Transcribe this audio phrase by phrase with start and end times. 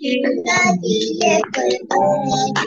[0.00, 2.66] 등받이에 불꽃이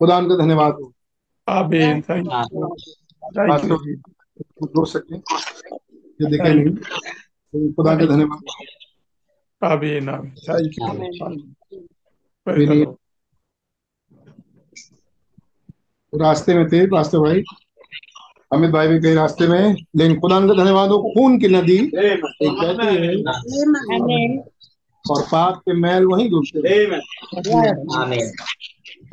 [0.00, 0.92] खुदा उनका धन्यवाद। हो
[1.48, 2.68] आमीन थैंक यू
[3.38, 3.94] थैंक यू जी
[4.58, 8.40] कुछ बोल सकते ये देखे नहीं। खुदा का धन्यवाद।
[9.62, 10.78] आमीन आमीन थैंक
[12.72, 12.84] यू
[16.12, 17.42] रास्ते में थे रास्ते भाई।
[18.54, 22.20] अमित भाई भी कहीं रास्ते में लेकिन खुदा का धन्यवाद हो खून की नदी। एक
[22.22, 24.38] बहती है
[25.04, 27.00] और पाप के मैल वहीं हैं।
[28.00, 28.30] आमीन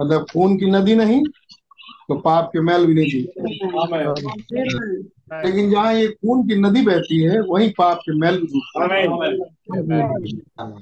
[0.01, 1.21] मतलब खून की नदी नहीं
[2.07, 3.09] तो पाप के मैल भी नहीं
[4.21, 4.63] डूबते।
[5.45, 8.61] लेकिन जहाँ ये खून की नदी बहती है वही पाप के मैल भी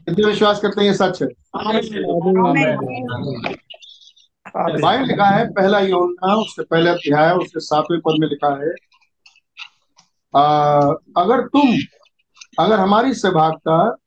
[0.05, 1.27] कितने विश्वास करते हैं ये सच है?
[4.57, 8.71] बाइबल लिखा है पहला यूहन्ना उसके पहले अध्याय उसके सातवें पद में लिखा है।
[10.35, 10.79] आ,
[11.17, 11.77] अगर तुम
[12.59, 13.97] अगर हमारी सहभागिता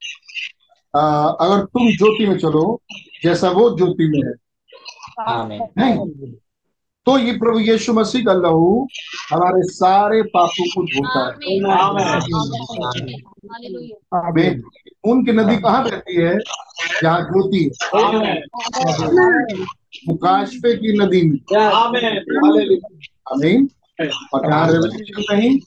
[1.40, 2.82] अगर तुम ज्योति में चलो
[3.22, 4.34] जैसा वो ज्योति में है।
[5.78, 6.32] नहीं?
[7.06, 8.88] तो ये प्रभु यीशु मसीह का लहू
[9.30, 11.32] हमारे सारे पापों को धोता है।
[14.14, 16.38] आमीन। खून की नदी कहाँ बहती है?
[17.02, 21.38] जहाँ ज्योति है। मुकाशफे की नदी में।
[23.32, 23.68] आमीन।
[24.00, 25.58] नहीं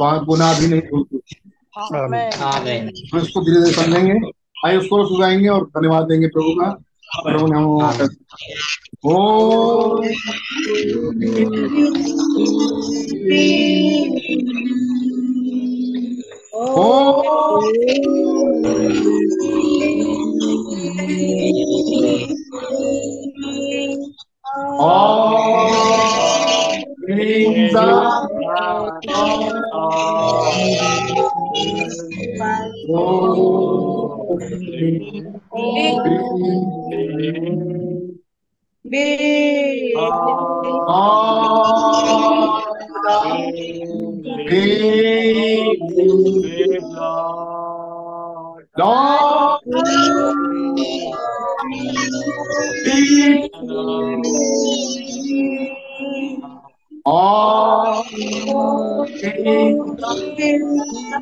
[0.00, 1.20] वहाँ गुनाह भी नहीं आमीन।
[3.14, 4.30] हम इसको धीरे धीरे समझेंगे।
[4.66, 6.82] आइए उसको सुझाएँगे और धन्यवाद देंगे प्रभु का।
[7.24, 7.64] प्रभु ने हम
[14.82, 14.85] ओ
[16.58, 17.60] Oh.
[24.78, 25.68] All
[27.06, 28.26] things are
[38.88, 39.94] Be.
[39.96, 41.16] All
[43.06, 43.14] be
[45.80, 48.66] with Lord.
[48.76, 49.60] Lord.
[52.84, 53.50] Be
[57.04, 60.00] all things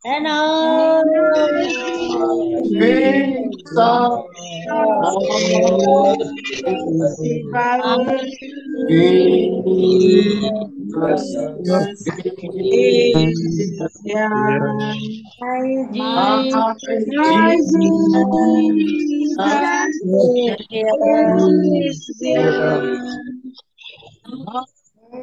[0.07, 1.03] and all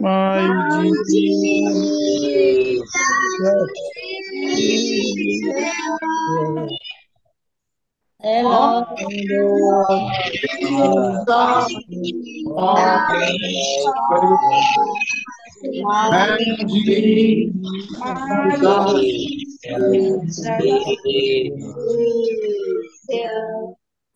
[0.02, 0.48] my
[8.24, 8.86] Hello.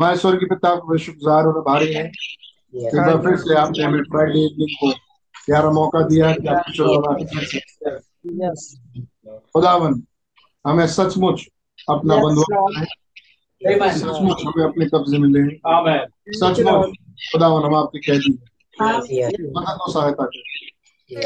[0.01, 4.01] मैं स्वर्ग के पिता को शुक्रगुजार और आभारी है। एक बार फिर से आपने हमें
[4.01, 4.91] फ्राइडे इवनिंग को
[5.45, 7.17] प्यारा मौका दिया कि आपकी शुरुआत
[9.55, 10.01] खुदावन
[10.67, 11.47] हमें सचमुच
[11.89, 12.45] अपना बंधुआ
[13.61, 15.43] सचमुच हमें अपने कब्जे में ले
[16.39, 16.95] सचमुच
[17.31, 20.41] खुदावन हम आपके कैदी हैं। मदद और सहायता करें।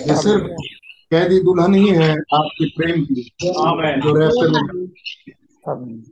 [0.07, 0.43] ये सिर्फ़
[1.11, 3.21] कैदी दुल्हन ही है आपके प्रेम की
[4.01, 4.89] जो रैप्चर में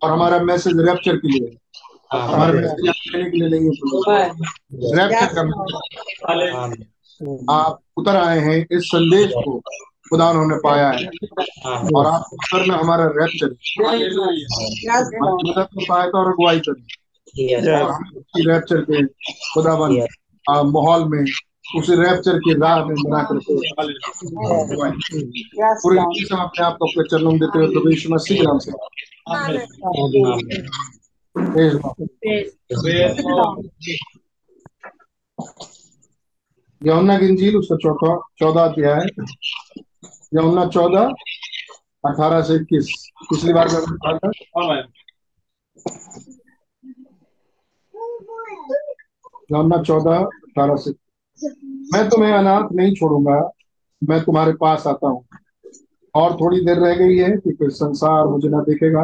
[0.04, 1.58] और हमारा मैसेज रैप्चर के लिए।
[2.14, 4.30] है हमारा मैसेज लेने के लिए नहीं है।
[4.98, 5.64] रैप्चर करना
[7.54, 9.62] आप उतर आए हैं इस संदेश को।
[10.10, 11.06] खुदा उन्होंने पाया है।
[11.96, 13.48] और आप उतर में हमारा रैप्चर
[15.50, 15.86] मदद में
[16.16, 16.84] और अगुवाई करें।
[17.84, 19.06] और हम उसी रैप्चर के
[19.54, 20.02] खुदावन
[20.50, 21.26] आ, माहौल में
[21.76, 23.56] उसी रैप्चर की राह में बना करके
[25.74, 28.44] पूरे से हम अपने आप को अपने चरणों में देते हुए प्रभु यीशु मसीह के
[28.44, 28.72] नाम से।
[36.86, 39.06] यमुना की इंजील उसका चौथा चौदह अध्याय।
[40.32, 41.14] यमुना चौदह
[42.04, 42.88] अठारह से इक्कीस।
[43.30, 43.68] पिछली बार
[49.52, 50.92] यमुना चौदह अठारह से
[51.94, 53.40] मैं तुम्हें अनाथ नहीं छोड़ूँगा
[54.02, 55.24] मैं तुम्हारे पास आता हूँ।
[56.16, 59.04] और थोड़ी देर रह गई है कि फिर संसार मुझे ना देखेगा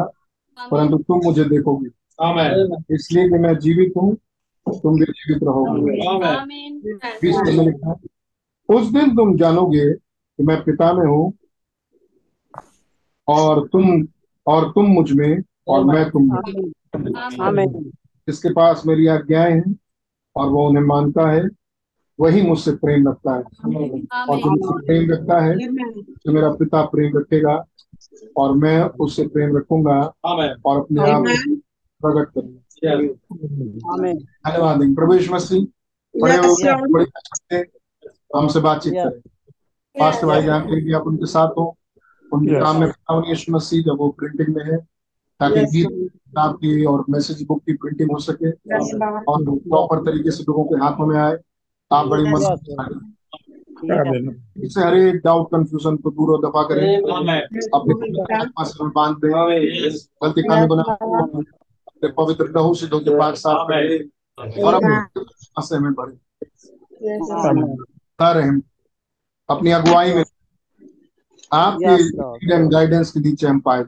[0.58, 1.90] परंतु तुम मुझे देखोगे।
[2.94, 4.14] इसलिए कि मैं जीवित हूँ
[4.66, 5.92] तुम भी जीवित रहोगे।
[8.68, 9.84] उस दिन तुम जानोगे
[10.38, 11.32] कि मैं पिता में हूँ
[13.28, 14.06] और तुम
[14.46, 17.90] और तुम मुझमें और मैं तुम में। आमीन।
[18.28, 19.78] जिसके पास मेरी आज्ञाएँ हैं
[20.36, 21.42] और वो उन्हें मानता है
[22.20, 23.42] वही मुझसे प्रेम रखता है।
[24.28, 25.54] और जो मुझसे प्रेम रखता है
[26.24, 27.64] तो मेरा पिता प्रेम रखेगा
[28.36, 29.98] और मैं उससे प्रेम रखूँगा
[30.66, 31.54] और अपने आप को
[32.00, 32.60] प्रकट करूँगा।
[34.44, 35.64] धन्यवाद यीशु मसीह
[36.14, 37.04] बड़े हो गए बड़े
[38.36, 39.20] हमसे बातचीत करें।
[39.96, 41.76] पास्ट भाई जानते हैं कि आप उनके साथ हो।
[42.32, 42.62] उनके Yes.
[42.62, 44.76] काम में खुदावन यीशु मसीह जब वो प्रिंटिंग में है
[45.40, 48.94] ताकि Yes, गीत किताब की और मैसेज बुक की प्रिंटिंग हो सके Yes,
[49.28, 51.36] और प्रॉपर तरीके से लोगों के हाथों में आए
[51.90, 52.24] आप बड़ी
[53.84, 54.34] Hallelujah.
[54.64, 59.16] इससे हर एक डाउट कंफ्यूजन को दूर और दफ़ा करें। अपने पवित्र आत्मा से बाँध
[59.16, 59.30] दें।
[60.24, 64.94] गलती खाने बना अपने पवित्र लहू से धोके पाक साफ़ करें और अपने
[65.74, 66.16] हमें भरें
[67.48, 68.60] आमीन बता रहे। हैं
[69.48, 70.24] अपनी अगुवाई में।
[71.52, 73.80] आपके फ्रीडम गाइडेंस के नीचे हम पाए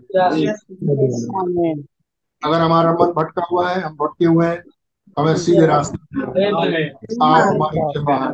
[2.43, 4.63] अगर हमारा मन भटका हुआ है हम भटके हुए हैं
[5.19, 5.97] हमें सीधे रास्ते
[6.45, 8.33] आप हमारे बाहर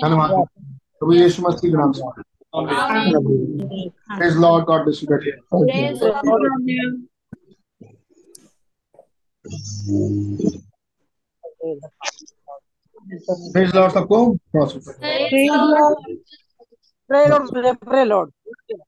[0.00, 0.30] धन्यवाद।
[0.98, 2.02] प्रभु यीशु मसीह के नाम से।
[4.16, 5.08] Praise Lord God bless you
[13.06, 14.36] praise Lord सबको.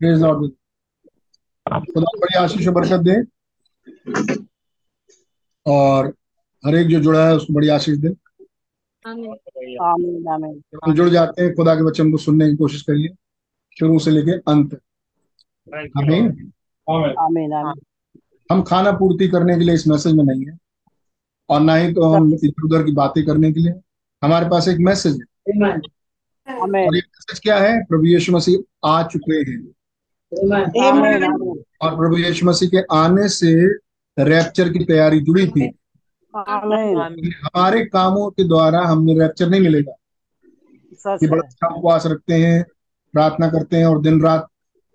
[0.01, 0.51] प्रेज लॉर्ड
[1.69, 3.17] खुदा बड़ी आशीष बरकत दे।
[5.67, 6.07] और
[6.67, 8.09] हर एक जो जुड़ा है उसको बड़ी आशीष दे।
[9.09, 13.09] आमीन आमीन। हम जुड़ जाते हैं। खुदा के वचन को सुनने की कोशिश करिए।
[13.79, 14.75] शुरू से लेके अंत।
[15.75, 16.53] आमीन।
[17.19, 17.53] आमीन
[18.53, 20.59] हम खाना पूर्ति करने के लिए इस मैसेज में नहीं है।
[21.51, 23.73] और ना ही तो हम इधर उधर की बातें करने के लिए।
[24.23, 25.25] हमारे पास एक मैसेज है।
[26.87, 27.85] और ये मैसेज क्या है?
[27.85, 29.63] प्रभु यीशु मसीह आ चुके हैं।
[31.83, 33.67] और प्रभु यीशु मसीह के आने से
[34.19, 35.73] रैप्चर की तैयारी जुड़ी थी।
[37.45, 39.93] हमारे कामों के द्वारा हमने रैप्चर नहीं मिलेगा।
[41.21, 42.65] कि बड़ा अच्छा उपवास रखते हैं
[43.13, 44.47] प्रार्थना करते हैं और दिन रात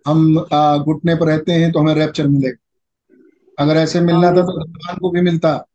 [0.08, 0.36] हम
[0.84, 5.12] घुटने पर रहते हैं तो हमें रैप्चर मिलेगा। अगर ऐसे मिलना था तो भगवान को
[5.12, 5.68] भी मिलता।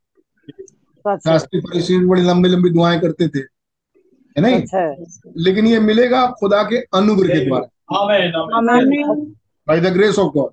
[1.15, 4.65] शास्त्री फरीसी बड़ी लंबी लंबी दुआएँ करते थे। है नहीं?
[4.67, 7.97] सच लेकिन ये मिलेगा खुदा के अनुग्रह के द्वारा।
[8.57, 9.35] आमीन
[9.69, 10.51] by the grace of God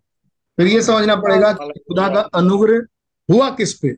[0.58, 2.86] फिर ये समझना पड़ेगा कि खुदा का अनुग्रह
[3.30, 3.94] हुआ किस पे?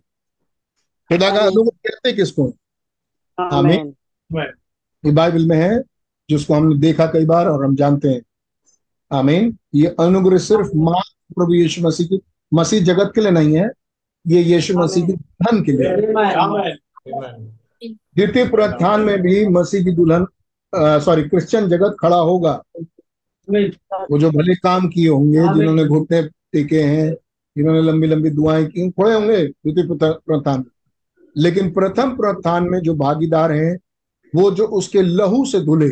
[1.09, 2.53] खुदा का अनुग्रह कहते किसको
[3.37, 3.95] आमीन।
[5.05, 5.81] ये बाइबल में है
[6.29, 8.21] जिसको हमने देखा कई बार और हम जानते हैं।
[9.11, 11.01] आमीन। ये अनुग्रह सिर्फ़ माँ
[11.35, 12.19] प्रभु यीशु मसीह की
[12.53, 13.69] मसीह जगत के लिए नहीं है।
[14.27, 15.95] ये यीशु मसीह की धन के लिए।
[18.15, 20.25] द्वितीय पुनरुत्थान में भी मसीह की दुल्हन
[20.75, 22.61] सॉरी क्रिश्चियन जगत खड़ा होगा।
[24.11, 27.13] वो जो भले काम किए होंगे जिन्होंने घुटने टेके हैं
[27.55, 30.71] जिन्होंने लंबी लंबी दुआएँ की थोड़े होंगे द्वितीय पुनरुत्थान में।
[31.37, 33.77] लेकिन प्रथम पुनरुत्थान में जो भागीदार हैं
[34.33, 35.89] वो जो उसके लहू से धुले।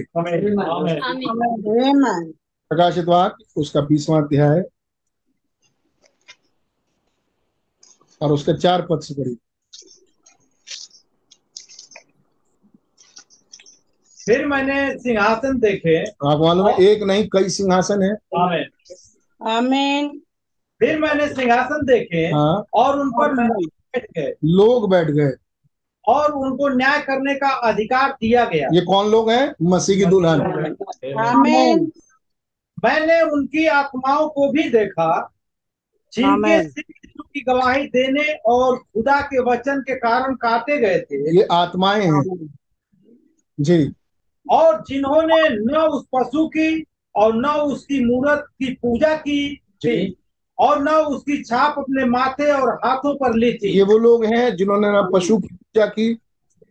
[2.71, 4.63] प्रकाशित वाक्य उसका बीसवां अध्याय।
[8.23, 9.37] और उसके चार पद से पढ़ी
[14.25, 18.11] फिर मैंने सिंहासन देखे। आपको मालूम है एक नहीं कई सिंहासन है।
[19.41, 20.21] आमीन।
[20.79, 25.31] फिर मैंने सिंहासन देखे हाँ। और उन पर लोग बैठ गए। लोग बैठ गए।
[26.07, 29.53] और उनको न्याय करने का अधिकार दिया गया। ये कौन लोग हैं?
[29.61, 30.41] मसीह की दुल्हन।
[31.19, 31.91] आमीन।
[32.83, 35.33] मैंने उनकी आत्माओं को भी देखा
[36.13, 41.37] जिनके सिर यीशु की गवाही देने और खुदा के वचन के कारण काटे गए थे।
[41.37, 42.53] ये आत्माएँ हैं।
[43.59, 43.93] जी।
[44.49, 50.17] और जिन्होंने न उस पशु की और न उसकी मूर्त की पूजा की थी
[50.59, 54.55] और न उसकी छाप अपने माथे और हाथों पर ली थी। ये वो लोग हैं
[54.55, 56.19] जिन्होंने ना पशु की पूजा की।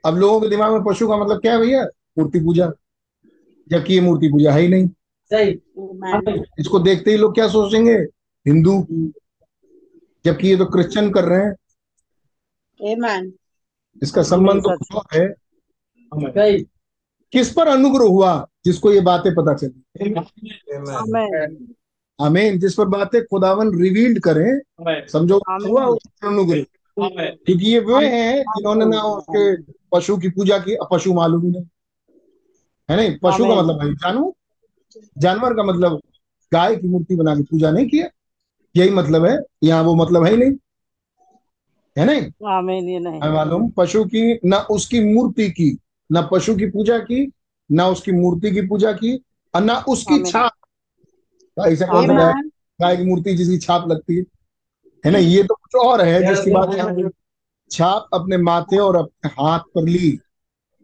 [0.06, 1.84] अब लोगों के दिमाग में पशु का मतलब क्या है भैया?
[2.18, 2.72] मूर्ति पूजा।
[3.68, 4.88] जबकि ये मूर्ति पूजा है ही नहीं।
[5.32, 5.50] सही।
[6.58, 7.94] इसको देखते ही लोग क्या सोचेंगे?
[8.46, 8.86] हिंदू।
[10.24, 11.56] जबकि ये तो क्रिश्चियन कर रहे हैं
[13.04, 13.32] आमीन
[14.02, 15.34] इसका संबंध तो। है।
[17.32, 19.82] किस पर अनुग्रह हुआ जिसको ये बातें पता चली?
[20.90, 21.74] आमेन
[22.20, 24.60] आमीन जिस पर बातें खुदावन रिवील्ड करें
[25.08, 26.64] समझो हुआ उस पर अनुग्रह।
[26.98, 29.62] क्योंकि ये वे हैं जिन्होंने ना उसके
[29.92, 31.64] पशु की पूजा की पशु मालूम ही नहीं।
[32.90, 33.18] है नहीं?
[33.18, 33.94] पशु का मतलब भाई
[35.18, 36.00] जानवर का मतलब
[36.52, 38.08] गाय की मूर्ति बना के पूजा नहीं किया।
[38.74, 40.52] यही मतलब है यहाँ वो मतलब है ही नहीं।
[41.96, 42.30] है नहीं?
[42.48, 45.70] आमीन ये नहीं। हमें मालूम पशु की न उसकी मूर्ति की
[46.10, 47.26] न पशु की पूजा की
[47.70, 49.14] न उसकी मूर्ति की पूजा की
[49.54, 50.52] और न उसकी आमीन। छाप।
[51.56, 52.32] ऐसा कौन सा
[52.80, 54.24] गाय की मूर्ति जिसकी छाप लगती है?
[55.04, 57.10] है ना ये तो कुछ और है जिसकी बात यहाँ
[57.70, 60.18] छाप अपने माथे और अपने हाथ पर ली।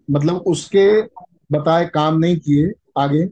[0.09, 0.87] मतलब उसके
[1.53, 3.25] बताए काम नहीं किए आगे।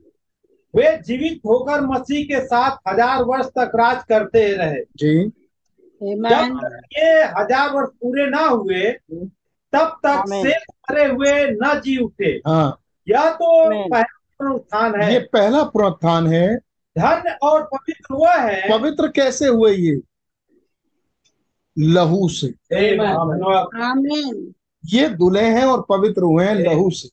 [0.74, 5.24] वे जीवित होकर मसीह के साथ हज़ार वर्ष तक राज करते रहे। जी।
[6.00, 6.60] जब
[6.92, 8.90] ये हज़ार वर्ष पूरे ना हुए
[9.72, 15.62] तब तक मरे हुए न जी उठे। हाँ। यह तो पहला पुनरुत्थान है। ये पहला
[15.64, 16.56] पुनरुत्थान है।
[16.96, 20.00] धन्य और पवित्र वह है। पवित्र कैसे हुए ये?
[21.76, 22.46] लहू से।
[24.84, 27.08] ये दुले हैं और पवित्र हुए हैं लहू से।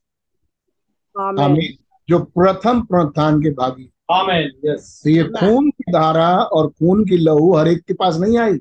[1.16, 1.78] आमीन।
[2.10, 7.18] जो प्रथम पुनरुत्थान के भागी आमेन यस तो ये खून की धारा और खून की
[7.18, 8.60] लहू हर एक के पास नहीं आई?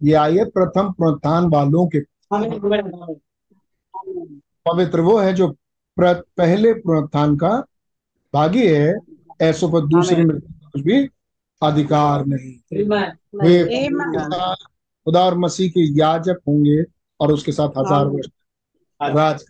[0.00, 2.00] ये आई है प्रथम पुनरुत्थान वालों के
[4.66, 7.50] पवित्र वो है जो प्र, पहले पुनरुत्थान का
[8.34, 8.94] भागी है।
[9.42, 10.98] ऐसों पर दूसरी। मृत्यु कुछ भी
[11.62, 12.84] अधिकार नहीं
[13.34, 16.82] वे खुदा खुदा और मसीह के याजक होंगे
[17.20, 18.26] और उसके साथ हज़ार वर्ष।
[19.00, 19.44] राज।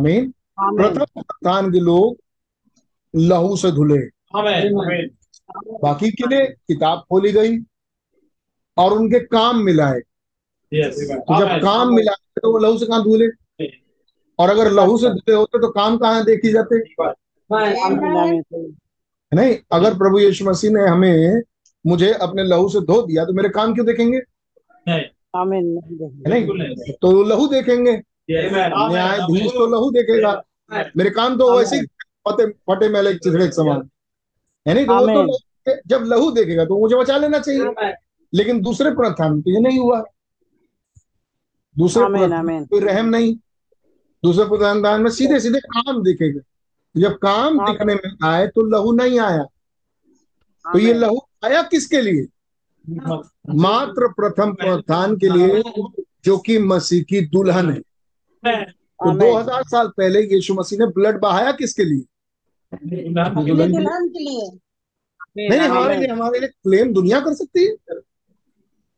[0.00, 0.32] आमीन।
[0.76, 2.16] प्रथम पुनरुत्थान के लोग
[3.14, 3.98] लहू से धुले।
[5.82, 7.58] बाकी के लिए किताब खोली गई
[8.76, 10.00] और उनके काम मिलाए।
[10.72, 13.26] तो जब काम मिलाए तो वो लहू से कहा धुले?
[14.38, 16.78] और अगर लहू से धुले होते तो काम कहाँ देखे जाते?
[19.34, 21.42] नहीं अगर प्रभु यीशु मसीह ने हमें
[21.86, 24.20] मुझे अपने लहू से धो दिया तो मेरे काम क्यों देखेंगे?
[26.28, 26.44] नहीं।
[26.92, 27.92] तो लहू देखेंगे।
[28.30, 31.86] न्यायाधीश तो लहू देखेगा। मेरे काम तो वैसे ही
[32.28, 33.88] फटे फटे मैले चिथड़े समान।
[34.66, 37.94] है नहीं तो वो तो जब लहू देखेगा तो मुझे बचा लेना चाहिए।
[38.32, 40.02] लेकिन दूसरे पुनरुत्थान में तो ये नहीं हुआ।
[41.76, 42.04] दूसरे
[42.66, 43.34] कोई रहम नहीं।
[44.22, 46.40] दूसरे पुनरुत्थान में सीधे सीधे काम दिखेगा।
[46.94, 49.42] जब काम दिखने में आए तो लहू नहीं आया।
[50.64, 52.26] तो ये लहू आया किसके लिए?
[53.54, 55.62] मात्र प्रथम पुनरुत्थान के लिए
[56.24, 57.80] जो कि मसीह की दुल्हन है।
[59.00, 62.04] तो आमीन। 2000 साल पहले यीशु मसीह ने ब्लड बहाया किसके लिए?
[62.74, 64.58] दुल्हन के
[65.48, 67.74] नहीं हमारे लिए हमारे लिए क्लेम दुनिया कर सकती है।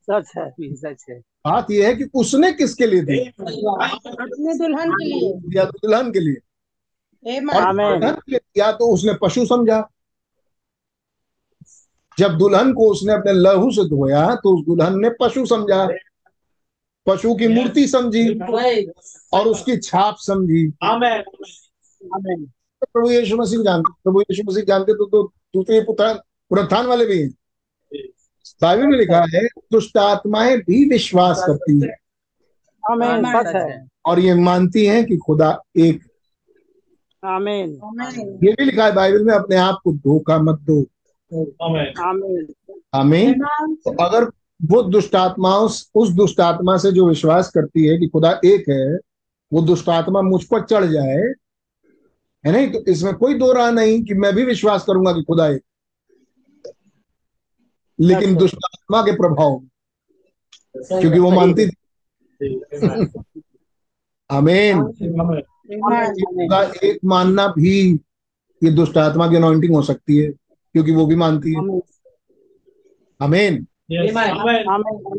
[0.09, 3.19] सच है सच है। बात यह है कि उसने किसके लिए दी?
[3.19, 6.35] अपने दुल्हन के लिए। दिया तो दुल्हन के लिए।
[7.41, 9.89] दुल्हन के लिए दिया तो उसने पशु समझा।
[12.19, 15.87] जब दुल्हन को उसने अपने लहू से धोया तो उस दुल्हन ने पशु समझा।
[17.07, 18.25] पशु की मूर्ति समझी।
[19.35, 20.73] और उसकी छाप समझी।
[22.81, 26.15] तो प्रभु यीशु मसीह जानते प्रभु यीशु मसीह जानते तो, तो दूसरे पुत्र
[26.51, 27.35] पुनरुत्थान वाले भी हैं।
[28.63, 31.97] बाइबल में लिखा है दुष्ट आत्माएँ भी विश्वास करती हैं।
[32.91, 36.03] आमीन। है। और ये मानती हैं कि खुदा एक
[37.25, 37.81] आमीन।
[38.45, 40.83] ये भी लिखा है बाइबल में अपने आप को धोखा मत दो।
[41.65, 42.47] आमीन।
[42.95, 43.35] आमीन।
[43.75, 44.25] तो अगर
[44.65, 45.65] वो दुष्ट आत्माओं
[45.95, 49.12] उस दुष्ट आत्मा से जो विश्वास करती है कि खुदा एक है
[49.53, 51.17] वो दुष्ट आत्मा मुझ पर चढ़ जाए
[52.45, 52.71] है नहीं?
[52.73, 55.63] तो इसमें कोई दो राह नहीं कि मैं भी विश्वास करूँगा कि खुदा एक
[57.99, 59.59] लेकिन। दुष्ट आत्मा के प्रभाव
[60.77, 61.75] क्योंकि वो मानती थी।
[64.31, 67.93] अमेन खुदा एक मानना भी
[68.63, 71.61] ये दुष्ट आत्मा की अनॉइंटिंग हो सकती है क्योंकि वो भी मानती है।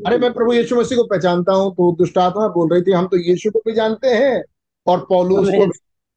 [0.08, 3.08] अरे मैं प्रभु यीशु मसीह को पहचानता हूँ तो दुष्ट आत्मा बोल रही थी हम
[3.08, 4.43] तो यीशु को भी जानते हैं।
[4.88, 5.65] और पौलूस को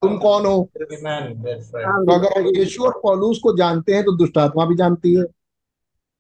[0.03, 0.71] तुम कौन हो?
[0.77, 5.25] तो अगर यीशु और पौलुस को जानते हैं तो दुष्ट आत्मा भी जानती है।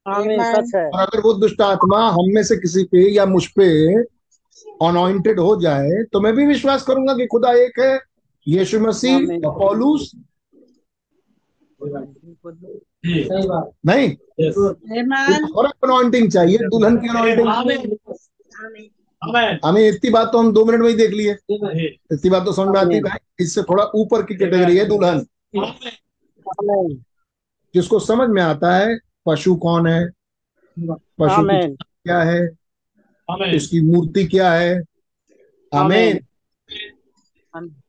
[0.07, 3.47] आमीन सच है और अगर वो दुष्ट आत्मा हम में से किसी पे या मुझ
[3.47, 3.95] पे
[4.87, 8.01] अनॉइंटेड हो जाए तो मैं भी विश्वास करूँगा कि खुदा एक है।
[8.49, 9.41] यीशु मसीह आमीन।
[13.87, 14.09] नहीं?
[15.55, 17.49] और अनॉइंटिंग चाहिए दुल्हन की अनॉइंटिंग
[19.65, 21.33] हमें इतनी बात तो हम दो मिनट में ही देख लिए।
[22.13, 25.27] इतनी बात तो समझ में आती है इससे थोड़ा ऊपर की कैटेगरी है दुल्हन।
[27.75, 30.09] जिसको समझ में आता है पशु कौन है?
[31.21, 31.43] पशु
[32.05, 32.49] क्या है?
[33.57, 34.83] उसकी मूर्ति क्या है?
[35.75, 36.21] आमीन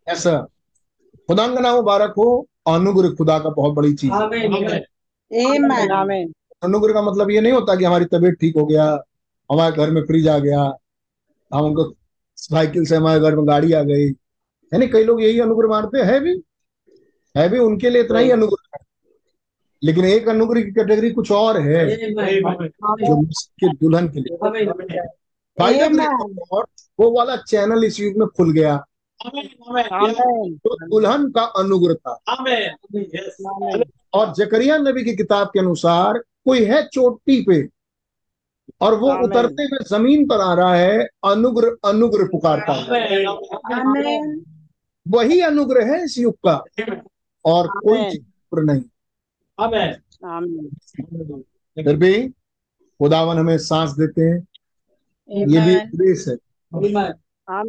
[0.08, 0.39] ऐसा
[1.27, 4.86] खुदा का नाम मुबारक हो। अनुग्रह खुदा का बहुत बड़ी चीज़ है।
[6.63, 9.03] अनुग्रह का मतलब ये नहीं होता कि हमारी तबीयत ठीक हो गया
[9.51, 10.77] हमारे घर में फ्रिज आ गया
[11.53, 11.95] हमको
[12.35, 14.07] साइकिल से हमारे घर में गाड़ी आ गई।
[14.73, 16.43] है नहीं कई लोग यही अनुग्रह मानते हैं भी?
[17.37, 17.59] है भी?
[17.59, 18.85] उनके लिए इतना ही अनुग्रह है।
[19.83, 21.89] लेकिन एक अनुग्रह की कैटेगरी कुछ और है
[22.81, 24.37] जो के दुल्हन के लिए।
[26.17, 26.65] of God,
[26.99, 28.85] वो वाला चैनल इस युग में खुल गया।
[29.25, 32.12] तो दुल्हन का अनुग्रह था
[34.13, 37.69] और जकरिया नबी की किताब के अनुसार कोई है चोटी पे
[38.82, 43.25] और वो उतरते हुए ज़मीन पर आ रहा है अनुग्रह अनुग्रह पुकारता है।
[45.08, 46.63] वही अनुग्रह है इस युग का
[47.45, 48.21] और कोई चीज़
[48.56, 48.82] नहीं।
[50.25, 50.69] आमीन।
[51.84, 52.30] फिर भी
[52.99, 54.47] खुदावन हमें सांस देते हैं।
[55.38, 55.75] ये भी.
[55.97, 56.36] ग्रेस है।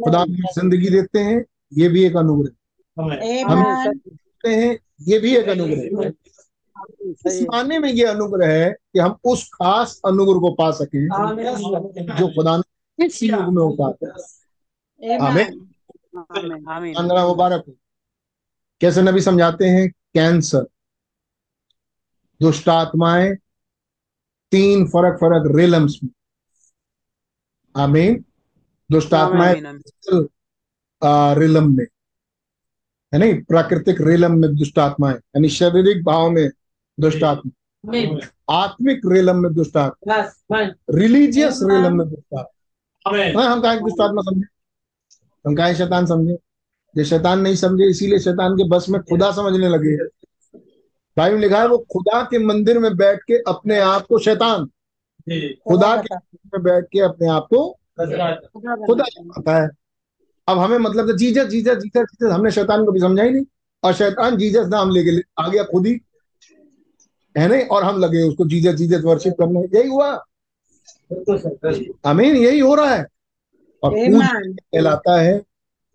[0.03, 2.51] खुदा हमें ज़िंदगी देते हैं ये भी एक अनुग्रह।
[2.97, 3.63] है। हम.
[3.93, 6.11] देते हैं ये भी एक अनुग्रह
[7.27, 11.07] इस माने में ये अनुग्रह है कि हम उस खास अनुग्रह को पा सकें
[12.17, 13.63] जो खुदा ने इस युग में
[14.03, 15.67] है। आमीन।
[16.93, 17.73] पंद्रह मुबारक हो।
[18.81, 19.89] कैसे नबी समझाते हैं?
[20.13, 20.67] कैंसर।
[22.41, 23.35] दुष्ट आत्माएँ
[24.51, 26.09] तीन फ़र्क फ़र्क रिलम्स में।
[27.75, 28.23] आमीन।
[28.91, 30.27] दुष्ट आत्माएँ आमीन आमीन
[31.03, 31.85] आ, रिलम में।
[33.13, 33.41] है नहीं?
[33.43, 36.49] प्राकृतिक रिलम में दुष्ट आत्माएँ यानी शारीरिक भाव में
[36.99, 37.51] दुष्ट आत्मा
[38.49, 44.21] आत्मिक रिलम में दुष्ट आत्मा रिलीजियस रिलम में दुष्ट आत्मा हाँ, हम कहा दुष्ट आत्मा
[44.21, 44.47] समझे।
[45.47, 46.33] हम कहा शैतान समझे।
[46.97, 49.97] ये शैतान नहीं समझे इसीलिए शैतान के बस में खुदा समझने लगे।
[51.17, 54.65] भाई में लिखा है वो खुदा के मंदिर में बैठ के अपने आप को शैतान।
[55.67, 57.78] खुदा के मंदिर में बैठ के अपने आप को
[58.87, 59.69] खुदा कहता है।
[60.47, 63.45] अब हमें मतलब जीजस जीजस जीजस जीजस हमने शैतान को भी समझा ही नहीं।
[63.83, 65.97] और शैतान जीजस नाम लेके ले- आ गया खुद ही।
[67.37, 67.63] है नहीं?
[67.63, 70.23] और हम लगे उसको जीजस जीजस वर्शिप करने। यही हुआ।
[72.05, 73.05] अमीन यही हो रहा है।
[73.83, 73.93] और
[74.51, 75.43] कहलाता है।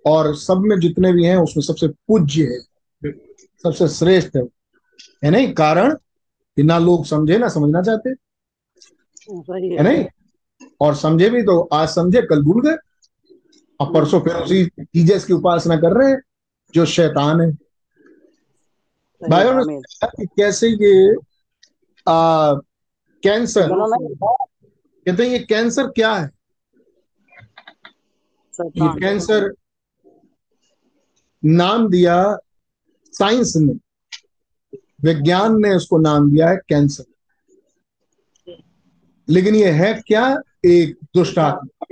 [0.07, 2.61] और सब में जितने भी हैं उसमें सबसे पूज्य है।
[3.63, 4.43] सबसे श्रेष्ठ है।
[5.25, 5.55] है नहीं?
[5.55, 5.95] कारण
[6.57, 8.11] कि ना लोग समझे ना समझना चाहते।
[9.77, 10.05] है नहीं?
[10.81, 12.77] और समझे भी तो आज समझे कल भूल गए।
[13.81, 16.23] और परसों फिर उसी जीजस की उपासना कर रहे हैं
[16.75, 17.57] जो शैतान है।
[19.23, 21.15] ने कि कैसे ये
[22.09, 22.55] आ,
[23.23, 26.31] कैंसर कहते हैं ये कैंसर क्या है?
[28.61, 29.55] ये कैंसर
[31.45, 32.39] नाम दिया
[33.13, 33.73] साइंस ने
[35.03, 37.05] विज्ञान ने उसको नाम दिया है कैंसर।
[39.29, 40.43] लेकिन ये है क्या?
[40.65, 41.87] एक दुष्ट आत्मा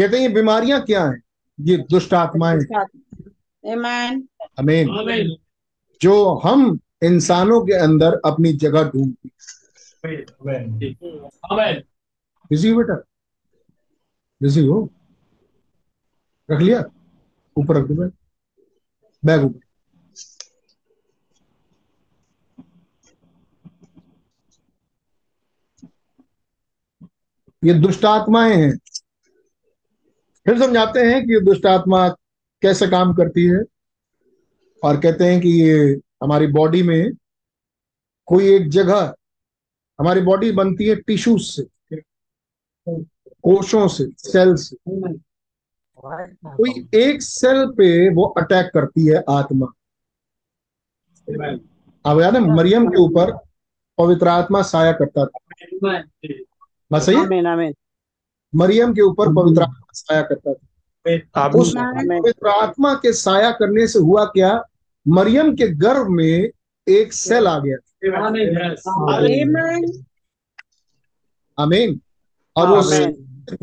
[0.00, 1.22] कहते हैं ये बीमारियाँ क्या हैं?
[1.60, 2.86] ये दुष्ट आत्माएँ। हैं।
[3.76, 4.22] Amen.
[4.58, 5.36] अमीन
[6.02, 9.30] जो हम इंसानों के अंदर अपनी जगह ढूंढती
[12.50, 12.94] बिज़ी बेटा?
[14.42, 14.90] बिज़ी हो?
[16.50, 16.84] रख लिया?
[17.56, 18.12] ऊपर रख दो बैग
[19.24, 19.69] बैग ऊपर।
[27.64, 28.76] ये दुष्ट आत्माएँ हैं।
[30.46, 32.08] फिर समझाते हैं कि ये दुष्ट आत्मा
[32.62, 33.62] कैसे काम करती है
[34.84, 37.12] और कहते हैं कि ये हमारी बॉडी में
[38.26, 39.14] कोई एक जगह
[39.98, 41.62] हमारी बॉडी बनती है टिश्यूज से
[43.42, 44.76] कोशों से सेल से।
[46.46, 49.66] कोई एक सेल पे वो अटैक करती है आत्मा।
[52.04, 53.32] अब याद है मरियम के ऊपर
[53.98, 55.38] पवित्र आत्मा साया करता था।
[56.92, 57.74] बस सही है आमीन आमीन।
[58.54, 63.98] मरियम के ऊपर पवित्र आत्मा साया करता था। उस पवित्र आत्मा के साया करने से
[63.98, 64.64] हुआ क्या?
[65.08, 66.48] मरियम के गर्भ में
[66.88, 67.76] एक सेल आ गया
[69.16, 70.04] Amen.
[71.58, 72.00] आमीन
[72.56, 72.80] और वो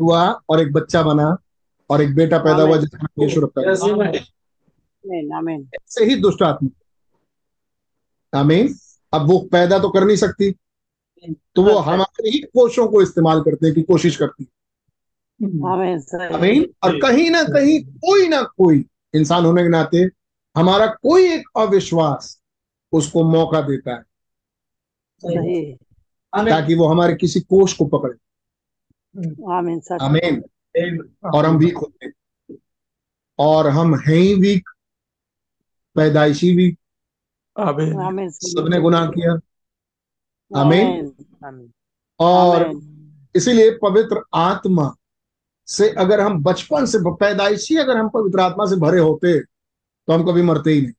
[0.00, 1.36] हुआ और एक बच्चा बना
[1.90, 6.42] और एक बेटा पैदा हुआ जिसका नाम यीशु रखा गया आमीन आमीन। ऐसे ही दुष्ट
[6.42, 6.68] आत्मा।
[8.38, 8.74] आमीन।
[9.12, 10.54] अब वो पैदा तो कर नहीं सकती।
[11.54, 14.48] तो वो हमारे ही कोशों को इस्तेमाल करने की कोशिश करती
[15.66, 19.98] आमीन सही आमीन। और कहीं ना कहीं कोई ना कोई इंसान होने के नाते
[20.56, 22.42] हमारा कोई एक अविश्वास
[22.92, 24.02] उसको मौका देता है।
[26.50, 28.14] ताकि वो हमारे किसी कोष को पकड़े।
[29.52, 30.42] आमीन सच आमीन।
[31.34, 32.12] और हम वीक होते हैं।
[33.38, 34.68] और हम हैं ही वीक
[35.94, 36.78] पैदाइशी वीक।
[38.30, 39.34] सबने गुनाह किया।
[40.50, 41.12] आमीन।
[41.44, 41.70] आमीन।
[42.20, 42.70] और
[43.34, 44.94] इसीलिए पवित्र आत्मा
[45.68, 50.24] से अगर हम बचपन से पैदाइशी अगर हम पवित्र आत्मा से भरे होते तो हम
[50.24, 50.92] कभी मरते ही नहीं।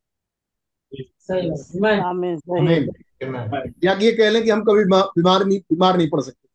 [3.84, 6.48] या ये कह लें कि हम कभी बीमार नहीं बीमार नहीं पड़ सकते।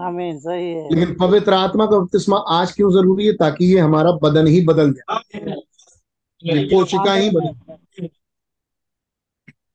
[0.00, 3.32] आमीन सही है। लेकिन पवित्र आत्मा का बपतिस्मा आज क्यों ज़रूरी है?
[3.32, 7.52] ताकि ये हमारा बदन ही बदल जाए। कोशिका ही बदल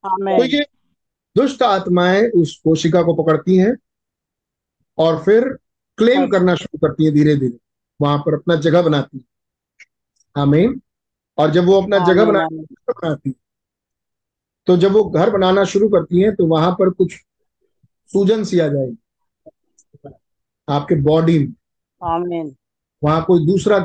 [0.04, 0.66] तो ये
[1.38, 3.76] दुष्ट आत्माएँ उस कोशिका को पकड़ती हैं
[4.98, 5.48] और फिर
[5.98, 7.58] क्लेम करना शुरू करती हैं धीरे धीरे।
[8.00, 9.26] वहाँ पर अपना जगह बनाती हैं।
[10.36, 10.80] आमीन।
[11.38, 13.34] और जब वो अपना जगह आमीन, बना बनाती
[14.68, 17.14] तो जब वो घर बनाना शुरू करती हैं तो वहाँ पर कुछ
[18.12, 20.10] सूजन सी आ जाएगी।
[20.68, 21.54] आपके बॉडी में।
[22.02, 22.56] आमीन।
[23.02, 23.78] वहाँ कोई दूसरा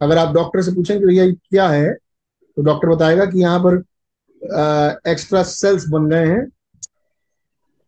[0.00, 3.82] अगर आप डॉक्टर से पूछेंगे भैया क्या है तो डॉक्टर बताएगा कि यहाँ पर
[4.42, 6.46] आ, एक्स्ट्रा सेल्स बन गए हैं।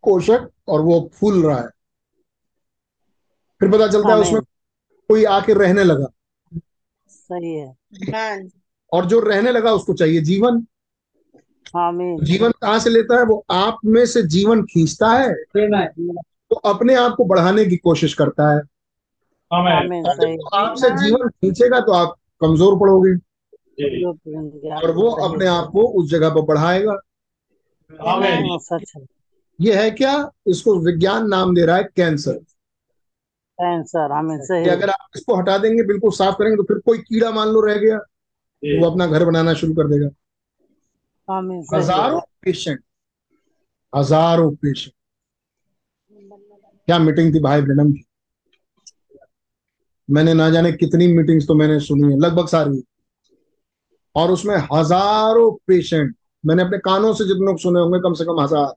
[0.09, 1.69] कोशक और वो फूल रहा है।
[3.61, 4.41] फिर पता चलता है उसमें
[5.11, 6.07] कोई आके रहने लगा।
[7.09, 8.49] सही है।
[8.93, 10.67] और जो रहने लगा उसको चाहिए जीवन।
[11.77, 13.25] आमीन। जीवन कहाँ से लेता है?
[13.25, 15.33] वो आप में से जीवन खींचता है।
[16.51, 18.61] तो अपने आप को बढ़ाने की कोशिश करता है।
[19.51, 23.15] सही। आपसे जीवन खींचेगा तो आप कमज़ोर पड़ोगे।
[24.77, 26.97] और वो अपने आप को उस जगह पर बढ़ाएगा।
[28.59, 29.18] सच है।
[29.59, 30.31] ये है क्या?
[30.47, 32.39] इसको विज्ञान नाम दे रहा है कैंसर।
[33.59, 36.99] कैंसर आमीन सही है अगर आप इसको हटा देंगे बिल्कुल साफ़ करेंगे तो फिर कोई
[37.01, 40.09] कीड़ा मान लो रह गया तो वो अपना घर बनाना शुरू कर देगा।
[41.75, 42.81] हज़ारों पेशेंट
[43.93, 44.93] हज़ारों पेशेंट
[46.89, 48.05] क्या मीटिंग थी भाई ब्रनम की?
[50.09, 52.83] मैंने ना जाने कितनी मीटिंग्स तो मैंने सुनी है लगभग सारी।
[54.15, 58.41] और उसमें हज़ारों पेशेंट मैंने अपने कानों से जितने लोग सुने होंगे कम से कम
[58.41, 58.73] हज़ार।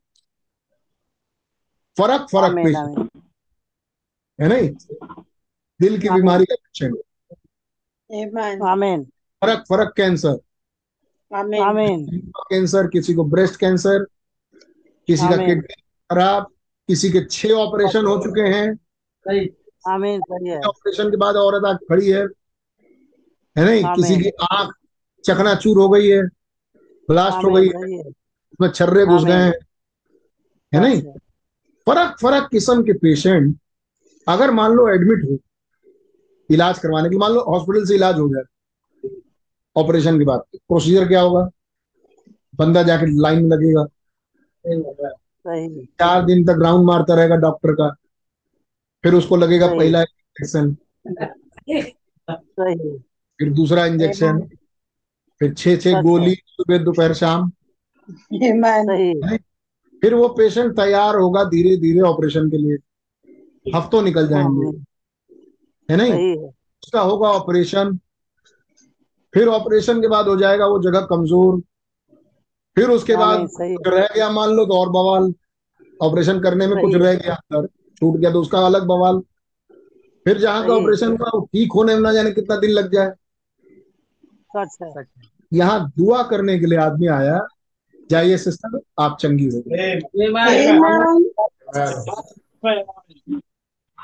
[1.98, 3.10] फ़र्क फ़र्क पेशेंट
[4.40, 4.70] है नहीं?
[5.80, 6.96] दिल की बीमारी का पेशेंट
[8.10, 8.62] Amen.
[8.68, 9.04] आमीन।
[9.42, 10.38] फ़र्क फ़र्क कैंसर.
[11.34, 12.06] आमीन।
[12.50, 14.06] कैंसर किसी को ब्रेस्ट कैंसर
[15.08, 16.48] किसी का किडनी खराब
[16.88, 18.68] किसी के छह ऑपरेशन हो चुके हैं।
[19.88, 22.26] आमीन सही है। ऑपरेशन के बाद औरत आग खड़ी है।
[23.56, 23.84] है नहीं?
[23.84, 24.74] किसी की आँख
[25.26, 26.24] चकनाचूर हो गई है
[27.10, 29.54] ब्लास्ट हो गई है उसमें छर्रे घुस गए हैं।
[30.74, 31.02] है नहीं।
[31.88, 33.58] फ़र्क फ़र्क किस्म के पेशेंट
[34.28, 35.38] अगर मान लो एडमिट हो
[36.50, 38.44] इलाज करवाने के मान लो हॉस्पिटल से इलाज हो जाए
[39.76, 41.50] ऑपरेशन के बाद प्रोसीजर क्या होगा?
[42.58, 43.86] बंदा जाके लाइन में लगेगा।
[46.00, 47.90] चार दिन तक राउंड मारता रहेगा डॉक्टर का
[49.04, 50.74] फिर उसको लगेगा पहला इंजेक्शन
[53.40, 54.40] फिर दूसरा इंजेक्शन
[55.42, 57.52] फिर छह छह गोली सुबह दोपहर शाम
[60.04, 62.78] फिर वो पेशेंट तैयार होगा धीरे धीरे ऑपरेशन के लिए।
[63.66, 64.68] हफ्तों निकल जाएँगे।
[65.90, 66.36] है। नहीं?
[66.38, 67.98] उसका होगा ऑपरेशन
[69.34, 71.60] फिर ऑपरेशन के बाद हो जाएगा वो जगह कमज़ोर।
[72.78, 75.34] फिर उसके बाद सही कुछ रह गया मान लो तो और बवाल।
[76.00, 79.22] ऑपरेशन करने में कुछ रह गया अंदर छूट गया तो उसका अलग बवाल।
[80.26, 83.12] फिर जहाँ का ऑपरेशन हुआ वो ठीक होने में ना जाने कितना दिन लग जाए।
[85.52, 87.40] यहाँ दुआ करने के लिए आदमी आया
[88.12, 89.60] जाइए सिस्टर आप चंगी हो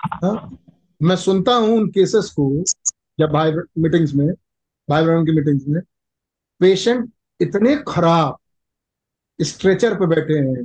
[0.06, 0.58] हाँ?
[1.02, 2.50] मैं सुनता हूँ उन केसेस को
[3.20, 4.28] जब भाई मीटिंग्स में
[4.90, 5.82] भाई बहन की मीटिंग्स में।
[6.62, 8.38] पेशेंट इतने खराब
[9.40, 10.64] स्ट्रेचर पे बैठे हैं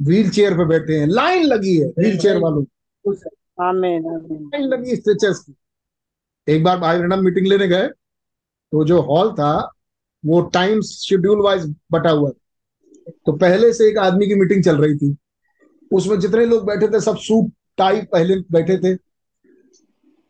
[0.00, 3.14] व्हील चेयर पे बैठे हैं लाइन लगी है व्हील चेयर वालों की,
[3.62, 5.54] आमीन आमीन लाइन लगी स्ट्रेचर्स की।
[6.48, 9.52] एक बार भाई बहन मीटिंग लेने गए तो जो हॉल था
[10.24, 12.43] वो टाइम शेड्यूल वाइज बटा हुआ था।
[13.06, 15.16] तो पहले से एक आदमी की मीटिंग चल रही थी।
[15.90, 18.94] उसमें जितने लोग बैठे थे सब सूट टाई पहले बैठे थे।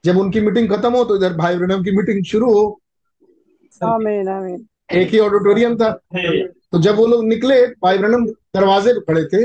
[0.05, 2.81] जब उनकी मीटिंग खत्म हो तो इधर भाई ब्रनम की मीटिंग शुरू हो।
[3.83, 9.01] आमीन आमीन। एक ही ऑडिटोरियम था। तो जब वो लोग निकले भाई ब्रनम दरवाजे पे
[9.13, 9.45] खड़े थे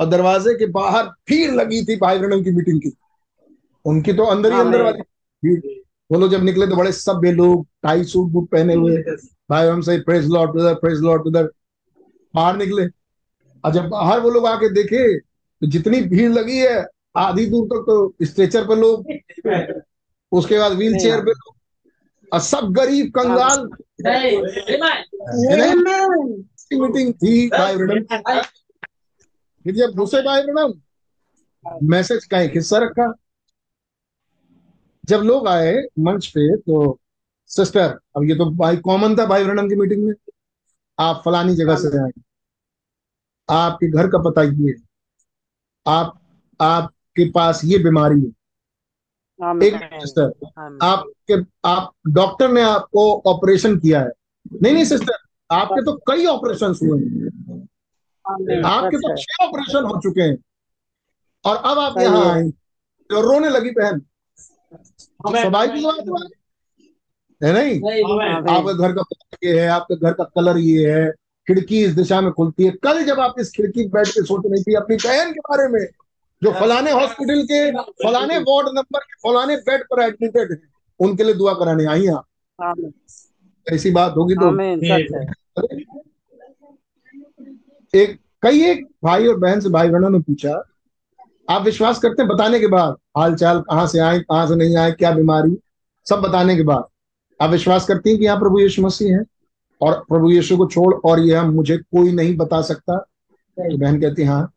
[0.00, 2.92] और दरवाजे के बाहर भीड़ लगी थी भाई ब्रनम की मीटिंग की।
[3.84, 5.02] उनकी तो अंदर ही अंदर वाली
[5.42, 5.60] भीड़।
[6.10, 8.96] वो लोग जब निकले तो बड़े सभ्य लोग टाई सूट बूट पहने हुए।
[9.50, 11.50] भाई हम सही प्रेस लॉर्ड उधर प्रेस लॉर्ड उधर
[12.34, 12.86] बाहर निकले।
[13.64, 16.84] और जब बाहर वो लोग आके देखे तो जितनी भीड़ लगी है
[17.18, 19.06] आधी दूर तक तो स्ट्रेचर पे लोग
[20.32, 21.54] उसके बाद व्हील चेयर पे लोग
[22.32, 23.68] और सब गरीब कंगाल।
[26.72, 28.42] मीटिंग थी भाई ब्रनम
[29.64, 30.72] फिर जब घुसे भाई ब्रनम
[31.90, 33.12] मैसेज का एक हिस्सा रखा।
[35.04, 36.98] जब लोग आए मंच पे तो
[37.50, 40.14] सिस्टर अब ये तो भाई कॉमन था भाई ब्रणम की मीटिंग में।
[41.00, 42.10] आप फलानी जगह से आए।
[43.48, 44.74] आपके घर का पता ये है।
[45.86, 46.18] आप
[46.60, 48.28] आपके पास ये बीमारी है।
[49.62, 50.32] एक सिस्टर
[50.82, 51.34] आपके
[51.68, 54.10] आप डॉक्टर ने आपको ऑपरेशन किया है।
[54.62, 55.18] नहीं नहीं सिस्टर
[55.50, 60.36] आपके तो कई ऑपरेशन हुए हैं। आपके तो छह ऑपरेशन हो चुके हैं।
[61.44, 62.48] और अब आप यहाँ आए
[63.10, 64.00] तो रोने लगी बहन।
[65.30, 66.39] स्वाभाविक बात है
[67.40, 67.74] है नहीं?
[68.04, 69.02] आमीन आपके घर का
[69.44, 71.10] ये है आपके घर का कलर ये है
[71.48, 74.62] खिड़की इस दिशा में खुलती है। कल जब आप इस खिड़की बैठ के सोच रही
[74.62, 75.86] थी अपनी बहन के बारे में
[76.42, 77.70] जो फलाने हॉस्पिटल के
[78.04, 80.58] फलाने वार्ड नंबर के फलाने बेड पर एडमिटेड है
[81.00, 82.92] उनके लिए दुआ कराने आई आप?
[83.66, 84.74] ऐसी बात होगी तो है।
[87.94, 90.62] एक कई एक भाई और बहन से भाई बहनों ने पूछा
[91.50, 94.76] आप विश्वास करते हैं बताने के बाद हाल चाल कहाँ से आए कहाँ से नहीं
[94.76, 95.56] आए क्या बीमारी
[96.06, 96.84] सब बताने के बाद?
[97.40, 99.24] आप विश्वास करती हैं कि यहाँ प्रभु यीशु मसीह है?
[99.80, 102.96] और प्रभु यीशु को छोड़ और यह मुझे कोई नहीं बता सकता?
[102.96, 104.52] तो बहन कहती हाँ।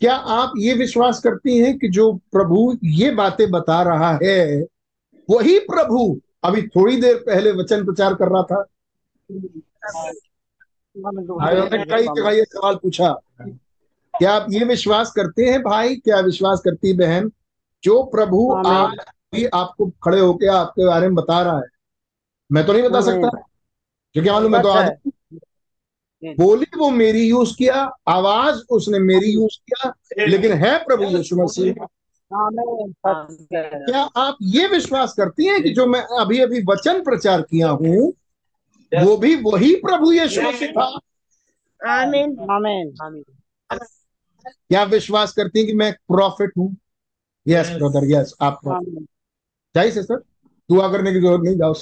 [0.00, 4.66] क्या आप ये विश्वास करती हैं कि जो प्रभु ये बातें बता रहा है
[5.28, 8.64] वही प्रभु अभी थोड़ी देर पहले वचन प्रचार कर रहा था?
[10.96, 13.12] कई जगह ये सवाल पूछा।
[14.14, 15.96] क्या आप ये विश्वास करते हैं भाई?
[15.96, 17.30] क्या विश्वास करती बहन?
[17.84, 18.96] जो प्रभु। आज
[19.32, 21.66] भी आपको खड़े होके आपके बारे में बता रहा है।
[22.50, 23.28] मैं तो नहीं बता। सकता।
[24.14, 27.74] क्योंकि मालूम मैं तो सच आज बोली वो मेरी यूज़ किया
[28.08, 29.92] आवाज़ उसने मेरी यूज़ किया
[30.26, 35.86] लेकिन है प्रभु यीशु मसीह। सच है क्या आप ये विश्वास करती हैं कि जो
[35.86, 38.12] मैं अभी अभी वचन प्रचार किया हूँ
[38.92, 40.86] वो भी वही प्रभु यीशु मसीह था?
[41.80, 43.24] आमीन आमीन आमीन
[44.50, 46.76] क्या विश्वास करती हैं कि मैं प्रॉफिट हूँ?
[47.46, 48.60] यस ब्रदर यस आप
[49.76, 50.16] आमीन चाहिए सिस्टर
[50.70, 51.74] दुआ करने की ज़रूरत नहीं जाओ।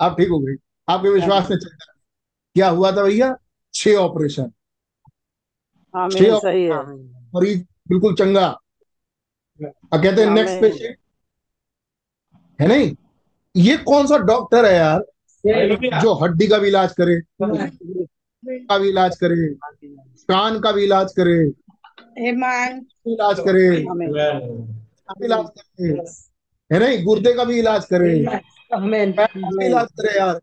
[0.00, 0.54] आप ठीक हो गई
[0.88, 1.92] आपके विश्वास में चलता
[2.56, 3.36] क्या हुआ था भैया?
[3.74, 4.50] छह ऑपरेशन
[6.12, 6.30] छह
[7.34, 8.46] मरीज़ बिल्कुल चंगा।
[9.60, 10.96] अब कहते हैं नेक्स्ट पेशेंट
[12.60, 12.94] है नहीं?
[13.54, 15.00] ये कौन सा डॉक्टर है यार?
[16.02, 19.46] जो हड्डी का भी इलाज करे का भी इलाज करे
[20.28, 21.36] कान का भी इलाज करे
[23.12, 25.94] इलाज करे भी इलाज करे।
[26.74, 28.12] है नहीं गुर्दे का भी इलाज करे।
[29.66, 30.40] इलाज करे यार।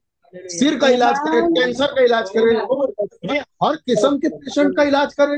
[0.50, 5.38] सिर का इलाज करे कैंसर का इलाज करे। हर किस्म के पेशेंट का इलाज करे।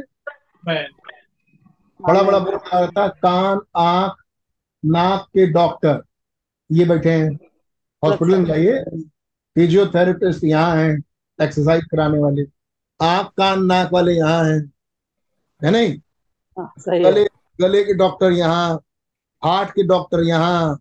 [2.00, 4.16] बड़ा बड़ा बोर्ड लगा रहता है कान आँख
[4.84, 6.02] नाक के डॉक्टर।
[6.70, 7.30] ये बैठे हैं।
[8.04, 8.84] हॉस्पिटल में जाइए।
[9.56, 10.94] फिजियोथेरेपिस्ट यहाँ हैं
[11.40, 12.46] एक्सरसाइज कराने वाले।
[13.00, 14.62] आँख कान नाक वाले यहाँ हैं।
[15.62, 15.98] है नहीं?
[16.58, 17.26] हाँ, सही है। गले
[17.60, 18.80] गले के डॉक्टर यहाँ
[19.44, 20.80] हार्ट के डॉक्टर यहाँ।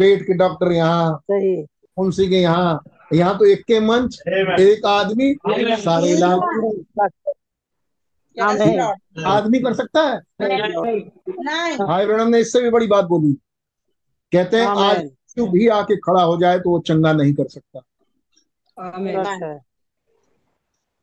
[0.00, 1.56] पेट के डॉक्टर यहाँ सही।
[1.96, 2.82] मुंशी के यहाँ
[3.12, 5.34] यहाँ तो एक के मंच एक आदमी
[5.78, 6.38] सारे इलाज
[9.26, 10.18] आदमी कर सकता है.
[11.78, 13.32] भाई ब्रणम ने इससे भी बड़ी बात बोली।
[14.32, 17.80] कहते हैं आज यीशु भी आके खड़ा हो जाए तो वो चंगा नहीं कर सकता।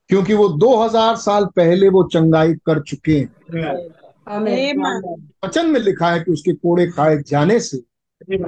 [0.10, 3.28] क्योंकि वो 2000 साल पहले वो चंगाई कर चुके हैं।
[5.46, 7.78] वचन में लिखा है कि उसके कोड़े खाए जाने से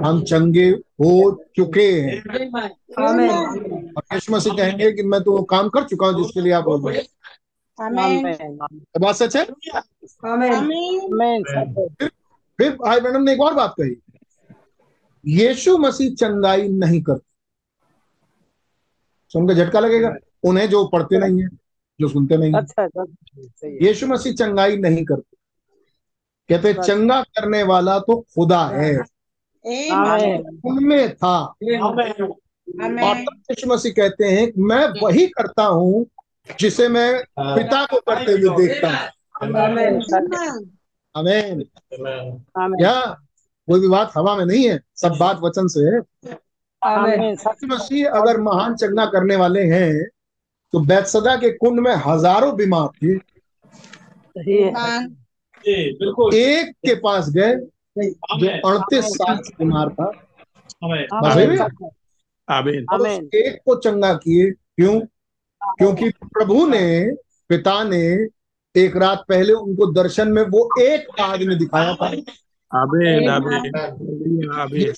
[0.04, 3.96] हम चंगे हो चुके हैं। Amen.
[3.96, 6.64] और यीशु मसीह कहेंगे कि मैं तो वो काम कर चुका हूँ जिसके लिए आप
[6.64, 7.06] बोल रहे हैं.
[7.78, 8.58] आमीन
[9.00, 9.44] बात सच है?
[12.58, 13.94] फिर भाई ब्रणम ने एक और बात कही।
[15.26, 17.26] यीशु मसीह चंगाई नहीं करते।
[19.30, 20.14] सुन के झटका लगेगा?
[20.44, 21.48] उन्हें जो पढ़ते नहीं है
[22.00, 23.04] जो सुनते नहीं है। अच्छा अच्छा
[23.64, 25.36] है। यीशु मसीह चंगाई नहीं करते।
[26.48, 29.19] कहते चंगा करने वाला तो खुदा है।
[30.66, 33.18] उनमें था। और
[33.50, 36.06] यीशु मसीह कहते हैं मैं वही करता हूँ
[36.58, 38.96] जिसे मैं पिता को करते हुए देखता हूँ।
[39.42, 40.64] आमीन। सच Amen.
[41.14, 41.64] आमीन।
[42.58, 43.00] आमीन। क्या
[43.68, 46.00] कोई भी बात हवा में नहीं है सब बात वचन से है।
[47.66, 50.08] मसीह अगर महान चंगा करने वाले हैं
[50.72, 53.12] तो बैतसदा के कुंड में हज़ारों बीमार थे।
[54.50, 55.04] है।
[56.34, 57.54] एक के पास गए
[58.50, 60.12] अड़तीस साल से बीमार था।
[62.50, 65.00] आमीन। और उस एक को चंगा किए क्यों?
[65.78, 67.10] क्योंकि प्रभु ने
[67.48, 68.26] पिता ने
[68.76, 72.06] एक रात पहले उनको दर्शन में वो एक आदमी दिखाया था।
[72.74, 74.92] आमीन आमीन। आमीन।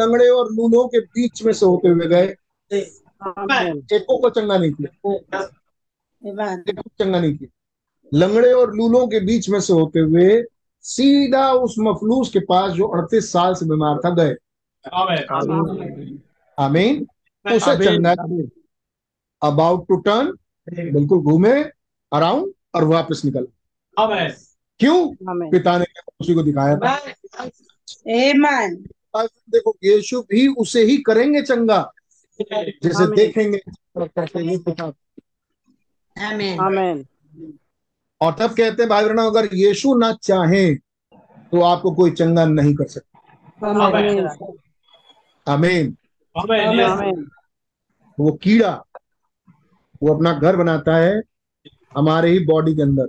[0.00, 2.34] लंगड़े और लूलों के बीच में से होते हुए गए।
[3.96, 5.08] एको को चंगा नहीं किया।
[6.68, 7.58] एको चंगा नहीं किया।
[8.14, 10.42] लंगड़े और लूलों के बीच में से होते हुए
[10.82, 14.34] सीधा उस मफलूस के पास जो अड़तीस साल से बीमार था गए।
[16.58, 17.06] आमीन।
[17.46, 18.12] उसे चंगा
[19.42, 20.26] अबाउट टू टर्न
[20.92, 21.62] बिल्कुल घूमे
[22.12, 23.46] अराउंड और वापस निकल।
[24.78, 25.14] क्यों?
[25.50, 25.84] पिता ने
[26.20, 26.96] उसी को दिखाया था।
[29.50, 31.92] देखो यीशु भी उसे ही करेंगे चंगा।
[32.40, 33.58] जैसे आमीन। देखेंगे
[33.98, 34.84] करके ये पिता
[36.60, 37.06] आमीन
[38.22, 42.74] और तब कहते हैं भाई बहनों अगर यीशु ना चाहे तो आपको कोई चंगा नहीं
[42.74, 43.08] कर सकता।
[45.46, 45.96] आमीन।
[46.36, 47.24] आमीन। आमीन।
[48.18, 48.70] वो कीड़ा
[50.02, 51.22] वो अपना घर बनाता है
[51.96, 53.06] हमारे ही बॉडी के अंदर।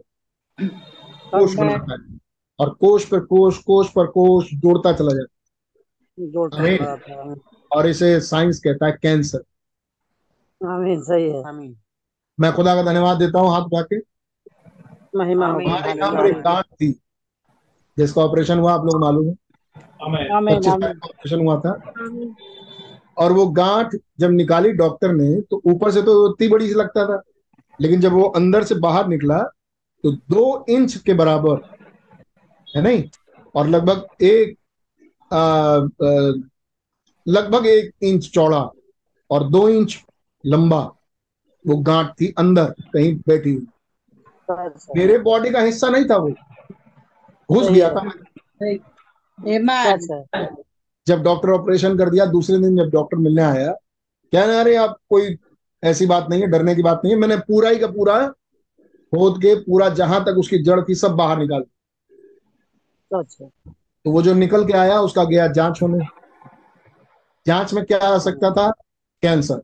[1.32, 2.20] कोश बनाता है।
[2.60, 7.36] और कोष पर कोश कोष पर कोष जोड़ता चला जाता है। है।
[7.72, 9.44] और इसे साइंस कहता है कैंसर।
[10.62, 11.76] आमीन सही है। आमीन।
[12.40, 14.00] मैं खुदा का धन्यवाद देता हूँ हाथ उठा के।
[15.16, 16.92] महिमा हो हमारे यहाँ पर एक गांठ थी।
[17.98, 19.34] जिसका ऑपरेशन हुआ आप लोग मालूम है?
[21.04, 21.72] ऑपरेशन हुआ था।
[23.18, 27.06] और वो गांठ जब निकाली डॉक्टर ने तो ऊपर से तो इतनी बड़ी सी लगता
[27.08, 27.22] था।
[27.80, 29.38] लेकिन जब वो अंदर से बाहर निकला
[30.04, 31.62] तो दो इंच के बराबर
[32.68, 33.04] है नहीं?
[33.56, 34.58] और लगभग एक
[37.26, 38.70] लगभग एक इंच चौड़ा
[39.30, 39.98] और दो इंच
[40.44, 40.82] लंबा
[41.66, 43.68] वो गांठ थी अंदर कहीं बैठी हुई।
[44.96, 46.30] मेरे बॉडी का हिस्सा नहीं था वो।
[47.50, 48.10] घुस गया था
[50.34, 50.48] है
[51.08, 53.72] जब डॉक्टर ऑपरेशन कर दिया दूसरे दिन जब डॉक्टर मिलने आया
[54.34, 55.38] क्या ना अरे आप कोई
[55.84, 58.28] ऐसी बात नहीं है डरने की बात नहीं है। मैंने पूरा ही का पूरा
[59.14, 61.70] खोद के पूरा जहाँ तक उसकी जड़ थी सब बाहर निकाल दी।
[64.06, 66.06] तो वो जो निकल के आया उसका गया जाँच होने।
[67.46, 68.70] जाँच में क्या आ सकता था?
[69.24, 69.62] कैंसर।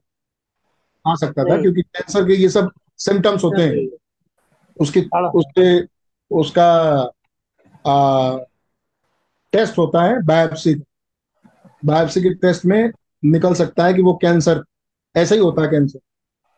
[1.08, 3.99] आ सकता था क्योंकि कैंसर के ये सब सिम्टम्स होते हैं।
[4.82, 5.02] उसकी
[5.36, 5.82] उसके
[6.32, 6.72] उसका
[7.88, 8.38] आ,
[9.54, 10.76] टेस्ट होता है बायोप्सी
[11.86, 12.92] बायोप्सी के टेस्ट में
[13.26, 14.64] निकल सकता है कि वो कैंसर
[15.16, 16.00] ऐसा ही होता है कैंसर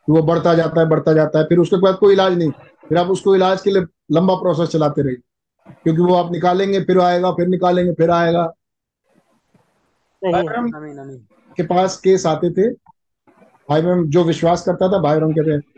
[0.08, 2.50] वो बढ़ता जाता है बढ़ता जाता है फिर उसके बाद कोई इलाज नहीं।
[2.88, 5.16] फिर आप उसको इलाज के लिए लंबा प्रोसेस चलाते रहिए।
[5.84, 8.52] क्योंकि वो आप निकालेंगे फिर आएगा फिर निकालेंगे फिर आएगा।
[10.24, 12.70] है। आमीन के पास केस आते थे।
[13.70, 15.71] भाई जो विश्वास करता था भाई कहते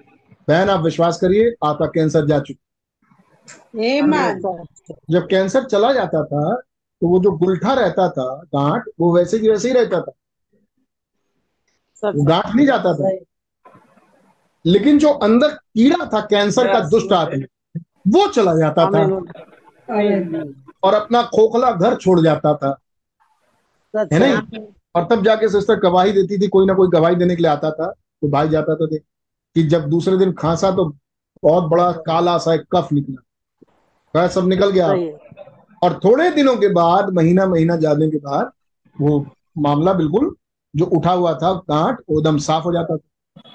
[0.48, 2.60] बहन आप विश्वास करिए आपका कैंसर जा चुका
[5.10, 6.54] जब कैंसर चला जाता था
[7.02, 10.12] तो वो जो गुलठा रहता था गांठ वो वैसे की वैसे ही रहता था।
[12.10, 13.08] वो गांठ नहीं जाता था।
[14.64, 19.02] लेकिन जो अंदर कीड़ा था कैंसर का दुष्ट आत्मा वो चला जाता था।
[20.82, 22.76] और अपना खोखला घर छोड़ जाता था।
[24.12, 24.66] है नहीं
[24.96, 27.70] और तब जाके सिस्टर गवाही देती थी कोई ना कोई गवाही देने के लिए आता
[27.70, 29.02] था तो भाई जाता था देख।
[29.56, 30.84] कि जब दूसरे दिन खांसा तो
[31.42, 33.22] बहुत बड़ा काला सा एक कफ निकला।
[34.14, 34.88] वह सब निकल गया।
[35.82, 38.50] और थोड़े दिनों के बाद महीना महीना जाने के बाद
[38.96, 39.24] वो
[39.58, 40.34] मामला बिल्कुल
[40.74, 43.50] जो उठा हुआ था गांठ वो एकदम साफ़ हो जाता था।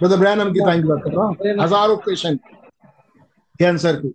[0.00, 2.40] ब्रदर ब्रैनम की टाइम की बात कर रहा हूँ। हज़ारों पेशेंट
[3.60, 4.08] कैंसर के।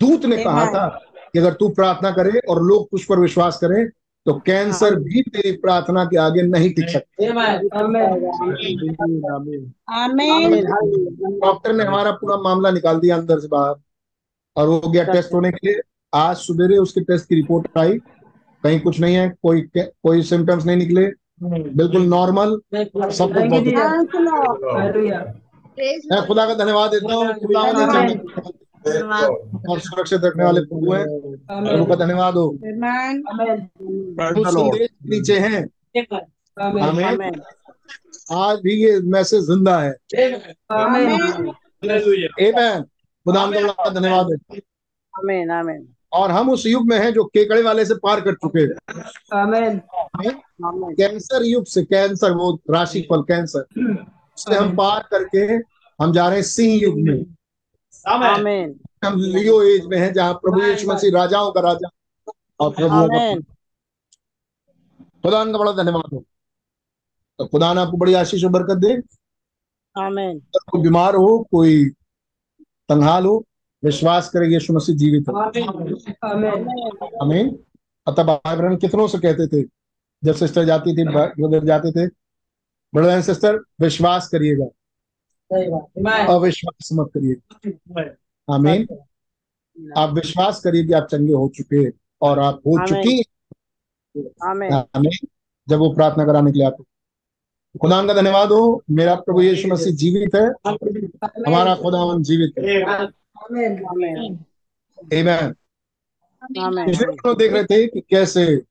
[0.00, 0.86] दूत ने कहा था
[1.32, 3.84] कि अगर तू प्रार्थना करे और लोग तुझ पर विश्वास करें
[4.26, 7.26] तो कैंसर भी तेरी प्रार्थना के आगे नहीं टिक सकता।
[10.02, 10.64] Amen.
[11.40, 13.74] डॉक्टर ने हमारा पूरा मामला निकाल दिया अंदर से बाहर
[14.56, 15.80] और वो गया टेस्ट होने के लिए।
[16.12, 17.98] आज सवेरे उसके टेस्ट की रिपोर्ट आई।
[18.64, 21.06] कहीं कुछ नहीं है कोई कोई सिम्टम्स नहीं निकले।
[21.42, 23.86] बिल्कुल नॉर्मल सब कुछ बहुत अच्छा।
[26.12, 27.62] मैं खुदा का धन्यवाद देता हूँ। खुदा
[28.86, 31.06] और सुरक्षित रखने वाले प्रभु हैं।
[31.50, 32.58] प्रभु का धन्यवाद हो।
[35.08, 35.68] नीचे हैं।
[36.60, 37.30] हमें
[38.32, 39.94] आज भी ये मैसेज ज़िंदा है।
[40.72, 41.52] Amen.
[41.82, 42.84] Amen.
[43.26, 44.58] का धन्यवाद है।
[45.18, 48.60] आमीन आमीन। और हम उस युग में हैं जो केकड़े वाले से पार कर चुके
[48.60, 48.74] हैं।
[49.34, 49.80] आमीन।
[50.94, 55.38] कैंसर युग से कैंसर वो राशि फल कैंसर। उससे हम पार करके
[56.04, 57.24] हम जा रहे हैं सिंह युग में।
[58.06, 58.74] आमीन
[59.04, 61.88] हम लियो एज में हैं जहाँ प्रभु यीशु मसीह राजाओं का राजा
[62.60, 63.00] और प्रभु
[65.22, 66.24] खुदा का बड़ा धन्यवाद हो।
[67.38, 68.92] तो खुदा ने आपको बड़ी आशीष और बरकत दे।
[69.96, 71.84] आमीन अगर कोई बीमार हो कोई
[72.88, 73.44] तंगाल हो
[73.82, 75.34] विश्वास करे यीशु मसीह जीवित है।
[77.22, 77.58] आमीन
[78.06, 79.62] अतः भाई बहन कितनों से कहते थे?
[80.22, 82.06] जब सिस्टर जाती थी ब्रदर जाते थे
[82.92, 84.66] ब्रदर एंड सिस्टर विश्वास करिएगा।
[86.28, 87.34] अविश्वास मत करिए।
[88.48, 88.86] आमीन।
[89.96, 91.88] आप विश्वास करिए कि आप चंगे हो चुके
[92.22, 93.22] और आप हो चुकी
[94.44, 95.28] आमीन। आमीन।
[95.68, 96.82] जब वो प्रार्थना कराने के लिए आते
[97.80, 100.46] खुदा का धन्यवाद हो। मेरा प्रभु यीशु मसीह जीवित है।
[101.46, 104.38] हमारा खुदा जीवित है। आमीन। आमीन।
[105.08, 108.62] आमीन। पिछले दिनों देख रहे थे कि कैसे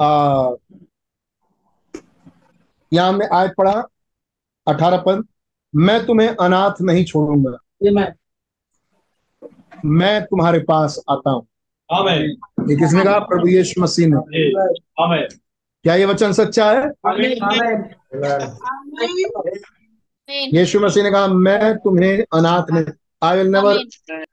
[0.00, 0.54] आ
[2.92, 3.72] यहाँ में आयत पढ़ा
[4.66, 5.26] अठारह पद।
[5.76, 7.58] मैं तुम्हें अनाथ नहीं छोड़ूँगा।
[9.84, 11.46] मैं। तुम्हारे पास आता हूँ।
[12.68, 13.18] ये किसने कहा?
[13.18, 14.16] प्रभु यीशु मसीह ने।
[15.82, 16.88] क्या ये वचन सच्चा है?
[20.54, 22.84] यीशु मसीह ने कहा मैं तुम्हें अनाथ नहीं
[23.22, 23.78] I will never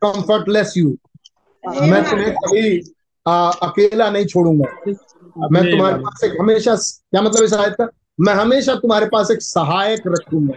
[0.06, 0.98] comfortless you
[1.64, 2.82] मैं तुम्हें कभी
[3.28, 4.92] आ, अकेला नहीं छोड़ूँगा।
[5.52, 7.88] मैं तुम्हारे पास एक हमेशा क्या मतलब इस आयत का?
[8.20, 10.54] मैं हमेशा तुम्हारे पास एक सहायक रखूँगा।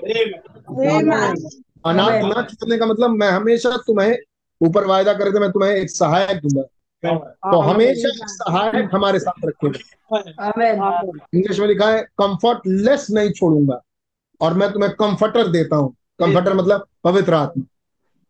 [1.86, 4.16] अनाथ ना छोड़ने का मतलब मैं हमेशा तुम्हें
[4.60, 6.62] ऊपर वायदा करे थे मैं तुम्हें एक सहायक दूँगा।
[7.52, 9.78] तो हमेशा एक सहायक हमारे साथ रखेगा
[11.34, 13.80] इंग्लिश में लिखा है कंफर्टलेस नहीं छोड़ूँगा
[14.40, 17.64] और मैं तुम्हें कंफर्टर देता हूँ। कंफर्टर मतलब पवित्र आत्मा।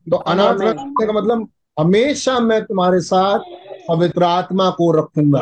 [0.06, 3.38] तो अनाथ रखने का मतलब हमेशा मैं तुम्हारे साथ
[3.88, 5.40] पवित्र आत्मा को रखूँगा।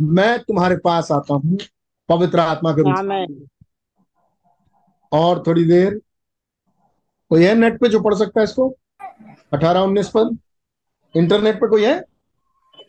[0.00, 1.58] मैं तुम्हारे पास आता हूँ
[2.08, 3.26] पवित्र आत्मा के रूप में।
[5.12, 6.00] और थोड़ी देर
[7.30, 8.76] कोई है नेट पे जो पढ़ सकता है इसको?
[9.52, 10.38] अठारह उन्नीस पद
[11.16, 12.04] इंटरनेट पे कोई है?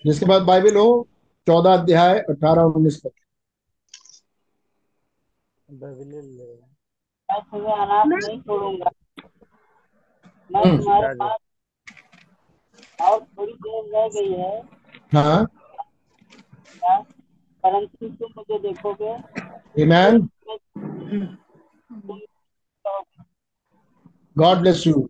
[0.05, 1.07] जिसके बाद बाइबल हो
[1.47, 3.11] चौदह अध्याय अठारह उन्नीस पद
[5.71, 8.89] मैं नहीं छोड़ूँगा।
[10.51, 11.37] मैं हम्म। तुम्हारे पास
[13.01, 14.61] और थोड़ी देर रह गई है।
[15.13, 15.47] हाँ।
[17.63, 19.17] परंतु तुम मुझे देखोगे।
[19.85, 20.27] Amen.
[24.37, 25.09] गॉड ब्लेस यू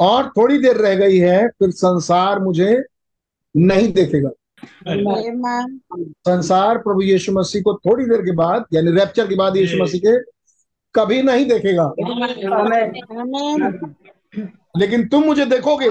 [0.00, 2.84] और थोड़ी देर रह गई है फिर संसार मुझे
[3.56, 4.30] नहीं देखेगा।
[6.26, 10.00] संसार प्रभु यीशु मसीह को थोड़ी देर के बाद यानी रैप्चर के बाद यीशु मसीह
[10.00, 10.18] के
[10.94, 11.92] कभी नहीं देखेगा।
[14.76, 15.90] लेकिन तुम मुझे देखोगे।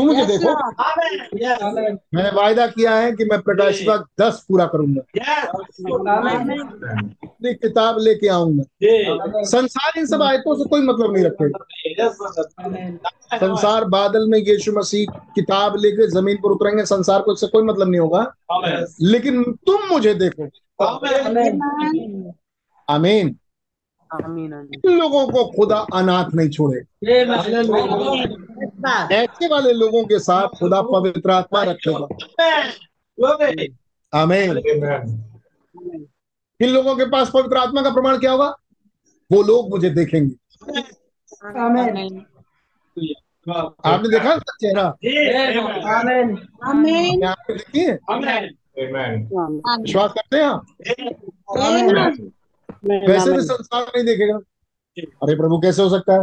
[0.00, 0.52] तुम मुझे देखो।
[2.14, 5.02] मैंने वायदा किया है कि मैं प्रकाश का दस पूरा करूँगा।
[7.24, 8.62] अपनी किताब लेके आऊँगा।
[9.44, 11.64] संसार इन सब आयतों से कोई मतलब नहीं रखेगा
[13.36, 17.88] संसार बादल में यीशु मसीह किताब लेके ज़मीन पर उतरेंगे संसार को इससे कोई मतलब
[17.88, 18.32] नहीं होगा।
[19.00, 20.50] लेकिन तुम मुझे देखो।
[22.88, 23.39] आमीन।
[24.86, 26.80] इन लोगों को खुदा अनाथ नहीं छोड़े।
[29.14, 32.06] ऐसे वाले लोगों के साथ खुदा पवित्र आत्मा रखेगा।
[34.14, 34.58] आमीन।
[36.60, 38.56] इन लोगों के पास पवित्र आत्मा का प्रमाण क्या होगा?
[39.32, 40.34] वो लोग मुझे देखेंगे।
[43.86, 44.86] आपने देखा उसका चेहरा?
[46.70, 47.10] आपने
[49.82, 50.66] विश्वास करते हैं आप?
[52.84, 54.36] वैसे भी संसार नहीं देखेगा।
[55.22, 56.20] अरे प्रभु कैसे हो सकता है?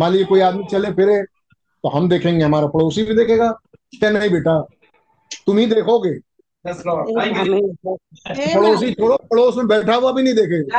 [0.00, 1.22] मान लीजिए कोई आदमी चले फिरे
[1.84, 3.50] तो हम देखेंगे हमारा पड़ोसी भी देखेगा
[4.00, 4.60] क्या नहीं बेटा?
[5.46, 6.18] तुम ही देखोगे।
[8.54, 10.78] पड़ोसी छोड़ो पड़ोस में बैठा हुआ भी नहीं देखेगा।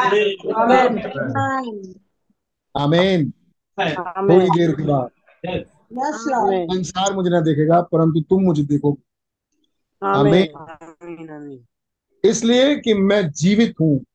[2.76, 3.30] आमीन
[4.30, 5.10] थोड़ी देर के बाद
[6.72, 9.02] संसार मुझे ना देखेगा परंतु तुम मुझे देखोगे
[10.08, 11.60] आमीन
[12.24, 14.06] इसलिए कि मैं जीवित हूँ।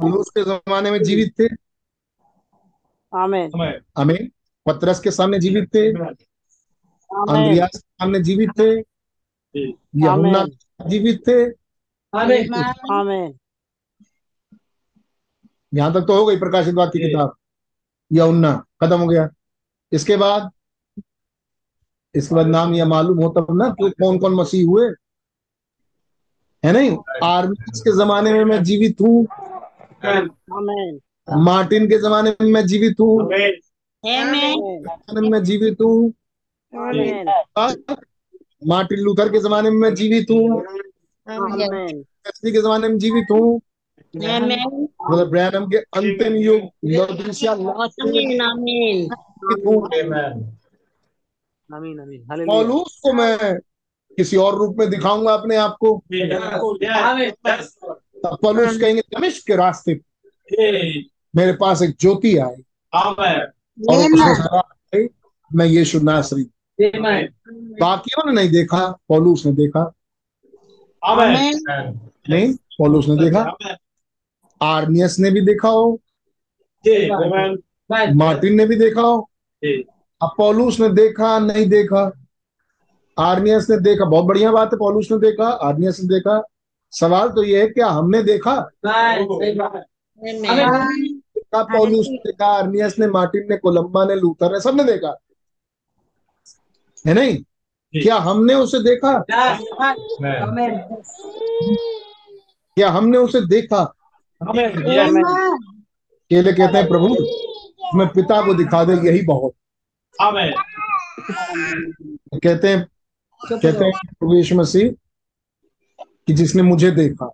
[0.00, 1.48] पौलुस के जमाने में जीवित थे।
[3.54, 4.30] आमीन आमीन
[4.66, 8.70] पतरस के सामने जीवित थे। आमीन अंद्रियास के सामने जीवित थे।
[10.04, 10.44] यहुन्ना
[10.88, 11.38] जीवित थे।
[12.12, 12.46] आमीन
[15.72, 17.34] यहाँ तक तो हो गई प्रकाशित वाक्य की किताब।
[18.10, 19.28] यहुन्ना खत्म हो गया।
[19.92, 20.50] इसके बाद
[22.14, 24.88] इसके बाद नाम यह मालूम होता ना कि कौन कौन मसीह हुए।
[26.64, 26.96] है नहीं?
[27.24, 29.26] आर्मी के जमाने में मैं जीवित हूँ।
[31.28, 33.28] मार्टिन के जमाने में मैं जीवित हूँ।
[35.14, 36.12] में मैं जीवित हूँ।
[38.66, 40.62] मार्टिन लूथर के जमाने में मैं जीवित हूँ।
[42.44, 43.60] के जमाने में जीवित हूँ।
[44.16, 48.38] ब्रदर ब्रैनम के अंतिम युग लौदीसिया लास्ट में
[49.66, 49.88] हूँ।
[51.70, 53.36] आमीन आमीन हालेलुया पौलुस को मैं
[54.16, 56.02] किसी और रूप में दिखाऊँगा अपने आप को?
[58.24, 60.00] तब पौलुस कहेंगे दमिश्क के रास्ते
[61.36, 62.56] मेरे पास एक ज्योति आए
[63.90, 65.06] और उसने कहा, "भाई,
[65.54, 66.46] मैं यीशु नासरी
[67.80, 69.92] बाकियों ने नहीं देखा पौलुस ने देखा।
[72.28, 73.56] नहीं पौलुस ने देखा।
[74.62, 76.00] आर्नियस ने भी देखा हो।
[78.14, 79.30] मार्टिन ने भी देखा हो।
[80.22, 82.23] अब पौलुस ने देखा नहीं देखा?
[83.18, 86.42] आर्नियस ने देखा बहुत बढ़िया बात है पॉलूस ने देखा आर्नियस ने देखा।
[86.92, 88.54] सवाल तो ये है क्या हमने देखा?
[88.86, 89.82] देखा।
[91.62, 95.16] पौलुस ने देखा आर्नियस ने मार्टिन ने कोलंबा ने लूथर ने सबने देखा।
[97.04, 97.36] है नहीं?
[97.94, 99.18] क्या हमने उसे देखा?
[102.76, 103.84] क्या हमने उसे देखा?
[106.30, 107.08] केले कहते हैं प्रभु
[107.94, 109.52] मैं पिता को दिखा दे यही बहुत।
[112.34, 112.86] कहते हैं
[113.52, 114.90] कहते हैं प्रभु यीशु मसीह
[116.26, 117.26] कि जिसने मुझे देखा।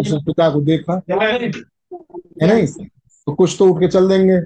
[0.00, 2.46] उसने पिता को देखा। है?
[2.46, 2.86] नहीं?
[3.26, 4.40] तो कुछ तो उठ के चल देंगे।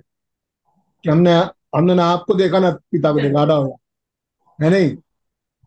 [1.05, 1.33] कि हमने
[1.77, 3.81] हमने ना आपको देखा ना पिता को देखा हो
[4.63, 4.97] है नहीं?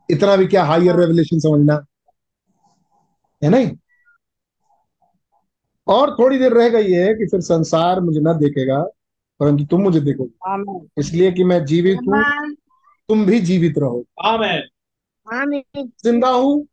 [0.09, 1.85] इतना भी क्या हायर रेवलेशन समझना?
[3.43, 3.71] है नहीं?
[5.87, 8.83] और थोड़ी देर रह गई है कि फिर संसार मुझे ना देखेगा
[9.39, 10.29] परंतु तुम मुझे देखोगे।
[10.97, 12.55] इसलिए कि मैं जीवित हूँ।
[13.09, 14.61] तुम भी जीवित रहो। आमेन
[15.27, 16.67] आमीन ज़िंदा हूँ।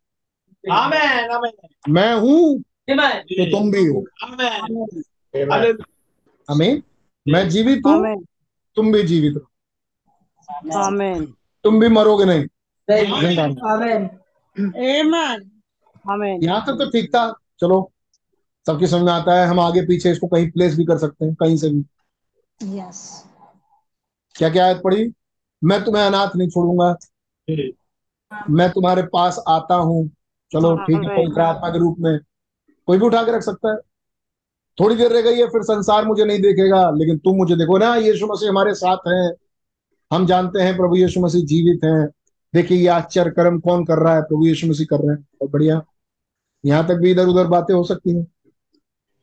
[0.63, 1.51] आमेन आमेन
[1.87, 2.59] मैं हूँ
[2.89, 5.77] तो तुम भी हो। आमेन
[6.49, 6.81] हमें
[7.25, 8.15] मैं जीवित हूँ
[8.77, 11.25] तुम भी जीवित रहो। आमेन
[11.65, 12.45] तुम भी मरोगे नहीं।
[16.43, 17.91] यहाँ तक तो ठीक था। चलो
[18.65, 21.35] सबके समझ में आता है। हम आगे पीछे इसको कहीं प्लेस भी कर सकते हैं
[21.35, 21.83] कहीं से भी।
[22.77, 22.97] Yes.
[24.35, 25.05] क्या क्या आयत पढ़ी?
[25.61, 26.95] मैं तुम्हें अनाथ नहीं छोड़ूँगा।
[28.49, 30.07] मैं तुम्हारे पास आता हूँ।
[30.51, 32.19] चलो ठीक है पवित्र आत्मा के रूप में।
[32.87, 33.77] कोई भी उठा के रख सकता है।
[34.77, 37.95] थोड़ी देर रह गई है फिर संसार मुझे नहीं देखेगा लेकिन तुम मुझे देखो। ना
[37.95, 39.31] यीशु मसीह हमारे साथ हैं।
[40.11, 42.07] हम जानते हैं प्रभु यीशु मसीह जीवित हैं।
[42.53, 44.21] देखिए ये आश्चर्य कर्म कौन कर रहा है?
[44.21, 45.81] प्रभु यीशु मसीह कर रहे हैं। बहुत बढ़िया।
[46.65, 48.27] यहाँ तक भी इधर उधर बातें हो सकती हैं।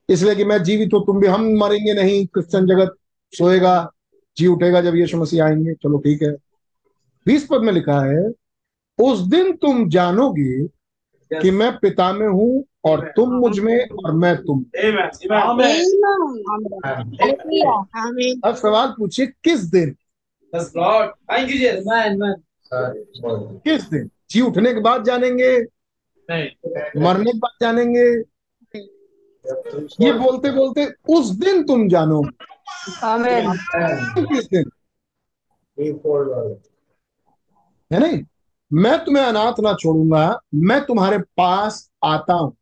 [0.09, 2.97] इसलिए कि मैं जीवित हूँ तुम भी हम मरेंगे नहीं। क्रिश्चियन जगत
[3.33, 3.93] सोएगा।
[4.39, 5.75] जी उठेगा जब यीशु मसीह आएँगे?
[5.75, 6.33] चलो ठीक है।
[7.27, 8.33] बीस पद में लिखा है
[8.99, 10.67] उस दिन तुम जानोगे
[11.33, 16.05] कि मैं पिता में हूँ और तुम मुझमें और मैं तुम में। आमेन
[17.97, 19.97] आमीन अब सवाल पूछिए किस दिन.
[23.65, 24.11] किस दिन?
[24.31, 25.59] जी उठने के बाद जानेंगे?
[27.01, 28.07] मरने के बाद जानेंगे?
[30.05, 32.23] ये बोलते बोलते उस दिन तुम जानो।
[33.03, 33.59] Amen.
[37.93, 38.23] है नहीं?
[38.73, 42.57] मैं तुम्हें अनाथ ना छोड़ूँगा मैं तुम्हारे पास आता हूँ।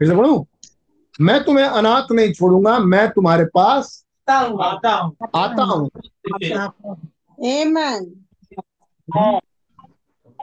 [0.00, 0.46] फिर से बोलूँ
[1.20, 4.06] मैं तुम्हें अनाथ नहीं छोड़ूँगा मैं तुम्हारे पास
[4.60, 5.88] आता हूँ। आता हूँ।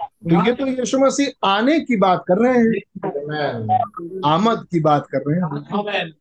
[0.03, 5.23] तो ये तो यीशु मसीह आने की बात कर रहे हैं। आमद की बात कर
[5.27, 6.13] रहे हैं।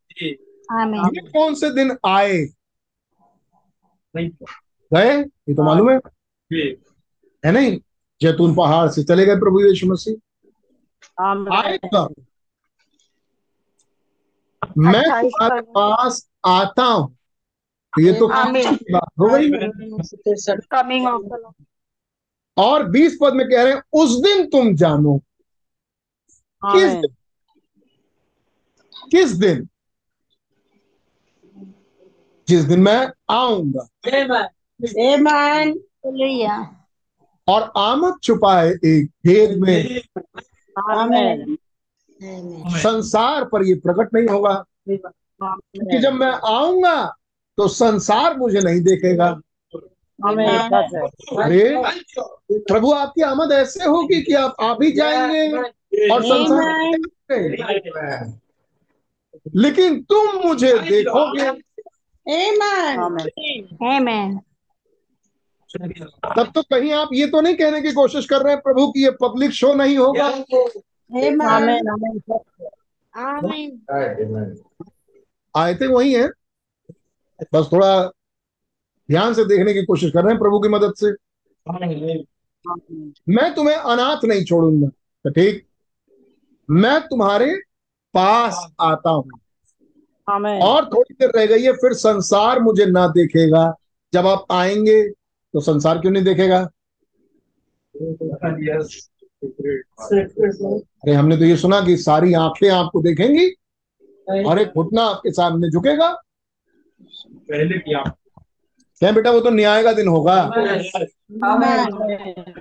[0.71, 2.47] आमेन। कौन से दिन आए?
[4.95, 5.19] गए?
[5.19, 5.97] ये तो मालूम है।
[7.47, 7.81] है नहीं?
[8.21, 10.15] जैतून पहाड़ से चले गए प्रभु यीशु मसीह।
[11.57, 12.15] आए कब?
[14.79, 17.15] मैं तुम्हारे पास आता हूँ।
[17.93, 19.51] तो ये तो। बात हो गई।
[22.59, 25.23] और बीस पद में कह रहे हैं उस दिन तुम जानो।
[26.65, 27.15] किस दिन?
[29.11, 29.69] किस दिन?
[32.53, 33.89] जिस दिन मैं आऊँगा।
[37.49, 40.01] और आमद छुपा है एक भेद में।
[40.91, 41.59] आमीन
[42.79, 47.17] संसार पर ये प्रकट नहीं होगा। क्योंकि जब मैं आऊँगा
[47.57, 49.41] तो संसार मुझे नहीं देखेगा।
[50.27, 50.69] है
[51.45, 51.83] अरे
[52.59, 55.57] प्रभु आपकी आमद ऐसे होगी कि आप आ भी जाएँगे
[56.09, 56.93] और संसार
[59.57, 61.72] लेकिन तुम मुझे देखोगे।
[62.29, 64.41] आमीन आमीन
[66.37, 69.05] तब तो कहीं आप ये तो नहीं कहने की कोशिश कर रहे हैं प्रभु की
[69.05, 70.27] ये पब्लिक शो नहीं होगा?
[70.27, 71.89] आमीन आमीन
[75.55, 76.29] आमीन वही है।
[77.55, 78.07] बस थोड़ा
[79.11, 81.11] ध्यान से देखने की कोशिश कर रहे हैं प्रभु की मदद से।
[83.29, 85.67] मैं तुम्हें अनाथ नहीं छोड़ूँगा। तो ठीक।
[86.71, 87.57] मैं तुम्हारे
[88.15, 89.31] पास आता हूँ।
[90.29, 93.75] और थोड़ी देर रह गई है फिर संसार मुझे ना देखेगा।
[94.13, 96.61] जब आप आएँगे तो संसार क्यों नहीं देखेगा?
[101.03, 103.49] अरे हमने तो ये सुना कि सारी आँखें आपको देखेंगी
[104.45, 106.11] और एक घुटना आपके सामने झुकेगा।
[107.51, 108.03] पहले किया
[109.03, 110.35] क्या बेटा वो तो न्याय का दिन होगा.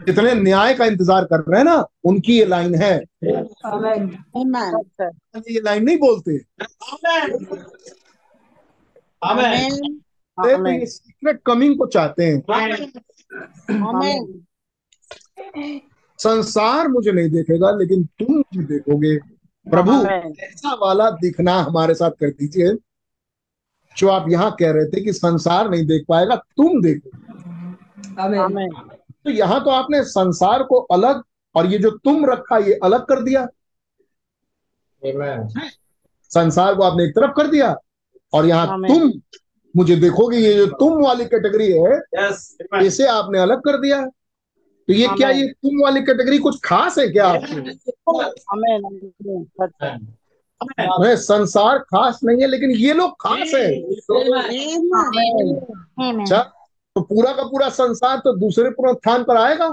[0.05, 2.93] जितने न्याय का इंतज़ार कर रहे हैं ना उनकी ये लाइन है।
[5.49, 6.37] ये लाइन नहीं बोलते।
[9.23, 9.71] आमेन
[10.37, 12.41] अरे तो ये सीक्रेट कमिंग को चाहते हैं।
[16.19, 19.17] संसार मुझे नहीं देखेगा लेकिन तुम मुझे देखोगे।
[19.67, 19.91] प्रभु
[20.43, 22.73] ऐसा वाला दिखना हमारे साथ कर दीजिए।
[23.95, 27.09] जो आप यहाँ कह रहे थे कि संसार नहीं देख पाएगा तुम देखो।
[29.25, 31.21] तो यहाँ तो आपने संसार को अलग
[31.55, 33.47] और ये जो तुम रखा ये अलग कर दिया।
[36.31, 37.75] संसार को आपने एक तरफ़ कर दिया
[38.33, 39.11] और यहाँ तुम
[39.75, 41.99] मुझे देखोगे ये जो तुम वाली कैटेगरी है
[42.85, 44.01] इसे आपने अलग कर दिया।
[44.87, 47.61] तो ये क्या ये तुम वाली कैटेगरी कुछ खास है क्या आपकी?
[50.61, 53.69] अरे संसार खास नहीं है लेकिन ये लोग खास है।
[55.99, 56.41] अच्छा
[56.95, 59.69] तो पूरा का पूरा संसार तो दूसरे पुनरुत्थान पर आएगा?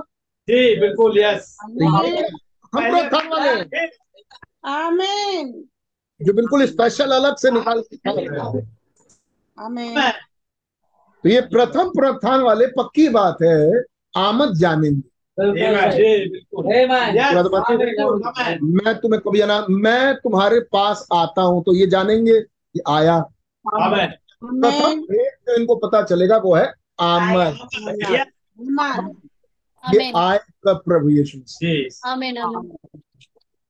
[0.49, 2.05] जी बिल्कुल यस तो हम
[2.73, 3.87] पुनरुत्थान वाले
[4.69, 5.53] आमीन
[6.21, 7.83] जो बिल्कुल स्पेशल अलग से निकाल
[9.59, 10.01] आमीन
[11.25, 13.83] तो ये प्रथम पुनरुत्थान वाले पक्की बात है
[14.17, 15.08] आमद जानेंगे।
[18.63, 23.25] मैं तुम्हें कभी जाना मैं तुम्हारे पास आता हूँ तो ये जानेंगे कि आया।
[23.83, 24.09] Amen.
[24.45, 26.73] प्रथम भेद जो इनको पता चलेगा वो है.
[27.01, 27.59] आमीन।
[29.95, 31.39] ये आय का प्रभु यीशु।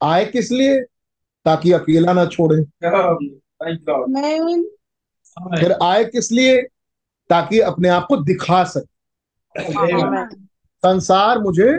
[0.02, 0.82] आए किस लिए?
[1.44, 4.64] ताकि अकेला ना छोड़े। Amen.
[5.60, 6.62] फिर आए किस लिए?
[7.30, 8.98] ताकि अपने आप को दिखा सके.
[10.82, 11.70] संसार मुझे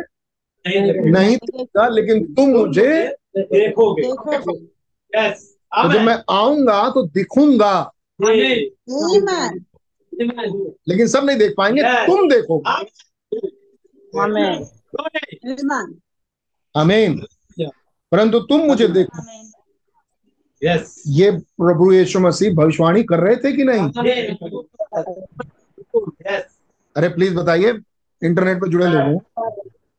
[0.66, 2.88] नहीं देगा लेकिन तुम मुझे
[3.38, 4.54] देखोगे। देखो
[5.14, 7.92] यस तो जब मैं आऊँगा तो दिखूँगा।
[10.88, 12.70] लेकिन सब नहीं देख पाएँगे तुम देखोगे
[14.14, 14.66] आमीन
[15.00, 15.62] आमीन
[16.76, 17.20] अमीन
[18.12, 19.24] परंतु तुम मुझे देखो।
[20.62, 23.84] यस ये प्रभु यीशु मसीह भविष्यवाणी कर रहे थे कि नहीं?
[26.96, 27.74] अरे प्लीज़ बताइए।
[28.24, 29.52] इंटरनेट पर जुड़े लोगों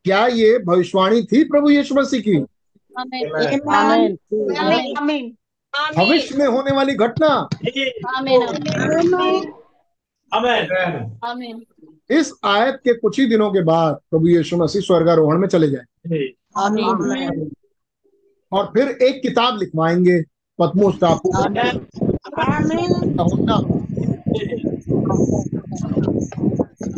[0.05, 2.37] क्या ये भविष्यवाणी थी प्रभु यीशु मसीह की?
[2.99, 3.33] आमीन।
[3.71, 4.19] आमीन।
[4.57, 5.37] आमीन आमीन।
[5.97, 7.49] भविष्य में होने वाली घटना।
[12.11, 15.85] इस आयत के कुछ ही दिनों के बाद प्रभु यीशु मसीह स्वर्गारोहण में चले जाए
[18.53, 20.23] और फिर एक किताब लिखवाएँगे
[20.59, 21.31] पद्मोस टापू।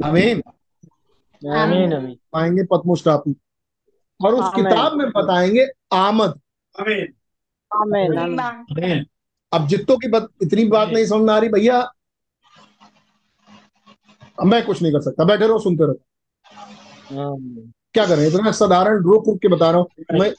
[0.05, 0.43] आमीन।
[1.43, 3.35] अमीन आमीन। पाएँगे पद्मोस टापू
[4.21, 6.41] और उस किताब में बताएँगे आमद।
[6.75, 7.13] Amen.
[7.71, 9.05] आमीन
[9.53, 11.81] अब जित्तों की बात इतनी बात नहीं समझ में आ रही भैया।
[14.45, 16.01] मैं कुछ नहीं कर सकता। बैठे रहो सुनते रहो।
[17.95, 18.27] क्या करें?
[18.27, 20.31] इतना साधारण रोक रुक के बता रहा हूँ। मैं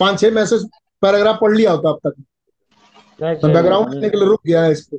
[0.00, 0.68] पाँच छह मैसेज
[1.02, 2.22] पैराग्राफ पढ़ लिया होता अब तक।
[3.20, 4.98] बैकग्राउंड के लिए रुक गया है इसको।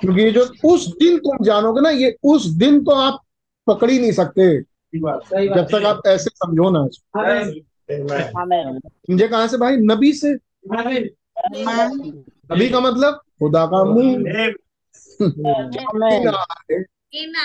[0.00, 3.20] क्योंकि ये जो उस दिन तुम जानोगे ना ये उस दिन तो आप
[3.66, 4.60] पकड़ ही नहीं सकते।
[4.96, 6.86] जब तक आप ऐसे समझो ना
[7.90, 9.76] समझे कहाँ से भाई?
[9.76, 10.34] नबी से.
[12.52, 14.52] नबी का मतलब खुदा का मुँह।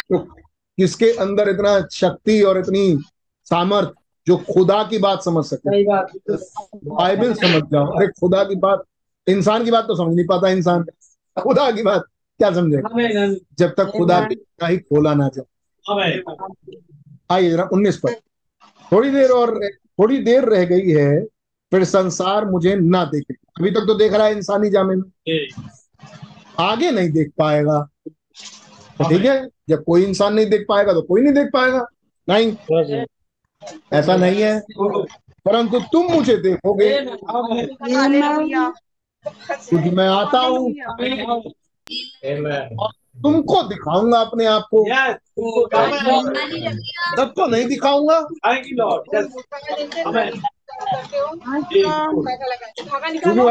[0.02, 0.18] तो
[0.78, 2.98] किसके अंदर इतना शक्ति और इतनी
[3.46, 3.92] सामर्थ
[4.28, 5.84] जो खुदा की बात समझ सके?
[6.90, 8.84] बाइबल समझ जाओ। अरे खुदा की बात
[9.28, 10.86] इंसान की बात तो समझ नहीं पाता इंसान।
[11.38, 12.04] खुदा की बात।
[12.42, 12.90] क्या समझेगा
[13.60, 16.12] जब तक खुदा की ही खोला ना जाए।
[17.32, 18.14] आइए जरा उन्नीस पर।
[18.92, 19.60] थोड़ी देर और
[20.00, 21.26] थोड़ी देर रह गई है
[21.72, 25.48] फिर संसार मुझे ना देखे। अभी तक तो देख रहा है इंसानी जामे में।
[26.60, 27.90] आगे नहीं देख पाएगा।
[29.10, 29.48] ठीक है?
[29.70, 31.86] जब कोई इंसान नहीं देख पाएगा तो कोई नहीं देख पाएगा।
[32.30, 32.52] नहीं?
[33.94, 34.60] ऐसा नहीं है।
[35.46, 36.90] परंतु तुम मुझे देखोगे।
[39.70, 40.74] क्योंकि मैं आता हूँ.
[43.24, 44.84] तुमको दिखाऊँगा अपने आप को.
[47.18, 48.20] सबको नहीं दिखाऊँगा।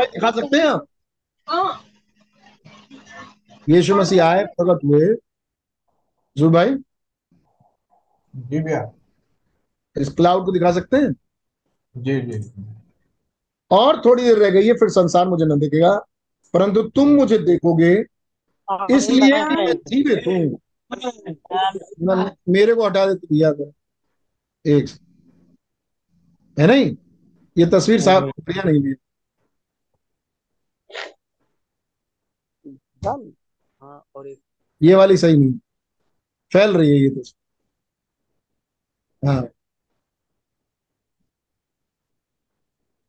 [0.05, 0.87] दिखा सकते हैं आप?
[3.69, 5.15] यीशु मसीह आए प्रकट हुए।
[6.37, 6.75] जुल भाई
[8.37, 8.91] जी भैया
[9.97, 11.13] इस क्लाउड को दिखा सकते हैं?
[11.97, 12.65] जी जी।
[13.71, 15.93] और थोड़ी देर रह गई है फिर संसार मुझे न देखेगा।
[16.55, 17.95] परंतु तुम मुझे देखोगे
[18.91, 20.61] इसलिए मैं जीवित हूँ
[22.49, 23.73] मेरे को हटा दे
[24.65, 24.89] एक
[26.57, 26.97] है नहीं
[27.57, 28.95] ये तस्वीर साहब बढ़िया नहीं भी
[33.83, 34.29] हाँ और
[34.81, 35.53] ये वाली सही नहीं
[36.53, 37.47] फैल रही है ये तस्वीर
[39.23, 39.43] हाँ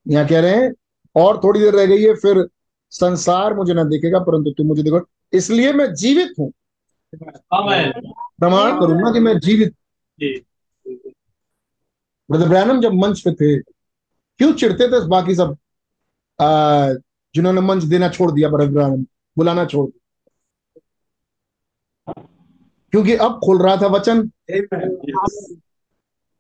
[0.06, 0.72] यहाँ कह रहे हैं
[1.16, 2.48] और थोड़ी देर रह गई है फिर
[2.92, 5.00] संसार मुझे ना देखेगा परंतु तुम मुझे देखो।
[5.34, 6.52] इसलिए मैं जीवित हूँ।
[8.40, 9.74] प्रमाण करूँगा कि मैं जीवित
[10.20, 10.46] जी.
[12.32, 13.60] ब्रदर ब्रैनम जब मंच पे थे
[14.38, 15.58] क्यों चिढ़ते थे बाकी सब?
[17.36, 19.04] जिन्होंने मंच देना छोड़ दिया ब्रदर ब्रैनम
[19.38, 19.98] बुलाना छोड़ दिया।
[22.92, 24.32] क्योंकि अब खुल रहा था वचन।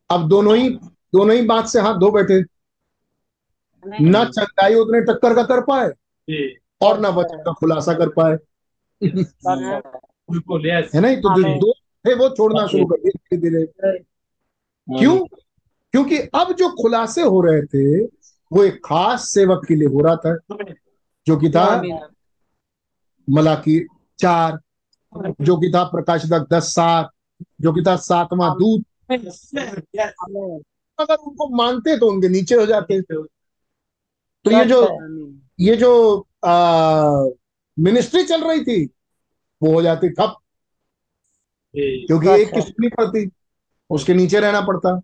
[0.10, 0.70] अब दोनों ही
[1.14, 2.42] दोनों ही बात से हाथ धो बैठे।
[4.02, 5.88] ना चंगाई उतने टक्कर का कर पाए
[6.82, 8.38] और ना वचन का खुलासा कर पाए।
[9.04, 11.74] बिल्कुल यस है नहीं तो जो दो
[12.06, 13.99] थे वो छोड़ना शुरू कर दिए धीरे धीरे।
[14.99, 15.26] क्यों?
[15.91, 18.06] क्योंकि अब जो खुलासे हो रहे थे
[18.52, 20.38] वो एक खास सेवक के लिए हो रहा था
[21.28, 21.82] जो कि था
[23.30, 23.88] मलाकी
[24.20, 24.60] चार
[25.41, 27.10] जो कि था प्रकाशितक दस सात
[27.62, 28.86] जो कि था सातवां दूत।
[30.99, 34.88] अगर उनको मानते तो उनके नीचे हो जाते। तो ये जो
[35.60, 37.26] ये जो आ,
[37.82, 38.86] मिनिस्ट्री चल रही थी
[39.62, 40.38] वो हो जाती ठप
[41.76, 43.32] क्योंकि एक की सुननी पड़ती
[43.90, 45.02] उसके नीचे रहना पड़ता।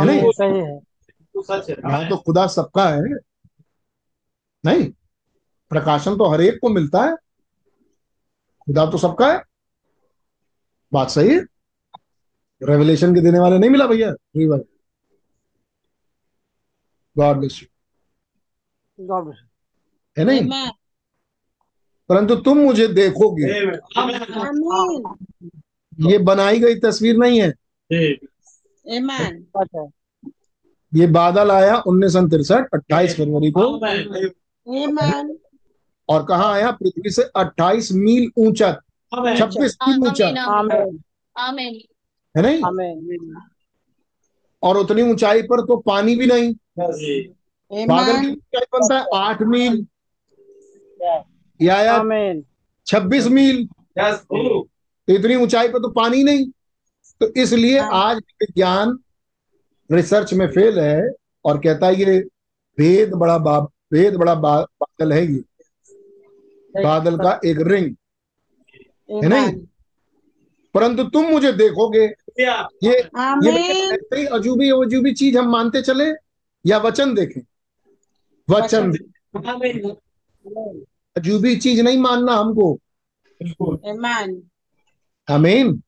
[0.00, 3.00] है नहीं। सही है। तो सच है। यहाँ तो खुदा सबका है।
[4.64, 4.92] नहीं
[5.70, 7.16] प्रकाशन तो हर एक को मिलता है।
[8.60, 9.42] खुदा तो सबका है।
[10.92, 11.40] बात सही है।
[12.62, 14.46] रेवलेशन के देने वाले नहीं मिला भैया भाई
[17.18, 19.42] God bless you God bless
[20.18, 20.70] है नहीं?
[22.08, 23.46] परंतु तुम मुझे देखोगे।
[26.10, 27.48] ये बनाई गई तस्वीर नहीं है।
[30.94, 33.60] ये बादल आया उन्नीस सौ तिरसठ अट्ठाईस फरवरी को।
[36.08, 36.70] और कहा आया?
[36.70, 38.70] पृथ्वी से 28 मील ऊँचा।
[39.12, 40.26] 26 मील ऊँचा।
[42.36, 42.62] है नहीं?
[44.62, 46.54] और उतनी ऊंचाई पर तो पानी भी नहीं।
[47.70, 49.86] बादल की ऊंचाई बनता है आठ मील।
[51.62, 51.98] ये आया
[52.86, 53.66] छब्बीस मील।
[54.12, 54.68] तो
[55.08, 56.50] इतनी ऊंचाई पर तो पानी नहीं।
[57.20, 58.98] तो इसलिए आज विज्ञान
[59.92, 61.10] रिसर्च में फेल है
[61.44, 62.20] और कहता है ये
[62.78, 65.42] भेद बड़ा बा, भेद बड़ा बा, बादल है ये।
[66.82, 67.94] बादल का एक रिंग।
[69.10, 69.66] है नहीं?
[70.74, 72.04] परंतु तुम मुझे देखोगे
[72.40, 72.98] ये।
[74.12, 76.10] ये अजूबी अजूबी चीज़ हम मानते चले
[76.66, 77.40] या वचन देखें?
[78.50, 80.85] वचन देखें।
[81.16, 82.80] अजूबी चीज़ नहीं मानना हमको।
[85.30, 85.82] आमीन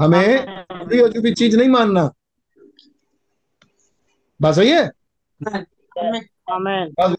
[0.00, 2.12] हमें अजूबी अजूबी चीज़ नहीं मानना।
[4.42, 4.90] बस सही है?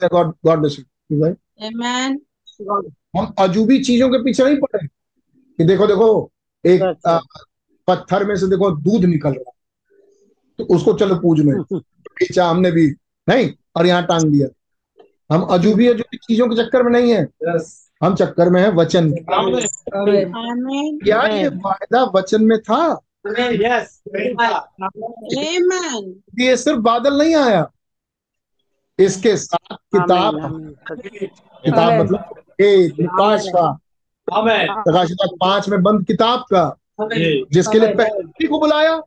[0.08, 0.80] गॉड गॉड ब्लेस
[1.12, 1.32] यू भाई
[2.62, 4.88] गॉड हम अजूबी चीज़ों के पीछे नहीं पड़े।
[5.58, 6.32] कि देखो देखो
[6.66, 7.20] एक अच्छा। आ,
[7.88, 9.54] पत्थर में से देखो दूध निकल रहा है।
[10.58, 11.64] तो उसको चलो पूजने
[11.94, 12.88] खींचा हमने भी।
[13.30, 14.48] नहीं और यहाँ टांग दिया।
[15.32, 19.12] हम अजूबी अजूबी चीज़ों के चक्कर में नहीं है। यस हम चक्कर में है वचन।
[21.04, 23.00] क्या ये वायदा वचन में था?
[23.28, 24.02] यस
[26.40, 27.70] ये सिर्फ़ बादल नहीं आया।
[29.00, 30.36] इसके साथ किताब
[31.66, 33.80] किताब मतलब एक प्रकाश का।
[34.34, 36.78] आमेन प्रकाशित पाँच में बंद किताब का।
[37.52, 39.02] जिसके लिए पहले को बुलाया।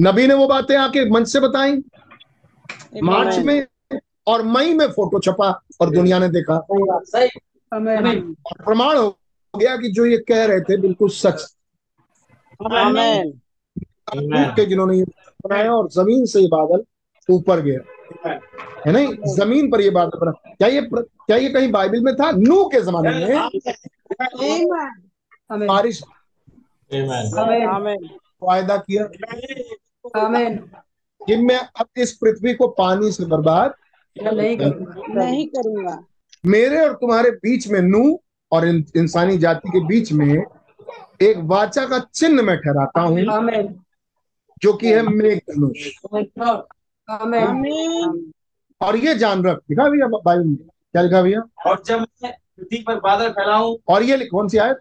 [0.00, 1.76] नबी ने वो बातें आके मंच से बताई।
[3.02, 3.66] मार्च में
[4.30, 5.50] और मई में फ़ोटो छपा
[5.80, 6.58] और दुनिया ने देखा।
[8.64, 9.18] प्रमाण हो
[9.54, 11.56] गया कि जो ये कह रहे थे बिल्कुल सच।
[14.56, 15.04] के जिन्होंने ये
[15.46, 16.84] बनाया और ज़मीन से ये बादल
[17.28, 17.80] ऊपर गया
[18.86, 19.34] है नहीं?
[19.34, 22.30] ज़मीन पर ये बादल बना। क्या ये क्या ये कहीं बाइबल में था?
[22.30, 23.48] नू के जमाने में।
[25.68, 26.02] बारिश।
[26.94, 28.08] आमीन आमीन
[28.42, 29.04] वायदा किया।
[30.20, 30.52] आमीन
[31.26, 33.74] कि मैं अब इस पृथ्वी को पानी से बर्बाद
[34.18, 36.04] नहीं करूँगा। नहीं करूँगा।
[36.46, 38.20] मेरे और तुम्हारे बीच में नू
[38.52, 40.44] और इन, इंसानी जाति के बीच में
[41.22, 43.18] एक वाचा का चिन्ह मैं ठहराता हूँ
[44.62, 45.86] जो कि है मेघ धनुष।
[48.80, 51.70] और ये जान रख लिखा भैया बाइबल में क्या लिखा भैया?
[51.70, 54.76] और जब मैं पृथ्वी पर बादल फैलाऊं और ये लिख- कौन सी आयत?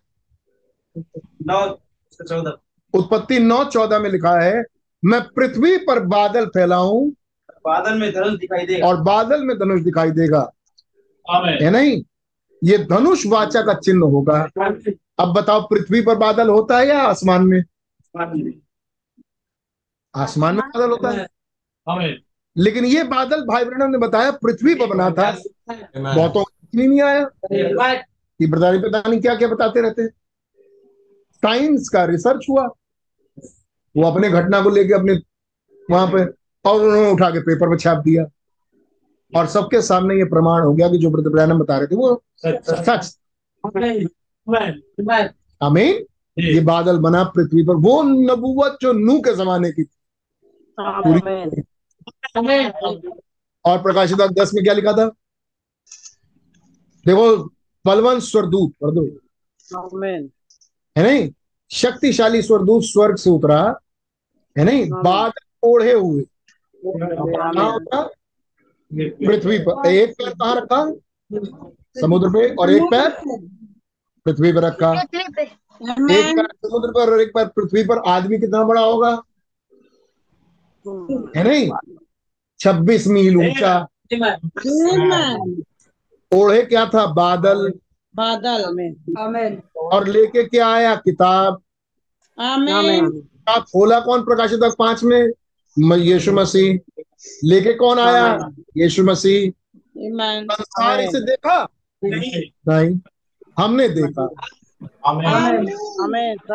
[1.47, 1.79] नौ
[2.27, 2.57] चौदह।
[2.93, 4.63] उत्पत्ति नौ चौदह में लिखा है
[5.05, 7.11] मैं पृथ्वी पर बादल फैलाऊं
[7.65, 10.51] बादल में धनुष दिखाई देगा। और बादल में धनुष दिखाई देगा।
[11.31, 12.03] है नहीं?
[12.63, 14.47] ये धनुष वाचा का चिन्ह होगा।
[15.19, 17.63] अब बताओ पृथ्वी पर बादल होता है या आसमान में?
[20.15, 21.27] आसमान में। बादल होता है।
[22.57, 25.31] लेकिन ये बादल भाई ब्रहण ने बताया पृथ्वी पर बना था।
[25.97, 27.29] बहुतों को नहीं आया।
[28.41, 30.09] ये ब्रदारी पता नहीं क्या क्या बताते रहते हैं।
[31.33, 32.67] साइंस का रिसर्च हुआ।
[33.97, 35.13] वो अपने घटना को लेके अपने
[35.91, 36.38] वहाँ पे
[36.69, 38.25] और उन्होंने उठा के पेपर में छाप दिया।
[39.35, 43.17] और सबके सामने ये प्रमाण हो गया कि जो ब्रदर बता रहे थे वो सच।
[45.63, 46.05] आमीन।
[46.39, 49.97] ये बादल बना पृथ्वी पर वो नबूवत जो नू के जमाने की थी।
[50.79, 51.63] आमीन।
[53.65, 55.11] और प्रकाशित दस में क्या लिखा था?
[57.05, 57.49] देखो
[57.85, 58.95] बलवंत स्वरदूत पढ़
[60.97, 61.31] है नहीं?
[61.71, 63.79] शक्तिशाली स्वरदूत स्वर्ग से उतरा।
[64.57, 66.23] है नहीं। बादल ओढ़े हुए।
[69.27, 70.93] पृथ्वी पर एक पैर कहाँ रखा
[72.01, 73.09] समुद्र पे और एक पैर
[74.25, 78.81] पृथ्वी पर रखा। एक पैर समुद्र पर और एक पैर पृथ्वी पर। आदमी कितना बड़ा
[78.81, 79.21] होगा?
[81.37, 81.71] है नहीं?
[82.59, 83.87] छब्बीस मील ऊँचा।
[86.35, 87.05] ओढ़े क्या था?
[87.13, 87.73] बादल।
[88.15, 88.63] बादल।
[89.19, 90.95] आमीन। और लेके क्या आया?
[90.95, 91.61] किताब।
[92.71, 93.27] आमीन।
[93.59, 95.31] खोला कौन प्रकाशित पाँच म-
[95.95, 96.93] यीशु मसीह।
[97.43, 98.49] लेके कौन आया?
[98.77, 99.51] यीशु मसीह।
[100.43, 101.67] संसार इसे देखा?
[102.03, 102.31] नहीं।
[102.67, 102.99] नहीं।
[103.59, 104.29] हमने देखा।
[105.05, 106.47] आमीन। आमीन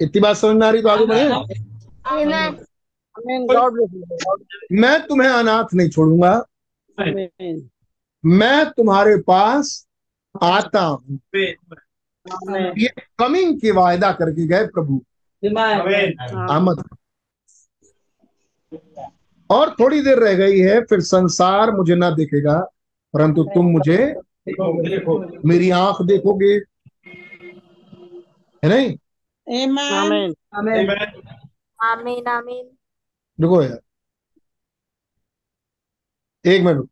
[0.00, 1.28] इतनी बात समझ में आ रही तो आगे बढ़े
[4.72, 6.44] मैं तुम्हें अनाथ नहीं छोड़ूँगा।
[8.26, 9.86] मैं तुम्हारे पास
[10.42, 11.20] आता हूँ।
[12.78, 12.88] ये
[13.18, 15.04] कमिंग की वायदा करके गए प्रभु।
[15.46, 16.84] आमीन आमद।
[19.50, 22.58] और थोड़ी देर रह गई है फिर संसार मुझे ना देखेगा
[23.14, 24.14] परंतु तुम मुझे
[25.44, 26.54] मेरी आँख देखोगे।
[28.64, 28.96] है नहीं?
[29.94, 30.34] आमीन
[32.28, 32.68] आमीन
[33.40, 33.80] देखो यार।
[36.44, 36.88] एक मिनट।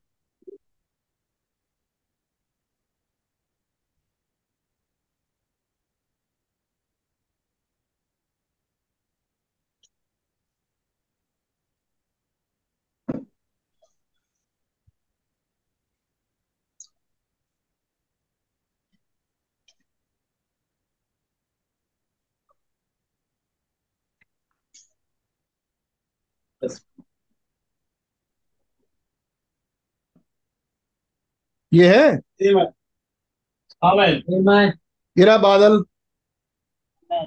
[31.74, 32.20] ये है?
[35.16, 35.82] गिरा बादल।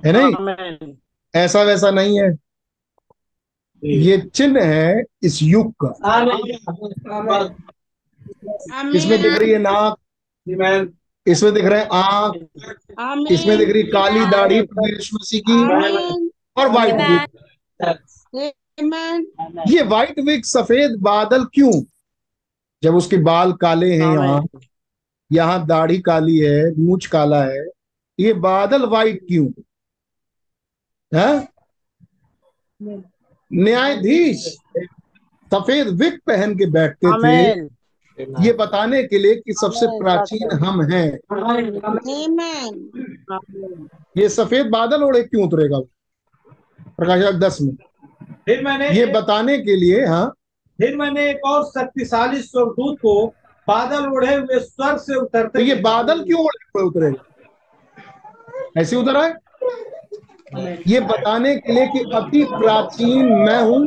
[0.05, 0.93] है नहीं?
[1.33, 2.29] ऐसा वैसा नहीं है।
[3.83, 5.87] ये चिन्ह है इस युग का।
[8.95, 9.97] इसमें दिख रही है नाक।
[11.27, 14.61] इसमें दिख रहे हैं आँख। इसमें दिख रही काली दाढ़ी
[15.13, 15.57] मसीह की।
[16.57, 17.19] और व्हाइट विग
[19.69, 21.71] ये व्हाइट विग सफ़ेद बादल क्यों?
[22.83, 24.41] जब उसके बाल काले हैं यहाँ
[25.31, 27.65] यहाँ दाढ़ी काली है मूछ काला है
[28.19, 29.47] ये बादल वाइट क्यों?
[31.11, 31.47] है?
[33.51, 34.45] न्यायाधीश
[35.51, 37.65] सफ़ेद विग पहन के बैठते थे।
[38.43, 41.09] ये बताने के लिए कि सबसे प्राचीन हम हैं।
[44.17, 45.79] ये सफ़ेद बादल ओढ़े क्यों उतरेगा?
[46.97, 47.75] प्रकाश दस में।
[48.45, 50.33] फिर मैंने ये बताने के लिए हाँ
[50.79, 53.27] फिर मैंने एक और शक्तिशाली स्वर्गदूत को
[53.67, 57.23] बादल ओढ़े हुए स्वर्ग से तो उतरते ये बादल क्यों ओढ़े हुए उतरेगा
[58.81, 59.33] ऐसे उतर आए?
[60.87, 63.79] ये बताने के लिए कि अति प्राचीन मैं हूँ।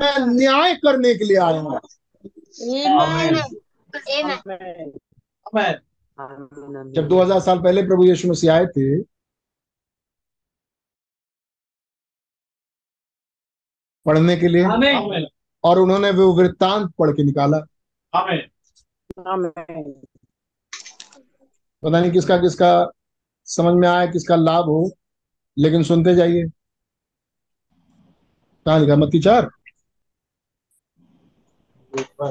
[0.00, 1.80] मैं न्याय करने के लिए आया हूँ।
[6.94, 9.17] जब 2000 साल पहले प्रभु यीशु मसीह आए थे
[14.06, 14.64] पढ़ने के लिए।
[15.64, 17.58] और उन्होंने वो वृत्तांत पढ़ के निकाला।
[21.82, 22.70] पता नहीं किसका किसका
[23.48, 24.90] समझ में आया किसका लाभ हो
[25.56, 26.44] लेकिन सुनते जाइए।
[28.66, 28.96] कहा लिखा?
[28.96, 29.48] मत्ती चार?
[31.92, 32.30] कहा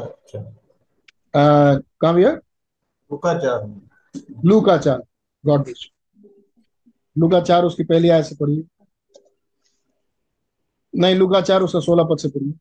[1.36, 2.32] कहाँ भैया?
[4.46, 5.02] लू का चार।
[5.44, 5.90] गॉड ब्लेस
[7.16, 8.64] लू का चार उसकी पहली आय से पढ़िए।
[10.98, 12.54] नहीं लू का चार उसका सोलह पद से पढ़िए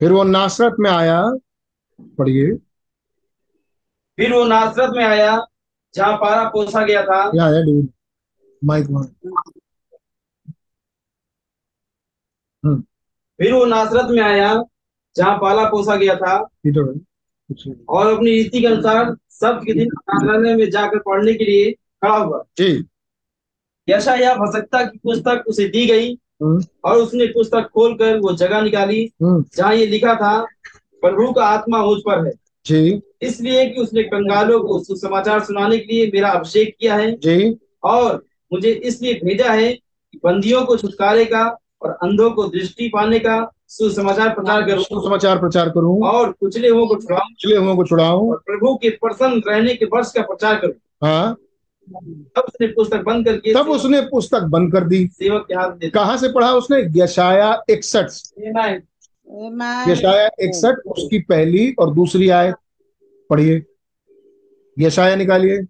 [0.00, 1.20] फिर वो नासरत में आया
[2.00, 2.54] पढ़िए।
[4.18, 5.46] फिर वो नासरत में आया
[5.94, 7.88] जहाँ पारा पोसा गया था। यहाँ आया डेविड
[8.64, 9.06] माइक वहाँ
[12.64, 12.80] हम्म।
[13.38, 14.64] फिर वो नासरत में आया
[15.16, 16.36] जहाँ पाला पोसा गया था।
[17.88, 19.88] और अपनी रीति के अनुसार सब के दिन
[20.58, 22.84] में जाकर पढ़ने के लिए खड़ा हुआ। जी।
[23.88, 28.60] यशा या भसकता की पुस्तक उसे दी गई हम्म। और उसने पुस्तक खोलकर वो जगह
[28.60, 30.46] निकाली हम्म। जहाँ ये लिखा था
[31.02, 32.32] प्रभु का आत्मा मुझ पर है।
[32.66, 37.56] जी। इसलिए कि उसने कंगालों को सुसमाचार सुनाने के लिए मेरा अभिषेक किया है जी।
[37.84, 43.18] और मुझे इसलिए भेजा है कि बंदियों को छुटकारे का और अंधों को दृष्टि पाने
[43.18, 48.30] का सुसमाचार प्रचार करूँ। समाचार प्रचार करूँ। और कुचले हुओं को छुड़ाऊं। हुओं को छुड़ाऊं।
[48.30, 50.72] और प्रभु के प्रसन्न रहने के वर्ष का प्रचार करूँ।
[51.04, 51.36] हाँ।
[52.36, 55.90] तब उसने पुस्तक बंद करके तब उसने पुस्तक बंद कर दी। सेवक के हाथ दे
[55.90, 57.02] कहाँ से पढ़ा उसने?
[57.02, 58.04] यशाया इकसठ
[59.90, 62.54] यशाया इकसठ उसकी पहली और दूसरी आयत।
[63.30, 63.62] पढ़िए।
[64.78, 65.66] यशाया निकालिए।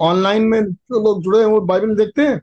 [0.00, 2.42] ऑनलाइन में जो लोग जुड़े हैं वो बाइबल देखते हैं?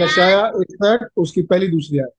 [0.00, 2.12] यशाया इकसठ उसकी पहली दूसरी आयत।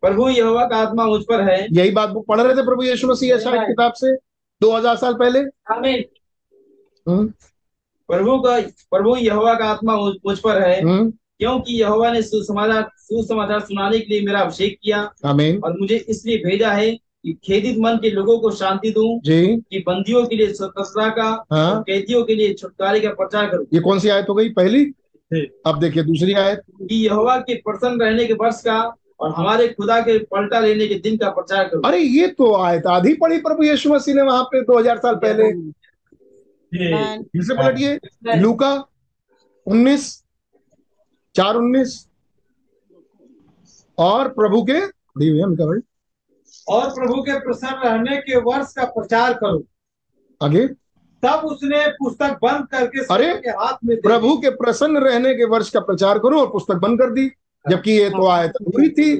[0.00, 3.08] प्रभु यहोवा का आत्मा मुझ पर है। यही बात वो पढ़ रहे थे प्रभु यीशु
[3.08, 4.29] मसीह शायद किताब से?
[4.60, 5.40] दो हज़ार साल पहले?
[5.74, 6.04] आमीन।
[7.06, 7.26] हम्म,
[8.08, 12.88] प्रभु का प्रभु यहोवा का आत्मा मुझ मुझ पर है। हम्म, क्योंकि यहोवा ने सुसमाचार
[12.98, 17.78] सुसमाचार सुनाने के लिए मेरा अभिषेक किया आमीन। और मुझे इसलिए भेजा है कि खेदित
[17.78, 22.22] मन के लोगों को शांति दूँ जी। कि बंदियों के लिए स्वतंत्रता का हाँ। कैदियों
[22.24, 24.48] के लिए छुटकारे का प्रचार करूँ। ये कौन सी आयत हो गई?
[24.48, 24.84] पहली?
[25.66, 28.80] अब देखिए दूसरी आयत। कि यहोवा के प्रसन्न रहने के वर्ष का
[29.20, 32.86] और हमारे खुदा के पलटा लेने के दिन का प्रचार करो। अरे ये तो आयत
[32.86, 35.52] आधी पढ़ी प्रभु यीशु मसीह ने वहाँ पे 2000 साल पहले।
[37.22, 38.00] फिर से पलटिए।
[38.36, 38.86] लूका
[39.66, 40.24] उन्नीस
[41.36, 42.08] चार उन्नीस।
[43.98, 45.80] और प्रभु के है भाई।
[46.68, 49.64] और प्रभु के प्रसन्न रहने के वर्ष का प्रचार करो।
[50.42, 50.68] आगे।
[51.22, 55.70] तब उसने पुस्तक बंद करके अरे, के हाथ में प्रभु के प्रसन्न रहने के वर्ष
[55.70, 57.32] का प्रचार करो और पुस्तक बंद कर दी।
[57.64, 59.16] जबकि ये तो आयत पूरी थी।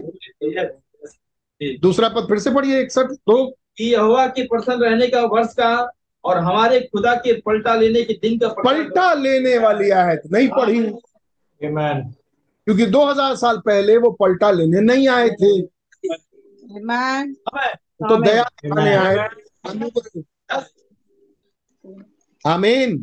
[1.78, 5.91] दूसरा पद फिर से पढ़िए इकसठ तो कि यहोवा के प्रसन्न रहने का वर्ष का
[6.24, 10.80] और हमारे खुदा के पलटा लेने के दिन का पलटा लेने वाली आयत नहीं पढ़ी।
[11.61, 12.03] Amen.
[12.66, 15.61] क्योंकि 2000 साल पहले वो पलटा लेने नहीं आए थे।
[16.70, 17.34] Amen.
[18.01, 19.28] तो दया दिखाने आए
[22.45, 23.03] आमीन।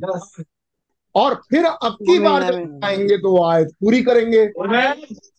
[1.16, 4.46] और फिर अब की बार जब आएँगे तो वो आयत पूरी करेंगे।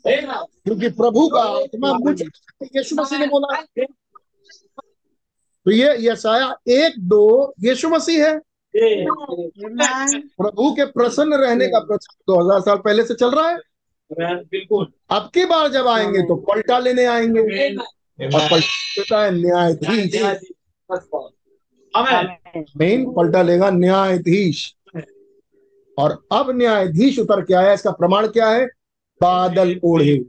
[0.09, 3.61] क्योंकि प्रभु का आत्मा मुझ यीशु मसीह ने बोला।
[5.67, 8.39] तो ये यसाया एक दो यीशु मसीह है।
[8.75, 13.57] प्रभु के प्रसन्न रहने का प्रचार दो हज़ार साल पहले से चल रहा है।
[14.11, 18.57] बिल्कुल। अब की बार जब आएँगे तो पलटा लेने आएँगे। और पलटा
[18.99, 20.15] लेता है न्यायाधीश।
[22.77, 24.75] मेन पलटा लेगा न्यायाधीश।
[25.99, 28.67] और अब न्यायाधीश उतर के आया इसका प्रमाण क्या है?
[29.23, 30.25] बादल ओढ़े।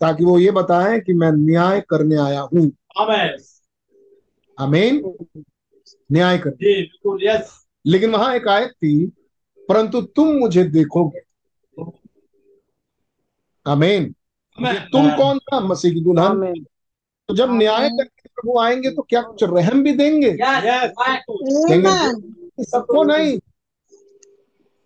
[0.00, 2.72] ताकि वो ये बताएँ कि मैं न्याय करने आया हूँ।
[4.58, 5.14] आमीन
[6.12, 9.12] न्याय कर। जी बिल्कुल यस लेकिन वहाँ एक आयत थी
[9.68, 11.20] परंतु तुम मुझे देखोगे।
[13.66, 14.14] आमीन
[14.92, 16.64] तुम कौन था मसीह की दुल्हन?
[17.28, 20.30] तो जब न्याय करके प्रभु आएँगे तो क्या कुछ रहम भी देंगे?
[20.30, 23.38] देंगे सबको नहीं।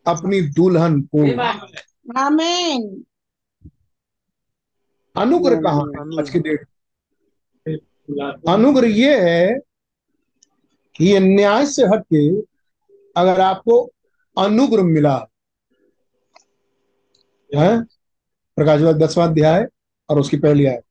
[0.06, 1.18] अपनी दुल्हन को.
[5.16, 6.66] अनुग्रह कहाँ है आज की डेट?
[8.48, 9.58] अनुग्रह ये है
[10.96, 12.40] कि ये न्याय से हटके
[13.16, 13.92] अगर आपको
[14.38, 15.26] अनुग्रह मिला
[17.56, 17.82] है?
[18.56, 19.66] प्रकाश दसवां अध्याय
[20.08, 20.82] और उसकी पहली आय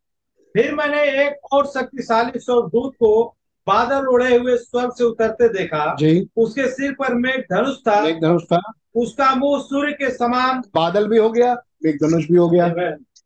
[0.54, 3.38] फिर मैंने एक और शक्तिशाली स्वर्गदूत को
[3.68, 8.22] बादल उड़े हुए स्वर्ग से उतरते देखा। जी। उसके सिर पर मेघ धनुष था। एक
[8.22, 8.62] धनुष था।
[8.96, 11.52] उसका मुँह सूर्य के समान बादल भी हो गया
[11.86, 12.68] एक धनुष भी हो गया।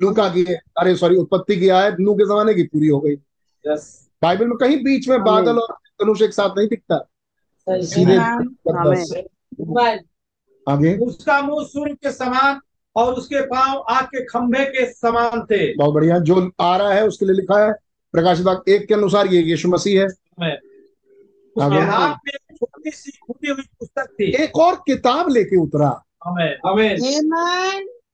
[0.01, 0.43] लूका की
[0.77, 3.13] अरे सॉरी उत्पत्ति की आयत नू के जमाने की पूरी हो गई।
[3.65, 5.73] यस बाइबल में कहीं बीच में बादल और
[6.03, 6.97] धनुष एक साथ नहीं दिखता
[7.67, 8.17] सीधे
[10.67, 12.59] आगे। उसका मुँह सूर्य के समान
[12.95, 17.07] और उसके पाँव आग के खंभे के समान थे। बहुत बढ़िया। जो आ रहा है
[17.07, 17.71] उसके लिए लिखा है
[18.13, 20.07] प्रकाश वाक्य एक के अनुसार ये यीशु मसीह है।
[20.39, 25.57] उसके आगे हाथ में एक छोटी सी खुदी हुई पुस्तक थी। एक और किताब लेके
[25.57, 26.03] उतरा।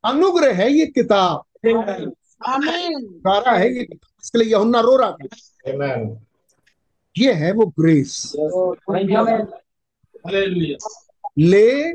[0.06, 5.28] अनुग्रह है ये किताब। सारा है ये किताब इसके लिए यहुन्ना रो रहा था।
[7.18, 8.34] ये है वो ग्रेस।
[11.40, 11.92] ले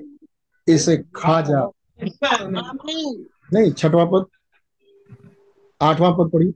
[0.72, 1.70] इसे खा जा।
[3.52, 4.24] नहीं छठवां पद
[5.82, 6.54] आठवां पद पढ़ी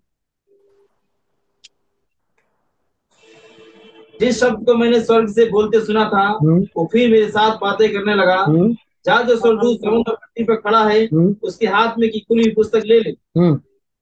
[4.20, 7.92] जिस शब्द को मैंने स्वर्ग से बोलते सुना था हम्म, वो फिर मेरे साथ बातें
[7.92, 8.76] करने लगा। हम्म,
[9.06, 12.82] जहाँ जो स्वर्गदूत समुद्र पट्टी पर खड़ा है हम्म, उसके हाथ में की खुली पुस्तक
[12.86, 13.16] ले ले।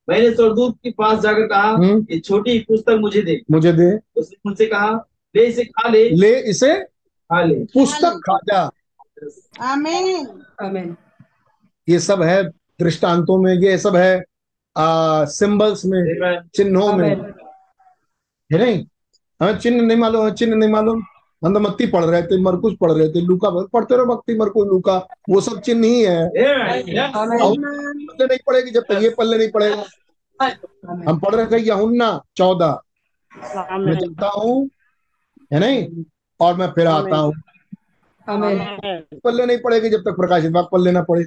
[0.09, 1.76] मैंने स्वर्गदूत के पास जाकर कहा
[2.10, 5.06] ये छोटी पुस्तक मुझे दे। मुझे दे। उसने मुझसे कहा
[5.36, 6.74] ले इसे खा ले। ले इसे?
[7.30, 8.70] खा ले। पुस्तक खा जा।
[10.62, 10.94] Amen.
[11.88, 14.24] ये सब है दृष्टांतों में ये सब है
[14.76, 17.16] आ, सिंबल्स में चिन्हों में।
[18.52, 18.86] है नहीं?
[19.40, 21.02] हमें चिन्ह नहीं मालूम हमें चिन्ह नहीं मालूम।
[21.42, 24.66] हम तो मत्ती पढ़ रहे थे मरकुश पढ़ रहे थे लूका पढ़ते रहो मत्ती मरकुश
[24.68, 24.96] लूका।
[25.30, 26.28] वो सब चिन्ह ही है.
[26.28, 29.84] पल्ले नहीं पड़ेगी जब तक ये पल्ले नहीं पड़ेगा
[31.08, 32.80] हम पढ़ रहे थे यहुन्ना चौदह।
[33.32, 34.68] मैं चलता हूँ
[35.52, 36.04] है नहीं?
[36.40, 37.32] और मैं फिर आता हूँ।
[38.26, 41.24] पल्ले नहीं पड़ेगी जब तक प्रकाशित वाक्य पल्ले ना पड़े।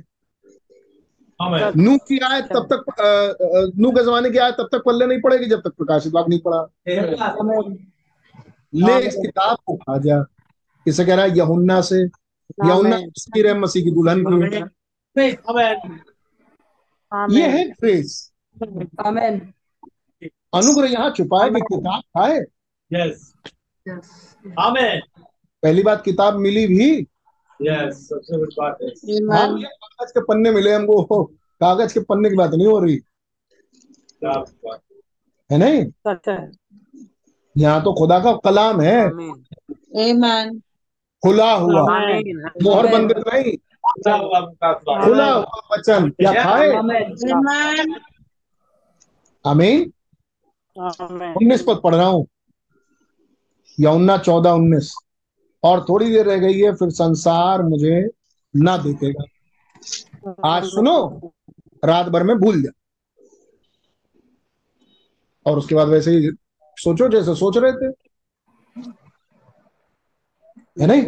[1.77, 2.83] नू की आयत तब तक
[3.79, 6.39] नू के जमाने की आयत तब तक पल्ले नहीं पड़ेगी जब तक प्रकाशित वाक्य नहीं
[6.47, 6.59] पड़ा।
[8.75, 10.23] ले इस किताब को खा जा।
[10.85, 12.09] किसे कह रहा है यहुन्ना से।
[12.65, 14.25] यहुन्ना तस्वीर है मसीह की दुल्हन की
[17.31, 17.63] ये है
[19.05, 19.53] आमेन।
[20.53, 22.39] अनुग्रह यहाँ छुपा है कि किताब खाए।
[22.93, 23.33] Yes
[24.59, 25.01] amen.
[25.63, 27.07] पहली बात किताब मिली भी।
[27.61, 28.87] यस सबसे बड़ी बात है।
[29.37, 31.23] हाँ कागज़ के पन्ने मिले हमको।
[31.59, 32.99] कागज़ के पन्ने की बात नहीं हो रही।
[35.53, 35.91] है। नहीं?
[36.29, 36.51] है।
[37.59, 38.99] यहाँ तो खुदा का कलाम है।
[41.23, 41.81] खुला हुआ।
[42.63, 43.55] मोहर बंद नहीं
[43.93, 46.69] खुला हुआ वचन। क्या खाए।
[49.45, 49.91] आमीन।
[51.35, 52.25] उन्नीस पद पढ़ रहा हूँ।
[53.77, 54.93] यौना चौदह उन्नीस।
[55.63, 57.99] और थोड़ी देर रह गई है फिर संसार मुझे
[58.53, 59.23] ना देखेगा।
[60.45, 60.97] आज सुनो
[61.83, 62.71] रात भर में भूल जा।
[65.45, 66.29] और उसके बाद वैसे ही
[66.83, 67.85] सोचो जैसे सोच रहे थे।
[70.81, 71.03] है नहीं?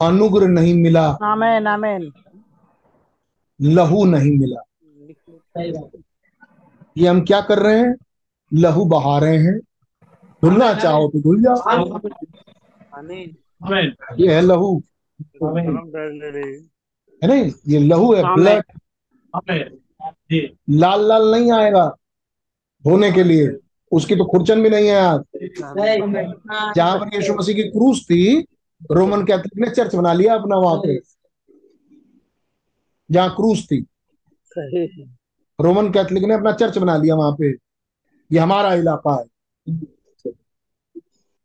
[0.00, 2.12] अनुग्रह नहीं मिला। आमीन आमीन।
[3.60, 4.60] लहू नहीं मिला।
[6.96, 7.94] ये हम क्या कर रहे हैं?
[8.52, 9.58] लहू बहा रहे हैं।
[10.42, 11.98] धुलना चाहो तो धुल जाओ।
[14.18, 14.82] ये है लहू।
[17.22, 17.52] है नहीं?
[17.68, 18.60] ये लहू है आमीन।
[19.36, 21.96] ब्लड लाल लाल नहीं आएगा।
[22.84, 23.58] धोने के लिए।
[23.92, 25.20] उसकी तो खुरचन भी नहीं है आज
[26.76, 28.46] जहाँ पर यीशु मसीह की क्रूस थी
[28.92, 30.98] रोमन कैथलिक ने चर्च बना लिया अपना वहाँ पे।
[33.10, 33.86] जहाँ क्रूस थी।
[35.58, 37.50] रोमन कैथलिक ने अपना चर्च बना लिया वहाँ पे।
[38.32, 39.24] ये हमारा इलाका है।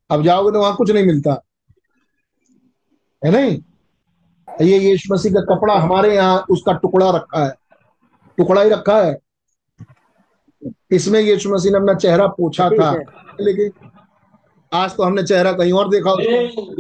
[0.10, 1.42] अब जाओगे तो वहाँ कुछ नहीं मिलता।
[3.26, 3.60] है नहीं?
[4.62, 7.54] ये यीशु मसीह का कपड़ा हमारे यहाँ उसका टुकड़ा रखा है।
[8.38, 9.18] टुकड़ा ही रखा है।
[10.92, 12.92] इसमें यीशु मसीह ने अपना चेहरा पूछा था
[13.42, 13.72] लेकिन
[14.74, 16.76] आज तो हमने चेहरा कहीं और देखा उसको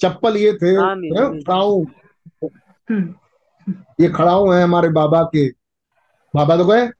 [0.00, 1.84] चप्पल ये थे हैं। खड़ाऊ।
[4.00, 5.48] ये खड़ाऊ है हमारे बाबा के।
[6.36, 6.90] बाबा तो गए?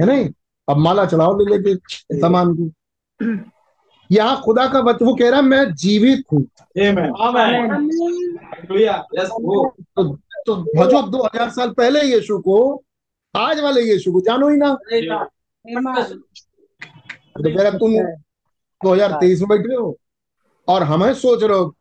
[0.00, 0.30] है नहीं?
[0.68, 1.74] अब माला चढ़ाओ ले लेके
[2.20, 2.70] सामान को।
[4.10, 6.42] यहाँ खुदा का वचन वो कह रहा है, मैं जीवित हूँ।
[9.78, 12.56] तो, तो भजो दो हज़ार साल पहले यीशु को
[13.34, 14.74] आज वाले यीशु को जानो ही ना.
[17.36, 17.92] तो रहा तुम
[18.80, 19.96] 2023 में बैठे हो
[20.68, 21.74] और हमें सोच रहे हो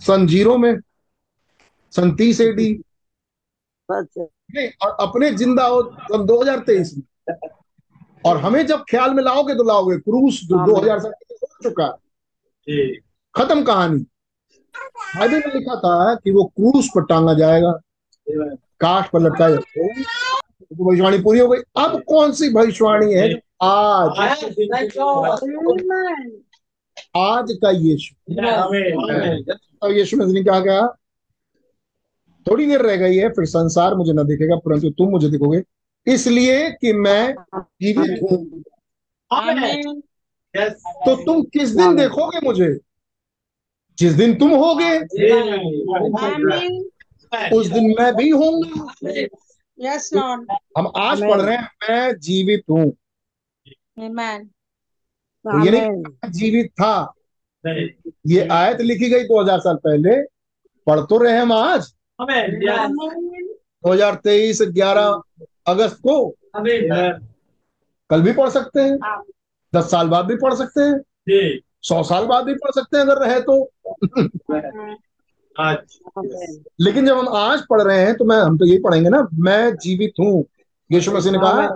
[0.00, 0.74] सन ज़ीरो में
[1.92, 2.68] सन तीस एडी
[3.88, 7.04] है और अपने ज़िंदा हो सन 2023 में।
[8.26, 11.86] और हमें जब ख्याल में लाओगे तो लाओगे। क्रूस दो हज़ार साल हो चुका।
[12.68, 12.88] है
[13.34, 14.04] खत्म कहानी।
[15.16, 17.72] बाइबल में लिखा था कि वो क्रूस पर टांगा जाएगा।
[18.80, 23.30] काठ पर लटकाया जाएगा। तो भविष्यवाणी पूरी हो गई। अब कौन सी भविष्यवाणी है
[23.62, 24.18] आज
[27.16, 28.98] आज का यीशु। आमेन।
[29.84, 30.60] आमेन यीशु मसीह ने कहा?
[30.60, 30.86] क्या
[32.46, 35.62] थोड़ी देर रह गई है फिर संसार मुझे न देखेगा परंतु तुम मुझे देखोगे।
[36.06, 38.62] इसलिए कि मैं जीवित हूँ।
[41.04, 42.68] तो तुम किस दिन देखोगे मुझे?
[44.00, 44.92] जिस दिन तुम होगे.
[47.56, 48.94] उस दिन मैं भी होऊँगा।
[49.78, 50.06] Yes,
[50.78, 52.90] हम आज पढ़ रहे हैं मैं जीवित हूँ।
[55.44, 57.14] तो ये नहीं जीवित था।
[58.26, 60.16] ये आयत लिखी गई 2000 साल पहले।
[60.86, 65.20] पढ़ तो रहे हम आज। दो हज़ार तेईस ग्यारह
[65.66, 66.16] अगस्त को
[68.10, 68.98] कल भी पढ़ सकते हैं।
[69.72, 71.00] दस साल बाद भी पढ़ सकते हैं।
[71.82, 73.70] सौ साल बाद भी पढ़ सकते हैं अगर रहे तो।
[75.60, 75.98] आज
[76.80, 79.76] लेकिन जब हम आज पढ़ रहे हैं तो मैं हम तो यही पढ़ेंगे ना मैं
[79.76, 80.44] जीवित हूँ।
[80.92, 81.66] यीशु मसीह ने कहा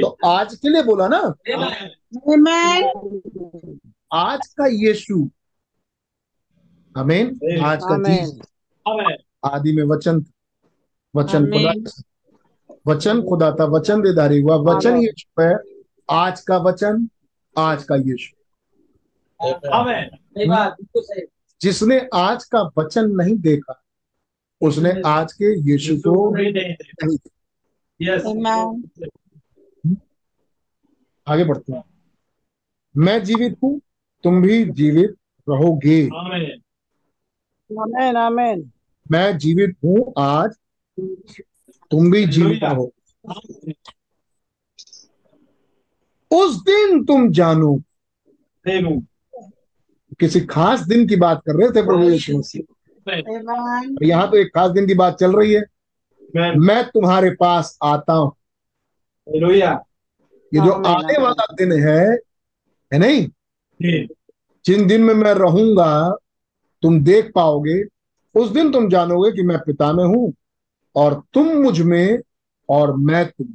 [0.00, 1.18] तो आज के लिए बोला ना.
[4.12, 5.28] आज का यीशु।
[6.98, 7.26] आमीन
[7.64, 8.40] आज का चीज़
[9.44, 10.30] आदि में वचन था।
[11.16, 11.72] वचन खुदा।
[12.86, 15.54] वचन खुदा था वचन देदारी हुआ। वचन। यीशु है।
[16.10, 17.08] आज का वचन
[17.58, 18.36] आज का यीशु।
[20.36, 21.26] सही
[21.60, 23.80] जिसने आज का वचन नहीं देखा
[24.60, 26.30] उसने आज के यीशु को
[28.00, 28.90] Amen.
[31.28, 31.82] आगे बढ़ते हैं।
[32.96, 33.80] मैं जीवित हूँ
[34.24, 35.14] तुम भी जीवित
[35.48, 36.62] रहोगे। आमेन
[37.70, 38.70] आमीन आमीन
[39.10, 40.50] मैं जीवित हूँ आज
[41.90, 42.92] तुम भी जीवित रहो।
[46.30, 47.82] उस दिन तुम जानो
[50.20, 52.62] किसी खास दिन की बात कर रहे थे प्रभु यीशु मसीह।
[54.02, 55.62] यहाँ तो एक खास दिन की बात चल रही है।
[56.58, 59.84] मैं तुम्हारे पास आता हूँ। हालेलुया
[60.52, 62.00] ये जो आने वाला दिन है
[62.92, 63.28] है नहीं?
[64.64, 66.16] जिन दिन में मैं रहूँगा
[66.82, 67.82] तुम देख पाओगे
[68.34, 70.32] उस दिन तुम जानोगे कि मैं पिता में हूँ
[70.96, 72.18] और तुम मुझमें
[72.68, 73.46] और मैं तुम।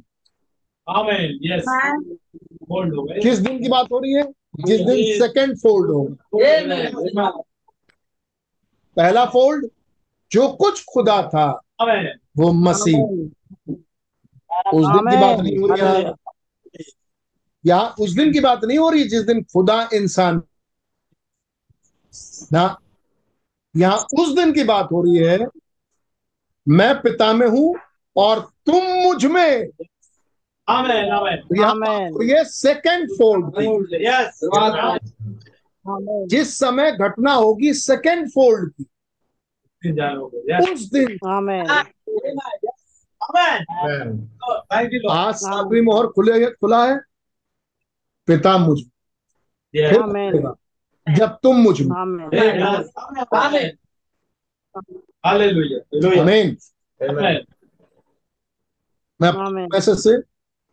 [1.42, 1.64] यस
[2.70, 4.22] हो किस दिन की बात हो रही है?
[4.66, 7.30] जिस दिन सेकंड फोल्ड होगा
[8.96, 9.66] पहला फोल्ड
[10.32, 11.46] जो कुछ खुदा था
[12.38, 12.96] वो मसीह।
[14.72, 16.14] उस दिन की बात नहीं हो रही यहाँ
[17.64, 20.42] यहाँ उस दिन की बात नहीं हो रही जिस दिन खुदा इंसान
[22.52, 22.64] ना।
[23.74, 25.38] यहाँ उस दिन की बात हो रही है
[26.66, 27.74] मैं पिता में हूँ
[28.16, 29.68] और तुम मुझमें।
[30.68, 33.66] आमेन आमेन तो तो ये सेकंड फोल्ड थी
[34.06, 34.40] यस
[36.30, 38.84] जिस समय घटना होगी सेकंड फोल्ड की।
[40.72, 41.66] उस दिन। Amen.
[45.10, 46.96] आज सातवीं मोहर खुले खुला है?
[48.28, 48.78] पिता मुझ
[51.08, 52.34] जब तुम मुझमें। आमेन
[53.34, 53.70] आमेन
[55.26, 55.78] हालेलुया
[56.20, 56.56] आमीन
[57.00, 57.44] आमेन
[59.20, 59.32] मैं
[59.66, 60.16] मैसेज से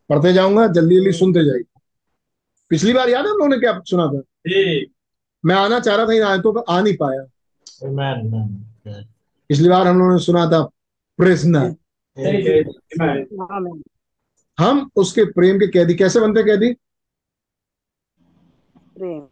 [0.08, 1.80] पढ़ते जाऊँगा जल्दी जल्दी सुनते जाइए।
[2.68, 4.22] पिछली बार याद है हम लोगों क्या सुना था?
[5.44, 7.22] मैं आना चाह रहा था इन आयतों पर आ नहीं पाया।
[7.84, 8.22] Amen.
[8.24, 9.04] Amen.
[9.48, 10.62] पिछली बार हम लोगों ने सुना था
[11.16, 11.76] प्रिजनर
[14.58, 16.74] हम उसके प्रेम के कैदी कैसे बनते कैदी?
[18.98, 19.28] प्रेम।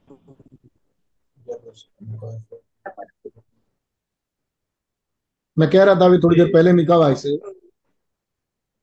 [5.58, 7.36] मैं कह रहा था अभी थोड़ी देर पहले मिका भाई से।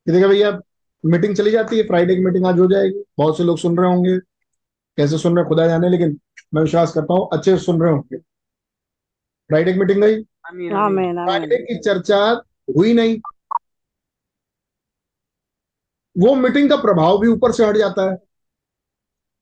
[0.06, 0.52] कि देखा भैया
[1.03, 3.88] मीटिंग चली जाती है फ्राइडे की मीटिंग आज हो जाएगी। बहुत से लोग सुन रहे
[3.88, 4.17] होंगे।
[4.97, 6.19] कैसे सुन रहे खुदा जाने लेकिन
[6.53, 8.17] मैं विश्वास करता हूँ अच्छे से सुन रहे होंगे।
[9.49, 10.15] फ्राइडे की मीटिंग गई।
[10.47, 12.43] आमेन आमेन फ्राइडे की चर्चा
[12.77, 13.19] हुई नहीं।
[16.15, 18.17] वो मीटिंग का प्रभाव भी ऊपर से हट जाता है।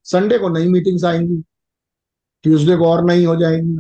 [0.03, 1.43] संडे को नई मीटिंग्स आएँगी।
[2.43, 3.73] ट्यूसडे को और नहीं हो जाएँगी।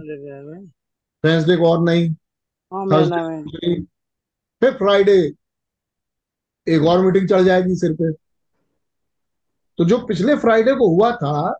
[1.23, 3.83] वेंसडे को और नहीं थर्सडे नहीं
[4.61, 5.33] फिर फ्राइडे
[6.67, 8.11] एक और मीटिंग चढ़ जाएगी सिर पे।
[9.77, 11.59] तो जो पिछले फ्राइडे को हुआ था,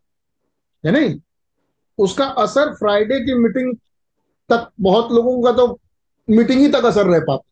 [0.83, 1.19] है नहीं?
[1.97, 3.75] उसका असर फ्राइडे की मीटिंग
[4.49, 5.79] तक, बहुत लोगों का तो
[6.27, 7.47] मीटिंग ही तक असर रह पाता।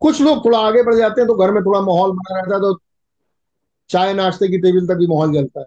[0.00, 2.60] कुछ लोग थोड़ा आगे बढ़ जाते हैं तो घर में थोड़ा माहौल बना रहता है
[2.60, 2.78] तो
[3.90, 5.66] चाय नाश्ते की टेबल तक भी माहौल जलता है।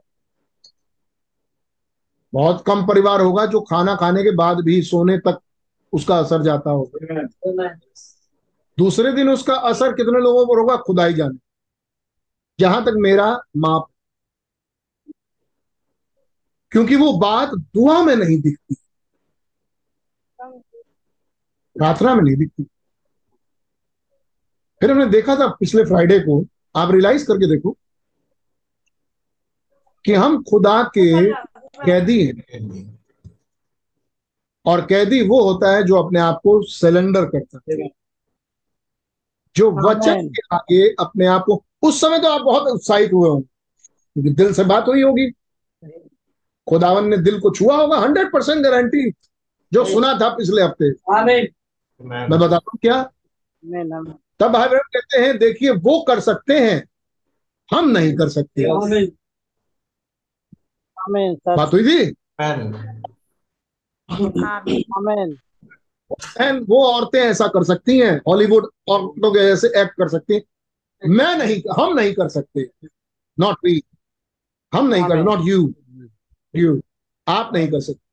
[2.33, 5.39] बहुत कम परिवार होगा जो खाना खाने के बाद भी सोने तक
[5.93, 7.67] उसका असर जाता होगा।
[8.79, 10.75] दूसरे दिन उसका असर कितने लोगों पर होगा?
[10.77, 11.37] खुदाई जाने।
[12.59, 13.87] जहाँ तक मेरा माप
[16.71, 18.75] क्योंकि वो बात दुआ में नहीं दिखती।
[21.75, 22.63] प्रार्थना में नहीं दिखती।
[24.81, 26.45] फिर हमने देखा था पिछले फ्राइडे को,
[26.75, 27.77] आप रियलाइज़ करके देखो
[30.05, 31.33] कि हम खुदा के
[31.85, 32.99] कैदी हैं।
[34.65, 38.04] और कैदी वो होता है जो अपने आप को सिलेंडर करता है।
[39.55, 43.47] जो वचन के आगे अपने आप को उस समय तो आप बहुत उत्साहित हुए होंगे
[44.13, 45.29] क्योंकि दिल से बात हुई होगी।
[46.67, 49.09] खुदावन ने दिल को छुआ होगा हंड्रेड परसेंट गारंटी
[49.71, 50.91] जो सुना था पिछले हफ़्ते.
[52.01, 53.01] मैं बताता हूँ क्या?
[54.39, 56.83] तब भाई बहन कहते हैं देखिए वो कर सकते हैं
[57.69, 59.11] हम नहीं कर सकते। आमीन
[60.97, 62.15] आमेन सर बात हुई थी?
[66.41, 70.41] एंड वो औरतें ऐसा कर सकती हैं हॉलीवुड औरतों के जैसे एक्ट कर सकती हैं।
[71.01, 72.67] मैं नहीं हम नहीं कर सकते।
[73.37, 73.81] नॉट वी
[74.73, 75.73] हम नहीं कर नॉट यू
[76.55, 76.81] यू
[77.27, 78.03] आप नहीं कर सकते।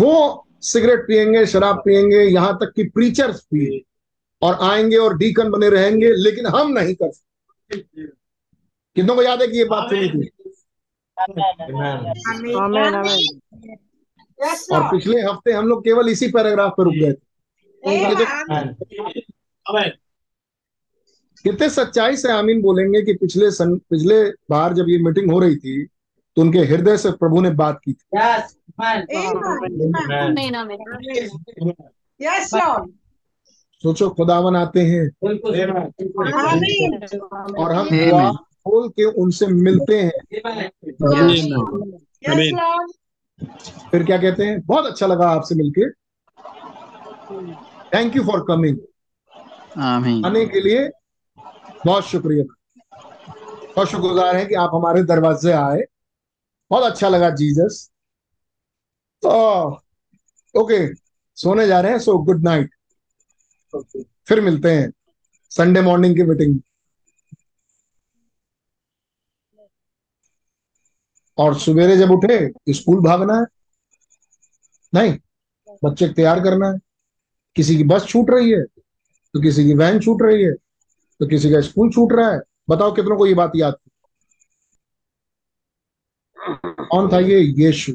[0.00, 3.82] वो सिगरेट पिएँगे शराब पिएँगे यहाँ तक कि प्रीचर्स पिए
[4.42, 7.78] और आएँगे और डीकन बने रहेंगे लेकिन हम नहीं कर सकते।
[8.96, 10.30] कितनों को याद है कि ये बात सुनी थी?
[11.16, 12.06] Amen.
[12.62, 13.76] आमेन आमेन
[14.44, 17.22] Yes, और पिछले हफ़्ते हम लोग केवल इसी पैराग्राफ पर रुक गए थे।
[21.44, 25.56] कितने सच्चाई से आमीन बोलेंगे कि पिछले सन, पिछले बार जब ये मीटिंग हो रही
[25.56, 25.84] थी
[26.36, 28.06] तो उनके हृदय से प्रभु ने बात की थी.
[32.20, 32.48] Yes,
[33.84, 35.08] सोचो खुदावन आते हैं।
[37.54, 37.88] और हम
[38.36, 40.12] खोल के उनसे मिलते हैं.
[43.90, 44.60] फिर क्या कहते हैं?
[44.60, 45.90] बहुत अच्छा लगा आपसे मिलके।
[47.94, 48.78] थैंक यू फॉर कमिंग
[50.26, 50.88] आने के लिए
[51.86, 52.44] बहुत शुक्रिया।
[53.76, 55.80] बहुत शुक्रगुजार हैं कि आप हमारे दरवाजे आए।
[56.70, 57.90] बहुत अच्छा लगा जीजस।
[59.22, 59.30] तो
[60.54, 60.86] ओके
[61.38, 62.70] सोने जा रहे हैं सो गुड नाइट
[64.28, 64.92] फिर मिलते हैं।
[65.50, 66.58] संडे मॉर्निंग की मीटिंग
[71.38, 72.38] और सवेरे जब उठे
[72.74, 73.44] स्कूल भागना है।
[74.92, 75.16] नहीं
[75.84, 76.78] बच्चे तैयार करना है।
[77.56, 80.52] किसी की बस छूट रही है तो किसी की वैन छूट रही है
[81.20, 82.40] तो किसी का स्कूल छूट रहा है।
[82.70, 83.90] बताओ कितनों को ये बात याद थी?
[86.84, 87.40] कौन था ये?
[87.58, 87.92] यीशु.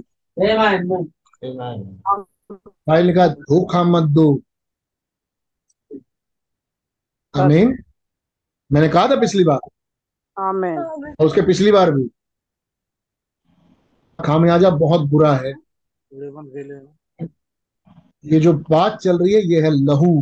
[2.89, 4.29] भाई कहा धोखा मत दो।
[7.33, 7.77] आमीन।
[8.71, 9.59] मैंने कहा था पिछली बार।
[10.37, 10.77] आमीन।
[11.19, 12.09] और उसके पिछली बार भी।
[14.25, 15.53] खामियाजा बहुत बुरा है।
[18.25, 20.21] ये जो बात चल रही है ये है लहू।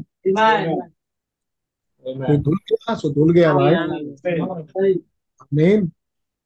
[2.05, 3.73] तो धुल गया सो धुल गया भाई
[5.41, 5.91] आमीन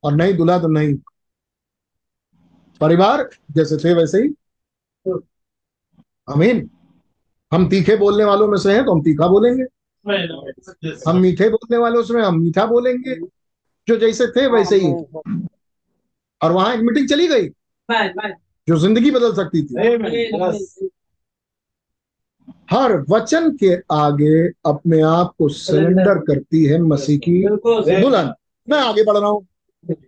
[0.03, 0.95] और नहीं धुला तो नहीं।
[2.81, 4.29] परिवार जैसे थे वैसे ही।
[6.27, 6.69] अमीन
[7.51, 9.63] हम तीखे बोलने वालों में से हैं तो हम तीखा बोलेंगे।
[11.07, 13.15] हम मीठे बोलने वालों से हम मीठा बोलेंगे।
[13.87, 14.91] जो जैसे थे वैसे ही।
[16.41, 17.47] और वहाँ एक मीटिंग चली गई।
[18.67, 19.73] जो ज़िंदगी बदल सकती थी।
[22.71, 27.41] हर वचन के आगे अपने आप को सरेंडर करती है मसीह की
[28.01, 28.33] दुल्हन।
[28.67, 29.45] मैं आगे बढ़ रहा हूँ।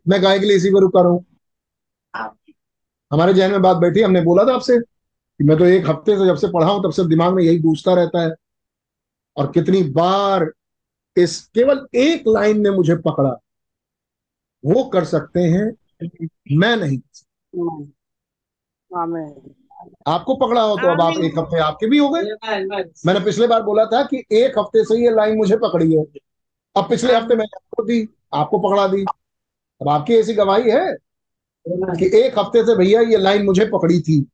[0.08, 1.26] मैं गाय के लिए इसी पर रुका रहा हूँ।
[3.12, 6.26] हमारे जहन में बात बैठी हमने बोला था आपसे कि मैं तो एक हफ़्ते से
[6.26, 8.34] जब से पढ़ा हूँ तब से दिमाग में यही गूंजता रहता है।
[9.38, 10.52] और कितनी बार
[11.18, 13.40] इस केवल एक लाइन ने मुझे पकड़ा।
[14.64, 15.72] वो कर सकते हैं
[16.58, 16.98] मैं नहीं।
[20.08, 22.22] आपको पकड़ा हो तो अब आप एक हफ़्ते आपके भी हो गए।
[23.06, 26.04] मैंने पिछले बार बोला था कि एक हफ़्ते से ये लाइन मुझे पकड़ी है।
[26.76, 29.04] अब पिछले हफ़्ते मैंने आपको दी आपको पकड़ा दी।
[29.82, 30.94] अब आपकी ऐसी गवाही है
[31.68, 34.26] कि एक हफ़्ते से भैया ये लाइन मुझे पकड़ी थी।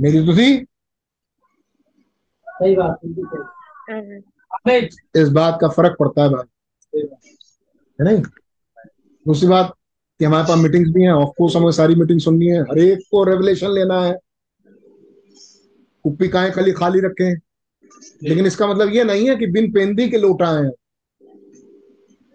[0.00, 0.64] मेरी तो थी।
[2.48, 2.98] सही बात
[5.16, 6.46] इस बात का फ़र्क पड़ता है भाई।
[8.00, 8.22] है नहीं
[9.26, 9.74] दूसरी बात
[10.18, 12.98] कि हमारे पास मीटिंग्स भी हैं ऑफ़ कोर्स हमें सारी मीटिंग सुननी है। हर एक
[12.98, 14.18] को रेवलेशन लेना है।
[16.04, 17.34] कुप्पी काएँ खाली खाली रखें?
[18.22, 20.72] लेकिन इसका मतलब ये नहीं है कि बिन पेंदी के लोटा हैं।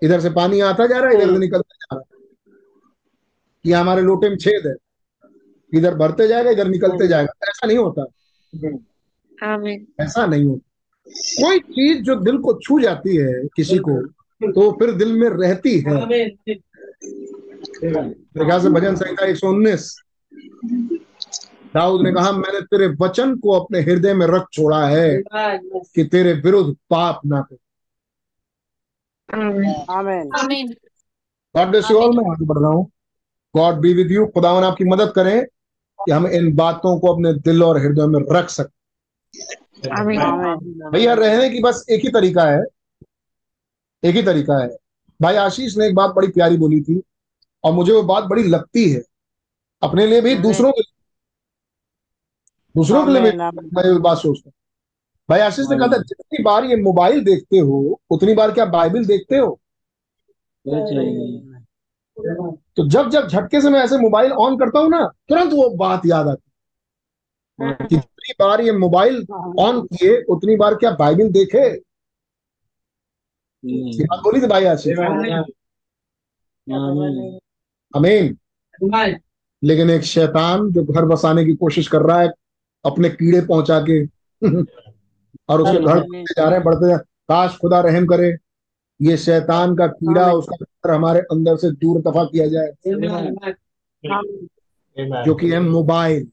[0.03, 2.23] इधर से पानी आता जा रहा है इधर से निकलता जा रहा है।
[3.65, 4.75] ये हमारे लोटे में छेद है।
[5.73, 8.05] इधर भरते जाएगा इधर निकलते जाएगा। ऐसा नहीं होता।
[9.99, 10.69] ऐसा नहीं होता।
[11.43, 15.79] कोई चीज़ जो दिल को छू जाती है किसी को तो फिर दिल में रहती
[15.79, 16.37] है। आमीन।
[18.59, 20.01] से भजन संहिता एक सौ उन्नीस।
[21.75, 26.33] दाऊद ने कहा मैंने तेरे वचन को अपने हृदय में रख छोड़ा है कि तेरे
[26.33, 27.57] विरुद्ध पाप ना कर।
[29.37, 30.67] आमीन। आमीन। आमीन।
[31.55, 32.91] गॉड ब्लेस यू ऑल मैं आगे बढ़ रहा हूँ।
[33.55, 35.45] गॉड बी विद यू खुदावन आपकी मदद करें
[35.99, 38.69] कि हम इन बातों को अपने दिल और हृदय में रख सकें।
[40.91, 42.63] भैया रहने की बस एक ही तरीका है।
[44.03, 44.69] एक ही तरीका है।
[45.19, 47.01] भाई आशीष ने एक बात बड़ी प्यारी बोली थी
[47.63, 49.01] और मुझे वो बात बड़ी लगती है।
[49.81, 50.93] अपने लिए भी दूसरों के लिए।
[52.75, 54.53] दूसरों के लिए भी। मैं ये बात सोचता हूँ।
[55.29, 59.05] भाई आशीष ने कहा था जितनी बार ये मोबाइल देखते हो उतनी बार क्या बाइबिल
[59.05, 59.59] देखते हो?
[62.77, 66.01] तो जब जब झटके से मैं ऐसे मोबाइल ऑन करता हूँ ना तुरंत वो बात
[66.05, 66.51] याद आती
[67.59, 69.25] है। जितनी बार ये मोबाइल
[69.59, 71.69] ऑन किए उतनी बार क्या बाइबिल देखे?
[74.05, 74.97] बात बोली थी भाई आशीष
[77.95, 78.37] अमीन।
[79.63, 82.29] लेकिन एक शैतान जो घर बसाने की कोशिश कर रहा है
[82.85, 84.05] अपने कीड़े पहुँचा के
[85.49, 88.37] और उसके घर जा रहे हैं बढ़ते जा। काश खुदा रहम करे
[89.01, 92.71] ये शैतान का कीड़ा उसका घर हमारे अंदर से दूर दफ़ा किया जाए।
[95.25, 96.27] जो कि है मोबाइल।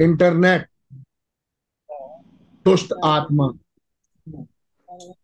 [0.00, 0.66] इंटरनेट।
[2.64, 3.52] दुष्ट आत्मा।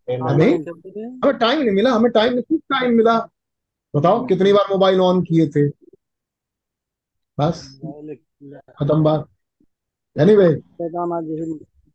[0.09, 0.29] Amen.
[0.29, 0.51] हमें
[1.25, 3.19] हमें टाइम नहीं मिला हमें टाइम नहीं टाइम मिला।
[3.95, 5.69] बताओ कितनी बार मोबाइल ऑन किए थे?
[7.39, 7.63] बस
[8.79, 9.27] खत्म बात।
[10.17, 10.47] एनीवे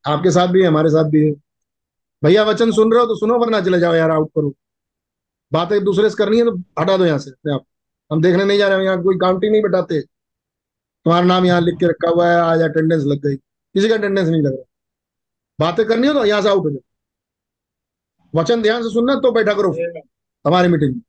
[0.06, 1.32] आपके साथ भी है हमारे साथ भी है।
[2.24, 4.54] भैया वचन सुन रहे हो तो सुनो वरना चले जाओ यार आउट करो।
[5.52, 7.66] बातें एक दूसरे से करनी है तो हटा दो यहाँ से अपने आप।
[8.12, 11.76] हम देखने नहीं जा रहे हैं यहाँ कोई काउंटिंग नहीं बैठाते तुम्हारा नाम यहाँ लिख
[11.80, 14.64] के रखा हुआ है आज अटेंडेंस लग गई। किसी का अटेंडेंस नहीं लग रहा।
[15.60, 16.82] बातें करनी हो तो यहाँ से आउट हो जाओ।
[18.34, 19.72] वचन ध्यान से सुनना तो बैठा करो।
[20.46, 21.02] हमारी मीटिंग में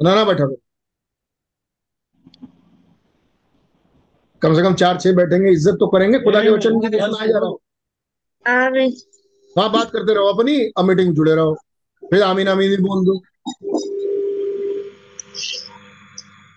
[0.00, 0.56] ना ना बैठा करो।
[4.42, 7.38] कम से कम चार छह बैठेंगे इज़्ज़त तो करेंगे खुदा के वचन की सुनाया जा
[7.38, 7.60] रहा हो।
[9.56, 11.54] वहाँ बात करते रहो अपनी अब मीटिंग जुड़े रहो।
[12.02, 13.18] फिर आमीन आमीन ही बोल दो।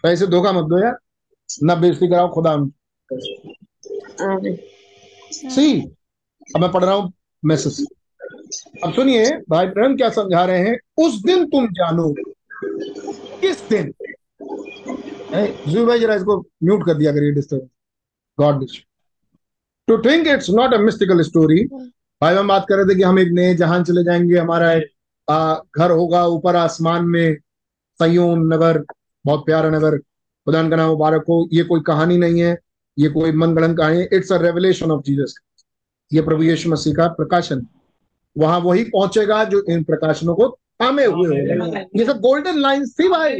[0.03, 0.97] पैसे धोखा मत दो यार।
[1.49, 2.55] ना बेइज्जती कराओ खुदा
[5.31, 5.81] सी
[6.49, 7.11] अब मैं पढ़ रहा हूँ
[7.43, 7.85] मैसेज।
[8.83, 10.77] अब सुनिए भाई ब्रह्म क्या समझा रहे हैं?
[10.97, 12.13] उस दिन तुम जानो।
[13.41, 13.91] किस दिन?
[15.85, 17.69] भाई जरा इसको म्यूट कर दिया करिए disturb
[18.39, 18.65] God
[19.87, 21.63] to think it's not a mystical story
[22.21, 24.69] भाई हम बात कर रहे थे कि हम एक नए जहान चले जाएँगे हमारा
[25.27, 27.37] आ, घर होगा ऊपर आसमान में
[27.99, 28.83] सयोन नगर
[29.25, 32.57] बहुत प्यारा नगर। खुदा का नाम मुबारक हो ये कोई कहानी नहीं है
[32.97, 35.35] ये कोई मनगढ़ंत कहानी है। It's a revelation of Jesus
[36.13, 37.65] ये प्रभु यीशु मसीह का प्रकाशन।
[38.37, 40.49] वहाँ वही पहुंचेगा जो इन प्रकाशनों को
[40.81, 43.33] थामे हुए होगा। ये सब गोल्डन लाइन थी भाई।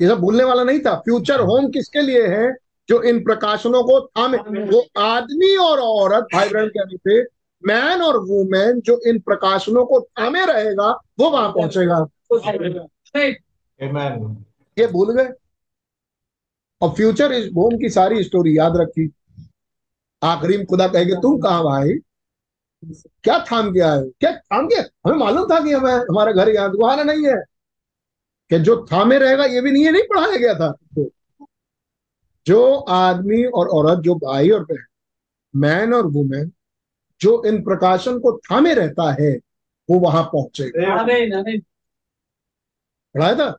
[0.00, 2.54] ये सब भूलने वाला नहीं था। फ्यूचर होम किसके लिए है?
[2.88, 7.22] जो इन प्रकाशनों को थामे। वो आदमी और औरत भाई बहन कहने पे
[7.64, 12.06] मैन और वुमेन जो इन प्रकाशनों को थामे रहेगा वो वहाँ पहुंचेगा।
[14.78, 15.28] ये भूल गए।
[16.80, 19.10] और फ्यूचर इस होम की सारी स्टोरी याद रखी।
[20.22, 21.94] आखिरी में खुदा कहेगा तुम कहाँ भाई?
[22.82, 24.10] क्या थाम के आए हो?
[24.20, 27.34] क्या थाम के हमें मालूम था कि हमें हमारा घर यहाँ तुम्हारा नहीं है।
[28.50, 30.72] कि जो थामे रहेगा ये भी नहीं है नहीं पढ़ाया गया था।
[32.46, 34.84] जो आदमी और औरत जो भाई और बहन
[35.54, 36.50] मैन और वुमेन
[37.20, 39.30] जो इन प्रकाशन को थामे रहता है
[39.88, 41.02] वो वहाँ पहुंचेगा
[43.14, 43.50] पढ़ाया था?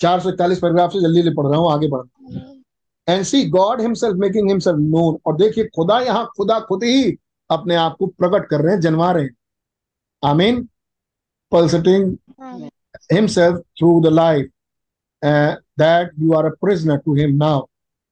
[0.00, 2.06] चार सौ इकतालीस पैराग्राफ से जल्दी जल्दी पढ़ रहा हूँ आगे बढ़।
[3.08, 7.10] And see God himself making himself known और देखिए खुदा यहाँ खुदा खुद ही
[7.50, 9.36] अपने आप को प्रकट कर रहे हैं जनवा रहे हैं।
[10.22, 10.62] आमीन
[11.52, 12.16] pulsating
[13.12, 14.50] himself through the life
[15.22, 17.60] that you are a prisoner to him now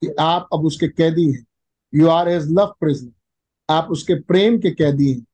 [0.02, 1.44] कि आप अब उसके कैदी हैं।
[1.92, 3.12] You are as love prisoner
[3.68, 5.24] आप उसके प्रेम के कैदी हैं।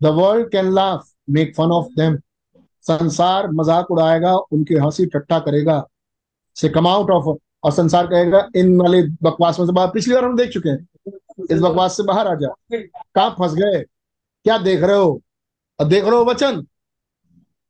[0.00, 2.18] The world can laugh make fun of them
[2.86, 5.84] संसार मज़ाक उड़ाएगा उनकी हँसी ठट्टा करेगा।
[6.56, 10.24] से कम आउट ऑफ़ और संसार कहेगा, इन वाले बकवास में से बाहर, पिछली बार
[10.24, 10.86] हम देख चुके हैं,
[11.50, 13.82] इस बकवास से बाहर आ जा। कहा फंस गए?
[14.44, 15.20] क्या देख रहे हो?
[15.80, 16.66] और देख रहे हो वचन।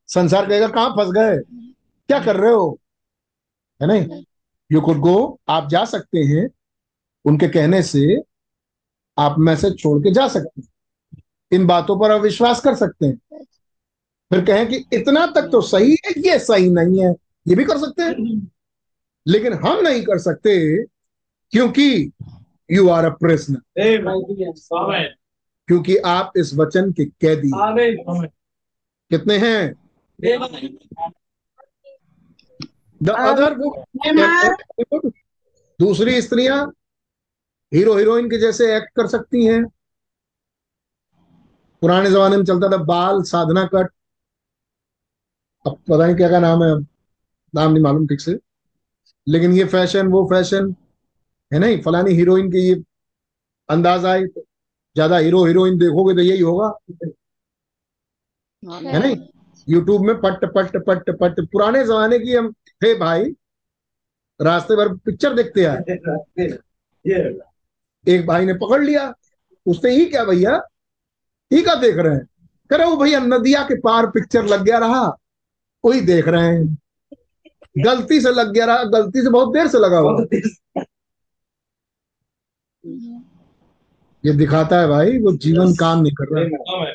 [0.09, 1.37] संसार कहेगा, कहाँ फंस गए?
[2.09, 2.79] क्या कर रहे हो?
[3.83, 4.25] है नहीं?
[4.73, 6.49] यू कुड गो आप जा सकते हैं,
[7.25, 8.23] उनके कहने से
[9.19, 10.69] आप मैसेज छोड़ के जा सकते हैं।
[11.53, 13.45] इन बातों पर आप विश्वास कर सकते हैं।
[14.31, 17.15] फिर कहें कि इतना तक तो सही है, ये सही नहीं है,
[17.49, 18.51] ये भी कर सकते हैं।
[19.27, 20.57] लेकिन हम नहीं कर सकते
[21.53, 22.13] क्योंकि
[22.71, 23.61] यू आर अ प्रिजनर
[25.69, 27.51] क्योंकि आप इस वचन के कैदी
[29.11, 29.75] कितने हैं?
[33.01, 33.55] द अदर
[35.81, 36.65] दूसरी स्त्रियाँ
[37.73, 39.65] हीरो हीरोइन के जैसे एक्ट कर सकती हैं।
[41.83, 43.91] पुराने जमाने में चलता था बाल साधना कट
[45.67, 46.71] अब पता नहीं क्या क्या नाम है
[47.55, 48.39] नाम नहीं मालूम ठीक से।
[49.27, 50.75] लेकिन ये फ़ैशन वो फ़ैशन
[51.53, 51.81] है नहीं?
[51.83, 52.75] फलानी हीरोइन के ये
[53.69, 54.41] अंदाज आए तो
[54.97, 56.73] ज़्यादा हीरो हीरोइन देखोगे तो यही होगा।
[58.63, 59.17] है। नहीं?
[59.69, 62.53] यूट्यूब में पट पट पट पट पुराने जमाने की हम
[62.83, 63.35] थे भाई
[64.41, 65.83] रास्ते भर पिक्चर देखते आए
[68.07, 69.13] एक भाई ने पकड़ लिया
[69.67, 70.57] उसने ही क्या भैया?
[71.51, 72.27] ही क्या देख रहे हैं?
[72.71, 75.05] कह रहे वो भैया नदिया के पार पिक्चर लग गया रहा
[75.85, 76.77] वही देख रहे हैं।
[77.77, 80.25] गलती से लग गया रहा गलती से बहुत देर से लगा हुआ।
[84.25, 86.95] ये दिखाता है भाई वो जीवन काम नहीं कर रहा। है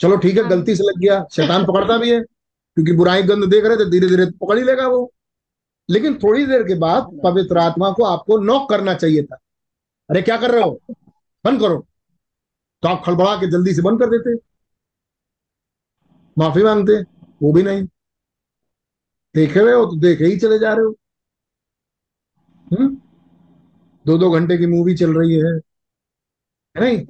[0.00, 3.64] चलो ठीक है गलती से लग गया। शैतान पकड़ता भी है क्योंकि बुराई गंद देख
[3.64, 5.12] रहे थे धीरे धीरे पकड़ ही लेगा वो।
[5.90, 9.38] लेकिन थोड़ी देर के बाद पवित्र आत्मा को आपको नॉक करना चाहिए था।
[10.10, 10.80] अरे क्या कर रहे हो?
[11.44, 11.86] बंद करो।
[12.82, 14.34] तो आप खड़बड़ा के जल्दी से बंद कर देते।
[16.38, 17.02] माफ़ी मांगते
[17.42, 17.86] वो भी नहीं।
[19.36, 19.86] देखे रहे हो?
[19.86, 20.96] तो देखे ही चले जा रहे हो।
[22.72, 22.96] हम्म?
[24.06, 25.52] दो दो घंटे की मूवी चल रही है।
[26.76, 27.06] है नहीं?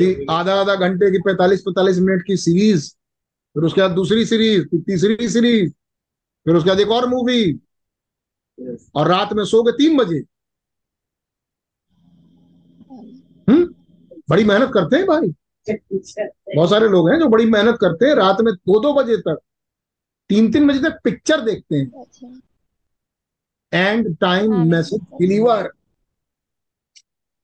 [0.00, 2.90] कि आधा आधा घंटे की पैतालीस पैतालीस मिनट की सीरीज़
[3.54, 5.72] फिर उसके बाद दूसरी सीरीज़ फिर तीसरी सीरीज़
[6.44, 7.60] फिर उसके बाद एक और मूवी
[8.94, 10.22] और रात में सो गए तीन बजे।
[13.48, 13.74] हम्म?
[14.30, 15.34] बड़ी मेहनत करते हैं भाई।
[16.56, 19.38] बहुत सारे लोग हैं जो बड़ी मेहनत करते हैं रात में दो दो बजे तक।
[20.28, 21.90] तीन तीन बजे तक पिक्चर देखते हैं।
[23.72, 25.72] एंड टाइम मैसेज डिलीवर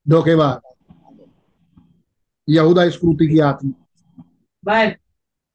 [0.08, 0.60] धोखेबाज।
[2.48, 3.72] यहूदा स्क्रूपी की आत्मा।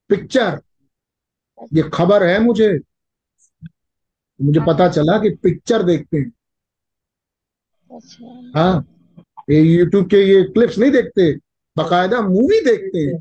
[0.09, 0.61] पिक्चर
[1.73, 2.79] ये खबर है मुझे।
[4.41, 6.31] मुझे पता चला कि पिक्चर देखते हैं।
[8.55, 8.91] हाँ।
[9.49, 11.35] ये यूट्यूब के ये क्लिप्स नहीं देखते।
[11.77, 13.19] बकायदा मूवी देखते हैं।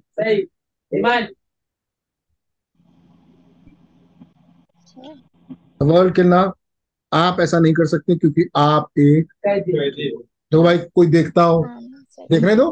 [5.85, 6.52] वर्ल्ड के नाम
[7.12, 9.32] आप ऐसा नहीं कर सकते क्योंकि आप एक
[10.52, 11.62] तो भाई कोई देखता हो।
[12.31, 12.69] देखने दो।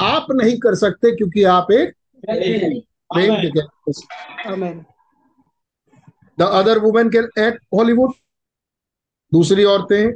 [0.00, 1.94] आप नहीं कर सकते क्योंकि आप एक
[3.14, 3.34] प्रेम
[6.38, 8.12] the other women can act Hollywood
[9.32, 10.06] दूसरी औरतें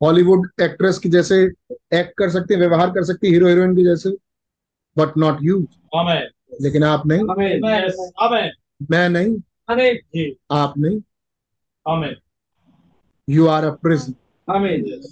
[0.00, 1.36] हॉलीवुड एक्ट्रेस की जैसे
[1.72, 4.10] एक्ट कर सकती व्यवहार कर सकती हीरो हीरोइन की जैसे
[4.98, 5.58] बट नॉट यू
[6.62, 7.22] लेकिन आप नहीं।
[8.90, 9.36] मैं नहीं।
[10.50, 11.00] आप नहीं।
[11.86, 12.16] Amen
[13.28, 14.14] you are a prison
[14.48, 15.02] आमीन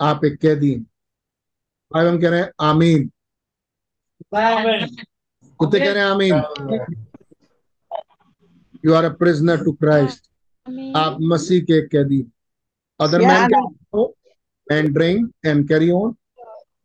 [0.00, 0.82] आप एक कैदी हैं।
[1.90, 3.10] भाई हम कह रहे हैं आमीन.
[4.36, 4.86] आमेन
[5.60, 6.34] कुत्ते कह रहे हैं आमीन.
[8.84, 10.26] You are a prisoner to Christ
[10.96, 12.20] आप मसीह के कैदी
[13.00, 13.50] other man
[14.72, 16.14] and drink and carry on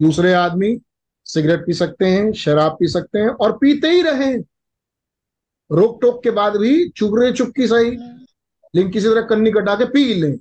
[0.02, 0.78] दूसरे आदमी
[1.26, 4.34] सिगरेट पी सकते हैं शराब पी सकते हैं और पीते ही रहे।
[5.70, 7.96] रोक टोक के बाद भी चुप रहे चुपकी सही।
[8.74, 10.38] लेकिन किसी तरह कन्नी कटा के पी लें।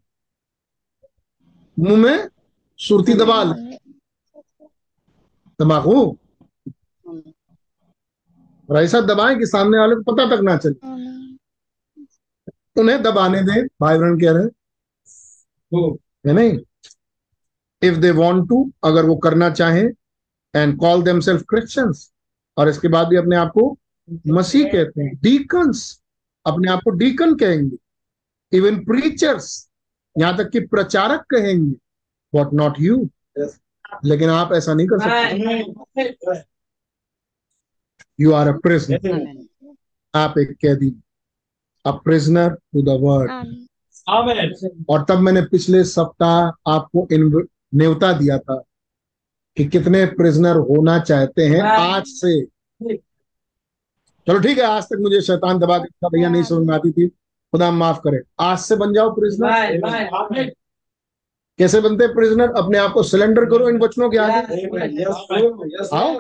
[1.77, 2.29] मुँह में
[2.79, 3.79] सुरती दबा लें।
[5.59, 5.95] तम्बाकू
[8.69, 10.75] और ऐसा दबाएँ कि सामने वाले को पता तक ना चले।
[12.81, 14.51] उन्हें दबाने दें भाई बहन कह रहे हैं।
[16.27, 16.59] है नहीं?
[17.83, 19.85] इफ़ दे वांट टू अगर वो करना चाहें
[20.55, 22.11] and call them self Christians
[22.57, 23.77] और इसके बाद भी अपने आप को
[24.29, 26.03] मसीह कहते हैं डीकन्स
[26.47, 27.77] अपने आप को डीकन कहेंगे।
[28.53, 29.69] इवन प्रीचर्स
[30.19, 31.75] यहाँ तक कि प्रचारक कहेंगे
[32.35, 33.09] वॉट नॉट यू
[34.05, 35.13] लेकिन आप ऐसा नहीं कर सकते।
[38.21, 38.99] यू आर अ प्रिजनर
[40.15, 40.93] आप एक कैदी।
[41.87, 43.31] A prisoner to the word
[44.89, 48.63] और तब मैंने पिछले सप्ताह आपको इन्व- न्योता दिया था
[49.57, 52.47] कि कितने प्रिजनर होना चाहते हैं आज से।
[54.27, 57.11] चलो ठीक है आज तक मुझे शैतान दबा के भैया नहीं समझ में आती थी।
[57.53, 60.51] खुदा माफ़ करे। आज से बन जाओ प्रिजनर
[61.59, 65.05] कैसे बनते हैं प्रिजनर अपने आप को सिलेंडर करो इन वचनों के आगे।
[65.97, 66.15] आओ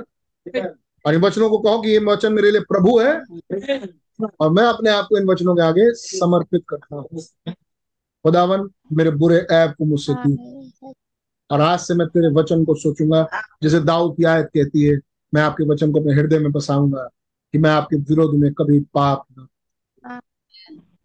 [1.04, 3.14] और इन वचनों को कहो कि ये वचन मेरे लिए प्रभु है।
[4.40, 7.06] और मैं अपने आप को इन वचनों के आगे समर्पित करता हूँ।
[8.24, 10.92] खुदावन मेरे बुरे ऐप को मुझसे दूर
[11.50, 13.26] और आज से मैं तेरे वचन को सोचूँगा
[13.62, 14.98] जैसे दाऊद की आयत कहती है।
[15.32, 17.08] मैं आपके वचन को अपने हृदय में बसाऊँगा
[17.54, 19.46] कि मैं आपके विरोध में कभी पाप न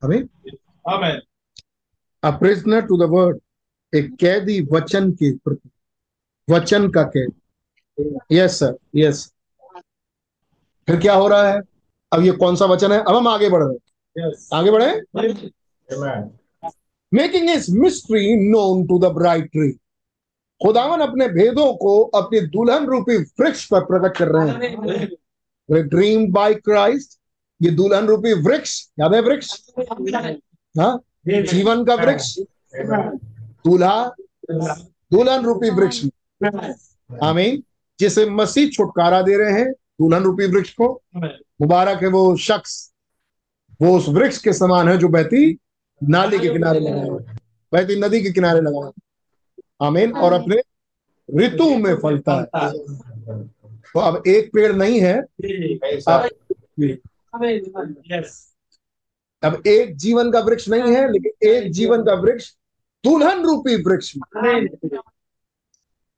[0.01, 0.23] हमें
[0.89, 1.19] amen
[2.23, 3.39] a prisoner to the word
[3.93, 5.69] एक कैदी वचन के प्रति।
[6.49, 9.33] वचन का कैदी। यस सर यस
[10.87, 11.61] फिर क्या हो रहा है?
[12.11, 12.99] अब ये कौन सा वचन है?
[12.99, 13.79] अब हम आगे बढ़ रहे हैं।
[14.15, 14.47] Yes.
[14.53, 15.01] आगे बढ़े.
[17.13, 19.71] Making is mystery known to the bright tree
[20.61, 26.53] खुदावन अपने भेदों को अपनी दुल्हन रूपी वृक्ष पर प्रकट कर रहे हैं। ड्रीम बाय
[26.55, 27.19] क्राइस्ट
[27.61, 29.69] ये दुल्हन रूपी वृक्ष याद है वृक्ष?
[30.79, 31.01] हाँ?
[31.27, 32.39] जीवन का वृक्ष
[33.67, 34.15] दूल्हा
[35.11, 36.05] दुल्हन रूपी वृक्ष।
[37.23, 37.63] आमीन।
[37.99, 41.01] जिसे मसीह छुटकारा दे रहे हैं दुल्हन रूपी वृक्ष को।
[41.61, 42.93] मुबारक है वो शख्स।
[43.81, 45.57] वो उस वृक्ष के समान है जो बहती
[46.03, 47.37] नाली के किनारे लगा है।
[47.73, 48.91] बहती नदी के किनारे लगा है।
[49.81, 50.55] आमीन। और अपने
[51.35, 52.73] ऋतु में फलता है।
[53.93, 55.21] तो अब एक पेड़ नहीं है।
[58.11, 58.45] यस
[59.43, 62.51] अब एक जीवन का वृक्ष नहीं है लेकिन एक जीवन का वृक्ष
[63.03, 64.13] दुल्हन रूपी वृक्ष।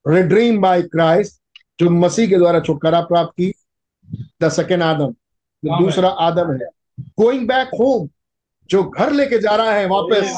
[0.05, 1.41] रिड्रीम बाय क्राइस्ट
[1.79, 3.53] जो मसीह के द्वारा छुटकारा प्राप्त की
[4.43, 5.11] द सेकेंड आदम
[5.63, 6.69] जो दूसरा आदम है।
[7.19, 8.09] गोइंग बैक होम
[8.69, 10.35] जो घर लेके जा रहा है वापस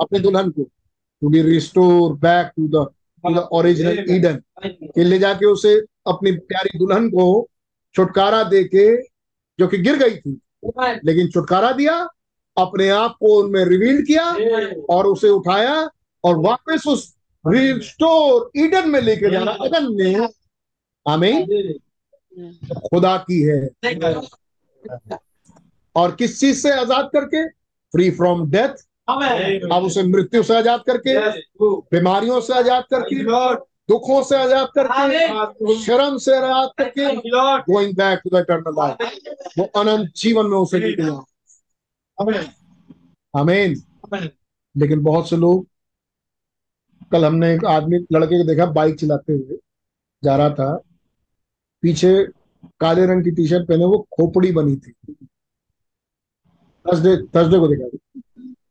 [0.00, 2.86] अपने दुल्हन को to be restore back to the
[3.24, 5.74] to the original Eden कि ले जाके उसे
[6.06, 7.26] अपनी प्यारी दुल्हन को
[7.94, 8.86] छुटकारा दे के
[9.62, 10.40] जो कि गिर गई थी।
[11.04, 11.94] लेकिन छुटकारा दिया
[12.56, 14.24] अपने आप को उनमें रिवील किया
[14.90, 15.74] और उसे उठाया
[16.24, 17.14] और वापस उस
[17.44, 20.28] रिस्टोर ईडन में लेके जाना अदन में।
[21.06, 21.46] आमीन
[22.82, 23.60] खुदा की है।
[25.96, 27.46] और किस चीज़ से आज़ाद करके?
[27.94, 31.14] फ्री फ्रॉम डेथ अब उसे मृत्यु से आज़ाद करके
[31.90, 33.16] बीमारियों से आज़ाद करके।
[33.88, 37.14] दुखों से आज़ाद करके शर्म से आज़ाद करके
[37.62, 41.24] going back to the eternal life वो अनंत जीवन में उसे लेके जाओ
[43.34, 43.82] आमीन
[44.74, 45.66] लेकिन बहुत से लोग
[47.12, 49.56] कल हमने एक आदमी लड़के को देखा बाइक चलाते हुए
[50.22, 50.76] जा रहा था।
[51.82, 52.12] पीछे
[52.80, 54.92] काले रंग की टी शर्ट पहने वो खोपड़ी बनी थी।
[56.86, 57.86] थर्सडे थर्सडे को देखा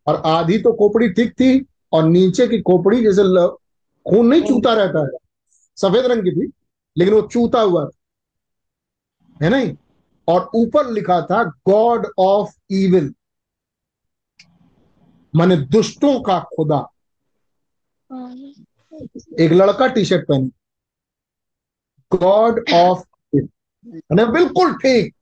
[0.07, 3.23] और आधी तो खोपड़ी ठीक थी और नीचे की खोपड़ी जैसे
[4.05, 5.17] खून नहीं चूता रहता है।
[5.77, 6.51] सफ़ेद रंग की थी
[6.97, 9.75] लेकिन वो चूता हुआ था। है नहीं?
[10.27, 13.13] और ऊपर लिखा था गॉड ऑफ़ इविल
[15.35, 16.87] माने दुष्टों का खुदा।
[19.39, 20.49] एक लड़का टी शर्ट पहने
[22.17, 23.03] गॉड ऑफ़
[24.31, 25.13] बिल्कुल ठीक।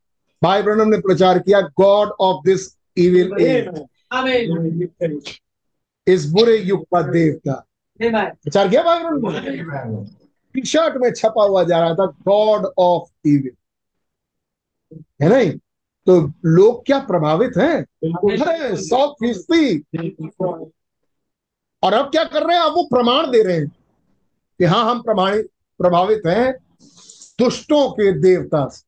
[0.43, 3.88] भाई ब्रनम ने प्रचार किया God of this evil age
[6.07, 7.65] इस बुरे युग का देवता।
[8.01, 10.05] विचार किया में
[10.53, 13.51] टी शर्ट में छपा हुआ जा रहा था गॉड ऑफ़ इविल
[15.21, 15.51] है नहीं
[16.05, 17.85] तो लोग क्या प्रभावित हैं?
[18.76, 19.80] सौ फ़ीसदी।
[21.84, 22.63] और अब क्या कर रहे हैं?
[22.63, 23.67] अब वो प्रमाण दे रहे हैं
[24.57, 26.53] कि हाँ हम प्रमाणित प्रभावित हैं
[27.39, 28.88] दुष्टों के देवता से।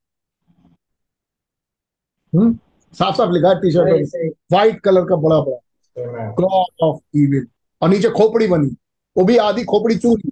[2.37, 2.59] हम्म?
[2.93, 7.47] साफ़ साफ़ लिखा है टी शर्ट व्हाइट कलर का बड़ा बड़ा गॉड ऑफ़ इविल
[7.81, 8.75] और नीचे खोपड़ी बनी।
[9.17, 10.31] वो भी आधी खोपड़ी चू ली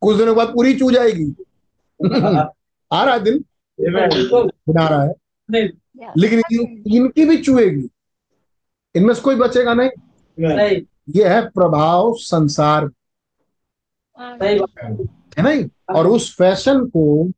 [0.00, 1.34] कुछ दिनों के बाद पूरी चू जाएगी।
[2.92, 3.44] आ रहा है दिन।
[4.68, 5.12] बना रहा है।
[6.18, 6.42] लेकिन
[6.94, 7.88] इनकी भी चुएगी।
[8.96, 9.90] इनमें से कोई बचेगा नहीं।
[11.10, 12.90] ये है प्रभाव संसार।
[14.84, 14.94] है।
[15.42, 15.68] नहीं?
[15.96, 17.30] और उस फ़ैशन को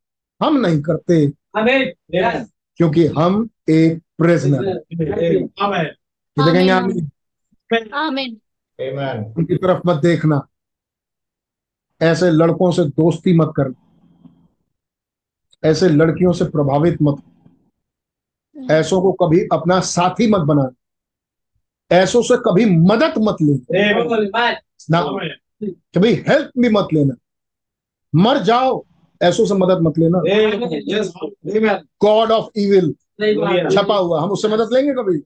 [0.43, 1.33] हम नहीं करते।
[2.77, 4.65] क्योंकि हम एक प्रेजनर
[6.39, 7.11] देखेंगे आमीन
[9.39, 10.49] उनकी तरफ़ मत देखना।
[12.03, 13.85] ऐसे लड़कों से दोस्ती मत करना।
[15.65, 17.23] ऐसे लड़कियों से प्रभावित मत
[18.71, 20.71] ऐसों को कभी अपना साथी मत बनाना
[21.93, 23.79] ऐसों से कभी मदद मत लेना।
[24.91, 25.03] ना,
[25.95, 27.15] कभी हेल्प भी मत लेना।
[28.15, 28.85] मर जाओ,
[29.23, 30.19] ऐसों से मदद मत लेना।
[32.03, 32.95] गॉड ऑफ़ इविल
[33.71, 35.19] छपा हुआ। हम उससे मदद लेंगे कभी?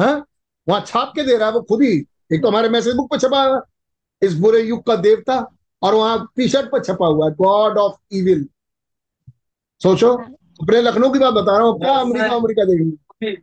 [0.00, 0.26] हाँ?
[0.68, 3.18] वहाँ छाप के दे रहा है वो खुद ही। एक तो हमारे मैसेज बुक पर
[3.18, 3.60] छपा है।
[4.22, 5.36] इस बुरे युग का देवता
[5.82, 8.46] और वहाँ टी शर्ट पर छपा हुआ है। गॉड ऑफ़ इविल
[9.80, 13.36] सोचो अपने लखनऊ की बात बता रहा हूँ। क्या अमेरिका अमेरिका देखेंगे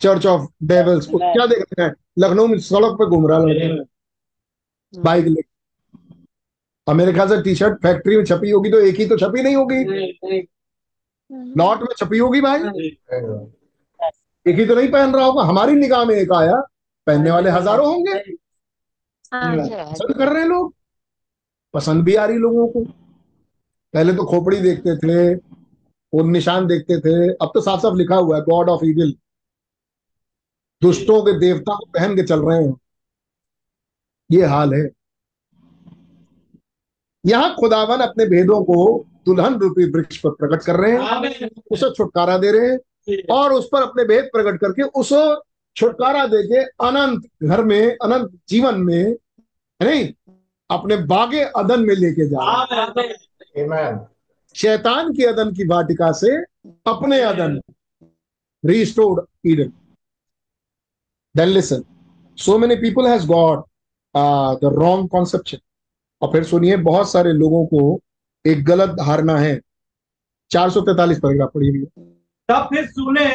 [0.00, 1.94] चर्च ऑफ़ डेवल्स क्या देख रहे हैं?
[2.18, 3.78] लखनऊ में सड़क पे घूम रहा है।
[4.94, 5.42] बाइक ले
[6.86, 9.84] अमेरिका से टी शर्ट फैक्ट्री में छपी होगी तो एक ही तो छपी नहीं होगी।
[11.58, 12.60] लॉट में छपी होगी भाई।
[14.46, 16.62] एक ही तो नहीं पहन रहा होगा। हमारी निगाह में एक आया।
[17.08, 18.14] पहनने वाले हज़ारों होंगे।
[19.32, 20.74] पसंद कर रहे हैं लोग।
[21.74, 22.84] पसंद भी आ रही लोगों को।
[23.94, 25.34] पहले तो खोपड़ी देखते थे
[26.12, 29.14] वो निशान देखते थे। अब तो साफ़ साफ़ लिखा हुआ है गॉड ऑफ़ इविल
[30.82, 32.74] दुष्टों के देवता को पहन के चल रहे हैं।
[34.30, 34.88] ये हाल है।
[37.24, 42.36] यहाँ खुदावन अपने भेदों को दुल्हन रूपी वृक्ष पर प्रकट कर रहे हैं। उसे छुटकारा
[42.38, 42.78] दे रहे हैं।
[43.30, 45.20] और उस पर अपने भेद प्रकट करके उसे
[45.78, 49.16] छुटकारा देके अनंत घर में अनंत जीवन में
[49.80, 50.04] नहीं
[50.70, 52.46] अपने बागे अदन में लेके जा।
[53.56, 54.08] हैं
[54.54, 56.36] शैतान की अदन की वाटिका से
[56.86, 57.60] अपने अदन
[58.64, 59.72] restored Eden
[61.34, 61.84] then listen
[62.38, 63.64] so many people has got
[64.60, 65.58] the wrong conception
[66.22, 68.00] और फिर सुनिए बहुत सारे लोगों को
[68.44, 69.60] एक गलत धारणा है।
[70.50, 71.84] 443 पैराग्राफ पढ़ी हुई
[72.48, 73.26] तब फिर सुने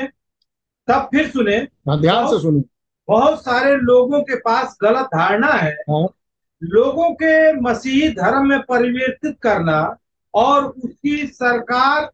[0.87, 1.55] तब फिर सुने
[1.87, 2.61] हाँ ध्यान से सुने।
[3.07, 6.07] बहुत सारे लोगों के पास गलत धारणा है। हाँ।
[6.63, 9.97] लोगों के मसीही धर्म में परिवर्तित करना
[10.33, 12.05] और उसकी सरकार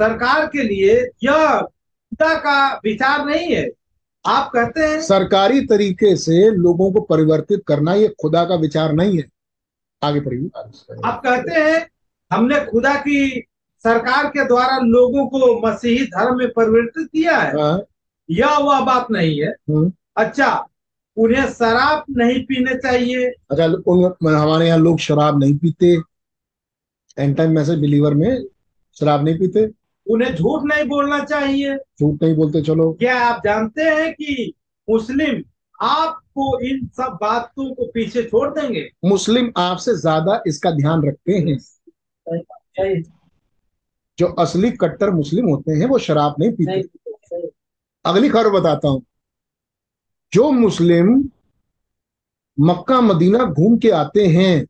[0.00, 0.94] सरकार के लिए
[1.24, 3.70] यह खुदा का विचार नहीं है।
[4.26, 9.18] आप कहते हैं सरकारी तरीके से लोगों को परिवर्तित करना ये खुदा का विचार नहीं
[9.18, 9.24] है।
[10.02, 10.50] आगे पढ़िए।
[11.04, 11.88] आप कहते हैं
[12.30, 13.46] हमने खुदा की
[13.86, 17.82] सरकार के द्वारा लोगों को मसीही धर्म में परिवर्तित किया है। हाँ,
[18.28, 20.66] यह वह बात नहीं है। हम्म। अच्छा
[21.16, 25.96] उन्हें शराब नहीं पीने चाहिए। अच्छा उन हमारे यहाँ लोग शराब नहीं पीते।
[27.18, 28.44] एंड टाइम मैसेज बिलीवर में
[28.96, 29.68] शराब नहीं पीते।
[30.06, 34.52] उन्हें झूठ नहीं बोलना चाहिए। झूठ नहीं बोलते चलो। क्या आप जानते हैं कि
[34.88, 35.42] मुस्लिम
[35.78, 38.88] आपको इन सब बातों को पीछे छोड़ देंगे?
[39.04, 41.58] मुस्लिम आपसे ज़्यादा इसका ध्यान रखते हैं।
[44.18, 46.80] जो असली कट्टर मुस्लिम होते हैं वो शराब नहीं पीते।
[48.04, 49.02] अगली खबर बताता हूँ।
[50.32, 51.08] जो मुस्लिम
[52.58, 54.66] मक्का मदीना घूम के आते हैं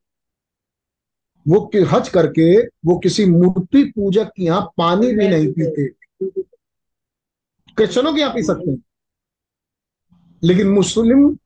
[1.47, 2.57] वो हज करके
[2.87, 5.89] वो किसी मूर्ति पूजक के यहाँ पानी भी नहीं पीते।
[7.77, 8.83] क्रिश्चनों के यहाँ पी सकते हैं।
[10.43, 11.37] लेकिन मुस्लिम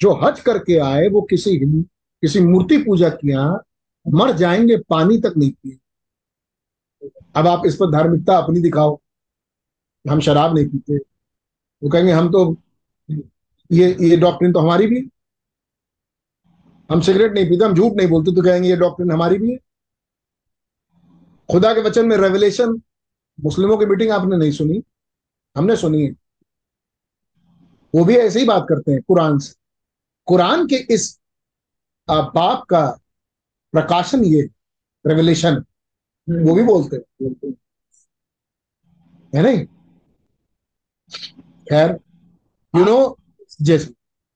[0.00, 3.62] जो हज करके आए वो किसी किसी मूर्ति पूजक के यहाँ
[4.06, 5.78] मर जाएँगे पानी तक नहीं पिए
[7.36, 8.98] अब आप इस पर धार्मिकता अपनी दिखाओ।
[10.04, 12.56] हम शराब नहीं पीते। वो कहेंगे, हम तो
[13.70, 15.08] ये ये डॉक्ट्रिन तो हमारी भी है।
[16.90, 19.58] हम सिगरेट नहीं पीते, हम झूठ नहीं बोलते तो कहेंगे, ये डॉक्ट्रिन हमारी भी है।
[21.48, 22.80] खुदा के वचन में रेवलेशन
[23.38, 24.82] मुस्लिमों की मीटिंग आपने नहीं सुनी।
[25.56, 26.10] हमने सुनी है।
[27.94, 29.54] वो भी ऐसे ही बात करते हैं, कुरान से।
[30.26, 31.18] कुरान के इस
[32.08, 32.86] बाप का
[33.74, 34.42] प्रकाशन ये
[35.04, 35.64] रेवलेशन
[36.28, 37.52] वो भी बोलते हैं।
[39.32, 39.64] है नहीं?
[41.68, 41.98] खैर
[42.74, 43.16] यू नो
[43.62, 43.92] जैसे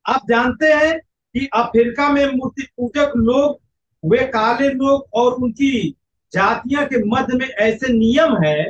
[0.07, 0.99] आप जानते हैं
[1.35, 3.59] कि अफ्रीका में मूर्ति पूजक लोग
[4.03, 5.97] वे काले लोग और उनकी
[6.33, 8.65] जातियों के मध्य में ऐसे नियम है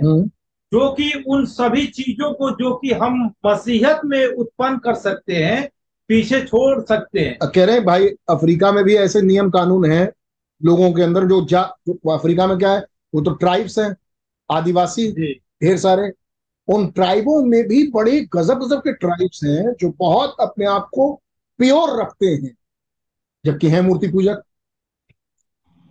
[0.72, 5.68] जो कि उन सभी चीज़ों को जो कि हम मसीहत में उत्पन्न कर सकते हैं
[6.08, 10.08] पीछे छोड़ सकते हैं। कह रहे हैं भाई अफ्रीका में भी ऐसे नियम कानून हैं
[10.60, 12.84] लोगों के अंदर जो जा जो अफ्रीका में क्या है?
[13.12, 13.94] वो तो ट्राइब्स हैं
[14.50, 16.10] आदिवासी ढेर सारे।
[16.68, 21.12] उन ट्राइबों में भी बड़े गजब गजब के ट्राइब्स हैं जो बहुत अपने आप को
[21.58, 22.54] प्योर रखते हैं।
[23.44, 24.42] जबकि हैं मूर्ति पूजक।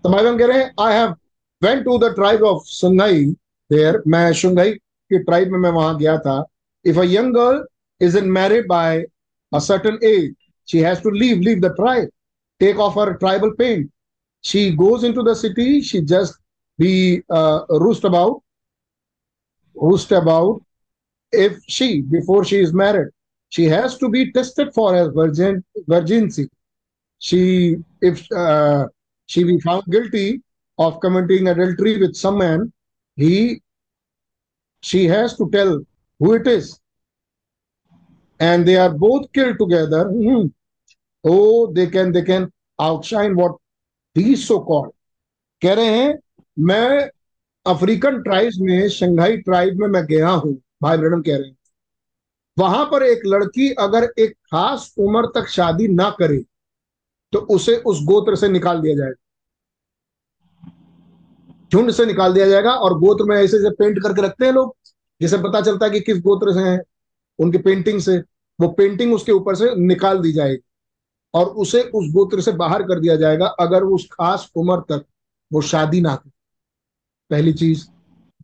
[0.03, 1.15] तो हम कह रहे हैं I have
[1.61, 3.25] went to the tribe of Shanghai
[3.69, 6.43] there मैं शुंगाई के ट्राइब में मैं वहाँ गया था।
[6.85, 7.65] If a young girl
[8.01, 9.03] is unmarried by
[9.51, 10.33] a certain age
[10.67, 12.09] she has to leave leave the tribe
[12.61, 13.89] take off her tribal paint
[14.43, 16.35] she goes into the city she just
[16.78, 18.42] be uh, roost about
[19.74, 20.62] roost about
[21.32, 23.08] if she before she is married
[23.48, 26.48] she has to be tested for her virgin virginity
[27.18, 28.86] she if uh,
[29.26, 30.42] she be found guilty
[30.78, 32.72] of committing adultery with some man
[33.16, 33.60] he
[34.82, 35.80] she has to tell
[36.18, 36.80] who it is
[38.40, 40.46] and they are both killed together hmm.
[41.24, 42.50] oh they can they can
[42.80, 43.56] outshine what
[44.14, 44.92] these so called
[45.62, 46.14] कह रहे हैं
[46.57, 47.09] मैं
[47.65, 51.55] African tribes में Shanghai tribe में मैं गया हूँ, भाई ब्रडम कह रहे हैं।
[52.57, 56.43] वहाँ पर एक लड़की अगर एक खास उम्र तक शादी ना करे
[57.33, 59.23] तो उसे उस गोत्र से निकाल दिया जाएगा।
[61.71, 64.75] झुंड से निकाल दिया जाएगा और गोत्र में ऐसे ऐसे पेंट करके रखते हैं लोग
[65.21, 66.79] जिसे पता चलता है कि किस गोत्र से हैं।
[67.39, 68.17] उनकी पेंटिंग से,
[68.59, 70.61] वो पेंटिंग उसके ऊपर से निकाल दी जाएगी
[71.33, 75.05] और उसे उस गोत्र से बाहर कर दिया जाएगा, अगर उस खास उम्र तक
[75.51, 76.31] वो शादी ना करे।
[77.29, 77.85] पहली चीज़।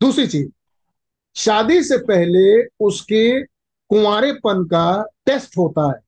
[0.01, 0.49] दूसरी चीज़,
[1.35, 5.99] शादी से पहले उसके कुंवारेपन का टेस्ट होता है,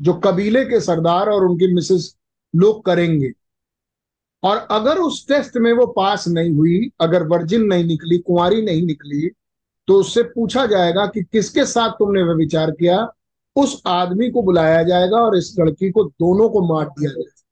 [0.00, 2.14] जो कबीले के सरदार और उनकी मिसेस
[2.54, 3.32] लोग करेंगे।
[4.42, 8.82] और अगर उस टेस्ट में वो पास नहीं हुई, अगर वर्जिन नहीं निकली, कुंवारी नहीं
[8.82, 9.28] निकली
[9.88, 13.06] तो उससे पूछा जाएगा कि किसके साथ तुमने वह विचार किया?
[13.56, 17.42] उस आदमी को बुलाया जाएगा और इस लड़की को दोनों को मार दिया जाएगा।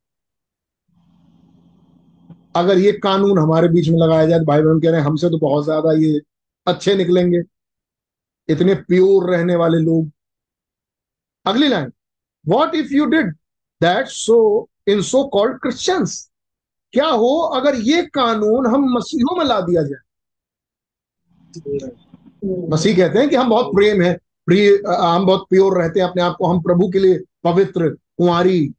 [2.55, 5.29] अगर ये कानून हमारे बीच में लगाया जाए तो भाई बहन कह रहे हैं, हमसे
[5.31, 6.21] तो बहुत ज़्यादा ये
[6.67, 7.43] अच्छे निकलेंगे।
[8.49, 10.11] इतने प्योर रहने वाले लोग।
[11.47, 11.91] अगली line.
[12.45, 13.33] What if you did
[13.81, 16.31] that so in so called Christians
[16.95, 20.01] क्या हो अगर ये कानून हम मसीहों में ला दिया जाए?
[22.71, 24.13] मसीह कहते हैं कि हम बहुत प्रेम है,
[24.49, 28.75] प्रिय, हम बहुत प्योर रहते हैं अपने आप को, हम प्रभु के लिए पवित्र, कुंवारी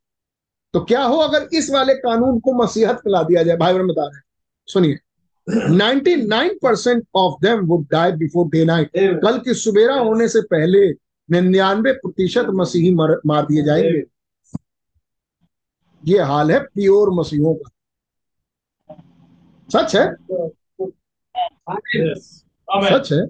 [0.75, 3.57] तो क्या हो अगर इस वाले कानून को मसीहत में ला दिया जाए?
[3.57, 4.23] भाई बहन बता रहे हैं।
[4.67, 4.97] सुनिए।
[5.71, 10.91] 99 percent of them would die before day night कल की सुबेरा होने से पहले
[11.31, 14.03] निन्यानवे प्रतिशत मसीही मार, मार दिए जाएँगे।
[16.05, 17.69] ये हाल है प्योर मसीहों का।
[19.73, 20.15] सच है?
[22.99, 23.27] सच है?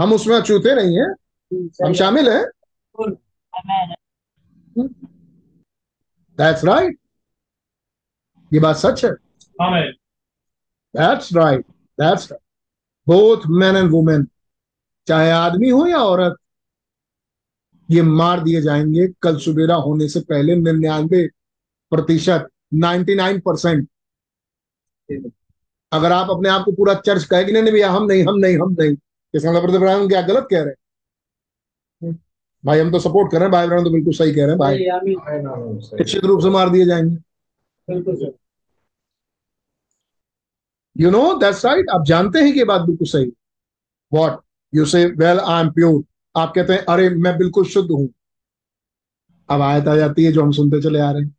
[0.00, 1.06] हम उसमें अछूते नहीं है।
[1.86, 2.44] हम शामिल हैं।
[6.38, 6.98] दैट्स राइट
[8.52, 9.10] ये बात सच है।
[10.94, 11.66] That's right
[11.98, 12.32] that's
[13.06, 14.26] both man and women
[15.06, 16.36] चाहे आदमी हो या औरत
[17.90, 21.26] ये मार दिए जाएँगे। कल सुबेरा होने से पहले निन्यानवे
[21.92, 23.88] प्रतिशत नाइन्टी नाइन परसेंट
[25.92, 28.76] अगर आप अपने आप को पूरा चर्च कहेगी नहीं भैया हम नहीं हम नहीं हम
[28.80, 28.96] नहीं।
[29.34, 30.74] इसका मतलब क्या गलत कह रहे हैं?
[32.64, 34.58] भाई हम तो सपोर्ट कर रहे हैं भाई इब्राहिम तो बिल्कुल सही कह रहे हैं
[34.58, 34.78] भाई।
[35.98, 37.16] निश्चित रूप से मार दिए जाएँगे।
[40.96, 43.32] यू नो दैट्स राइट आप जानते हैं कि ये बात बिल्कुल सही।
[44.12, 44.40] What
[44.74, 46.02] you say well I am pure
[46.36, 48.08] आप कहते हैं अरे मैं बिल्कुल शुद्ध हूँ।
[49.50, 51.34] अब आयत आ जाती है जो हम सुनते चले आ रहे हैं।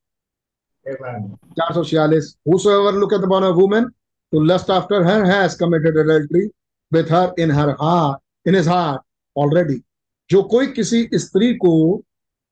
[1.57, 3.91] चार सौ छियालीस look at the women
[4.33, 6.39] to lust after her has committed adultery
[6.91, 9.01] with her in her heart in his heart
[9.35, 9.75] already.
[10.29, 11.97] जो कोई किसी स्त्री को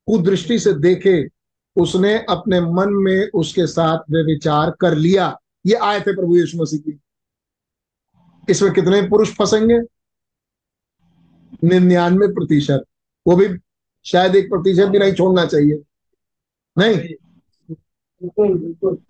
[0.07, 1.29] कुदृष्टि से देखे
[1.75, 6.57] उसने अपने मन में उसके साथ वे विचार कर लिया। ये आए थे प्रभु यीशु
[6.57, 6.99] मसीह की।
[8.49, 9.79] इसमें कितने पुरुष फंसेंगे?
[11.63, 12.83] निन्यानवे प्रतिशत।
[13.27, 13.47] वो भी
[14.05, 15.83] शायद एक प्रतिशत भी नहीं छोड़ना चाहिए।
[16.77, 16.97] नहीं?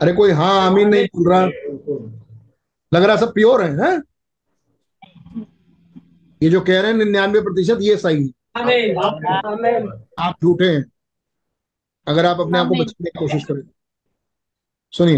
[0.01, 1.45] अरे कोई हाँ आमीन नहीं बोल रहा।
[2.93, 4.01] लग रहा सब प्योर है, है?
[6.43, 10.83] ये जो कह रहे हैं निन्यानवे प्रतिशत ये सही है। आप झूठे हैं।
[12.07, 13.61] अगर आप अपने आप को बचाने की कोशिश करें।
[14.93, 15.17] सुनिए।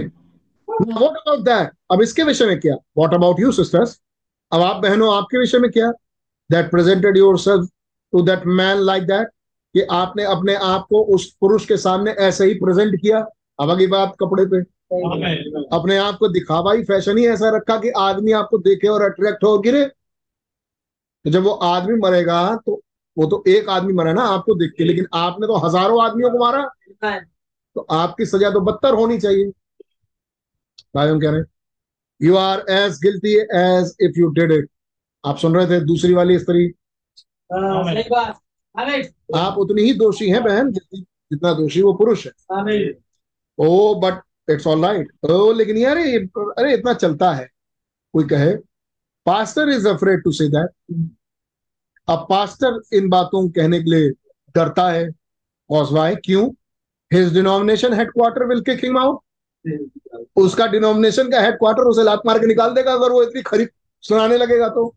[0.67, 2.75] वॉट अबाउट दैट अब इसके विषय में क्या?
[2.97, 3.99] वॉट अबाउट यू सिस्टर्स
[4.51, 5.91] अब आप बहनों आपके विषय में क्या?
[6.49, 7.69] That presented yourself
[8.13, 9.27] to that man like that
[9.75, 13.25] कि आपने अपने आप को उस पुरुष के सामने ऐसे ही प्रेजेंट किया?
[13.59, 14.61] अब अगली बात कपड़े पे।
[15.75, 19.43] अपने आप को दिखावा ही फ़ैशन ही ऐसा रखा कि आदमी आपको देखे और अट्रैक्ट
[19.43, 22.81] हो गिरे। तो जब वो आदमी मरेगा तो
[23.17, 26.39] वो तो एक आदमी मरा ना आपको देख के लेकिन आपने तो हज़ारों आदमियों को
[26.39, 26.63] मारा।
[27.75, 29.51] तो आपकी सजा तो बदतर होनी चाहिए।
[30.95, 31.45] भाई हम कह रहे हैं
[32.21, 34.69] you are as guilty as if you did it
[35.23, 36.65] आप सुन रहे थे दूसरी वाली स्त्री
[37.49, 37.97] आमीन।
[39.35, 42.31] आप उतनी ही दोषी हैं बहन जितना दोषी वो पुरुष है।
[43.57, 47.47] Oh but it's all right oh लेकिन यार ये अरे इतना चलता है।
[48.13, 48.55] कोई कहे
[49.25, 50.69] pastor is afraid to say that
[52.07, 54.09] अब पास्टर इन बातों को कहने के लिए
[54.55, 55.09] डरता है।
[55.69, 56.49] कॉज वाई क्यों?
[57.11, 59.19] His denomination headquarter will kick him out
[60.35, 63.69] उसका डिनोमिनेशन का हेडक्वार्टर उसे लात मार के निकाल देगा अगर वो इतनी खरीद
[64.03, 64.93] सुनाने लगेगा तो।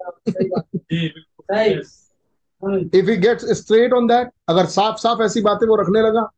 [2.95, 6.29] If he gets straight on that अगर साफ़ साफ़ ऐसी बातें वो रखने लगा।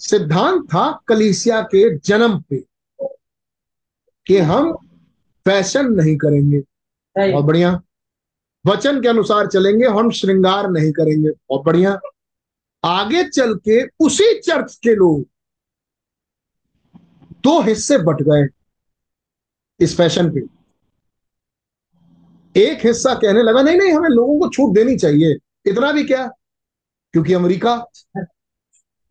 [0.00, 2.62] सिद्धांत था कलीसिया के जन्म पे
[4.26, 4.72] कि हम
[5.46, 6.60] फ़ैशन नहीं करेंगे।
[7.18, 7.82] और बढ़िया।
[8.66, 12.00] वचन के अनुसार चलेंगे, हम श्रृंगार नहीं करेंगे। बहुत बढ़िया।
[12.84, 15.24] आगे चल के उसी चर्च के लोग
[17.32, 18.48] दो हिस्से बट गए
[19.80, 20.60] इस फ़ैशन पे।
[22.60, 26.26] एक हिस्सा कहने लगा, नहीं नहीं, हमें लोगों को छूट देनी चाहिए। इतना भी क्या?
[27.12, 27.86] क्योंकि अमेरिका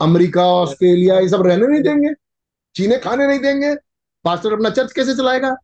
[0.01, 2.13] अमेरिका, ऑस्ट्रेलिया, ये सब रहने नहीं देंगे,
[2.75, 3.75] चीने खाने नहीं देंगे।
[4.23, 5.55] पास्टर अपना चर्च कैसे चलाएगा?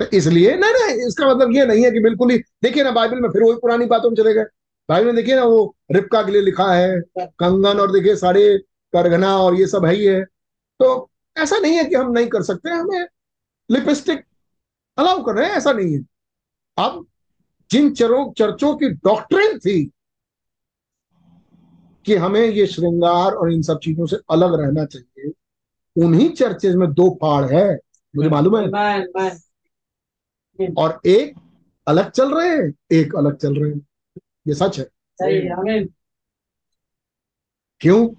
[0.00, 3.20] तो इसलिए नहीं नहीं इसका मतलब ये नहीं है कि बिल्कुल ही, देखिए ना, बाइबल
[3.20, 4.44] में फिर वही पुरानी बातों में चले गए।
[4.88, 8.58] बाइबल में देखिए ना, वो रिपका के लिए लिखा है, कंगन और देखिए सारे
[8.92, 10.22] करघना और ये सब है ही है।
[10.80, 13.06] तो ऐसा नहीं है कि हम नहीं कर सकते, हमें
[13.70, 14.24] लिपस्टिक
[14.98, 16.04] अलाउ कर रहे हैं, ऐसा नहीं है।
[16.78, 17.06] अब
[17.70, 19.84] जिन चरों, चर्चों की डॉक्ट्रिन थी
[22.06, 25.32] कि हमें ये श्रृंगार और इन सब चीज़ों से अलग रहना चाहिए,
[25.96, 27.78] उन्हीं चर्चेज में दो फाड़ है।
[28.14, 28.66] मुझे मालूम है।
[30.78, 31.34] और एक
[31.88, 33.86] अलग चल रहे हैं एक अलग चल रहे हैं।
[34.48, 34.84] ये सच है।
[37.80, 38.14] क्यों?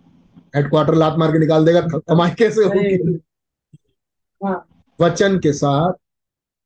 [0.56, 3.20] हेडक्वार्टर लात मार के निकाल देगा कमाई कैसे होगी?
[4.46, 4.68] हाँ।
[5.02, 5.94] वचन के साथ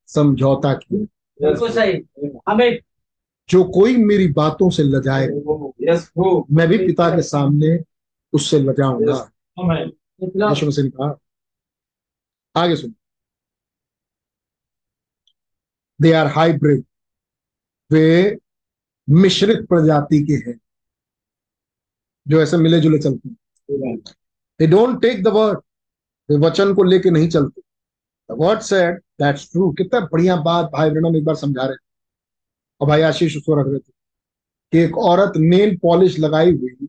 [0.08, 1.08] समझौता की
[1.44, 2.78] सही।
[3.50, 5.28] जो कोई मेरी बातों से लजाए
[6.52, 7.80] मैं भी पिता के सामने
[8.34, 9.30] उससे लजाऊँगा।
[12.56, 12.94] आगे सुन।
[16.02, 16.84] दे आर हाइब्रिड
[17.92, 18.38] वे
[19.10, 20.60] मिश्रित प्रजाति के हैं।
[22.28, 23.98] जो ऐसे मिले जुले चलते हैं।
[24.60, 25.60] They don't take the word
[26.30, 30.90] वे वचन को लेके नहीं चलते। The word said that's true कितना बढ़िया बात भाई
[30.90, 31.88] ब्रनम एक बार समझा रहे। थे
[32.82, 33.92] और भाई आशीष उसको रख रहे थे।
[34.72, 36.88] कि एक औरत नेल पॉलिश लगाई हुई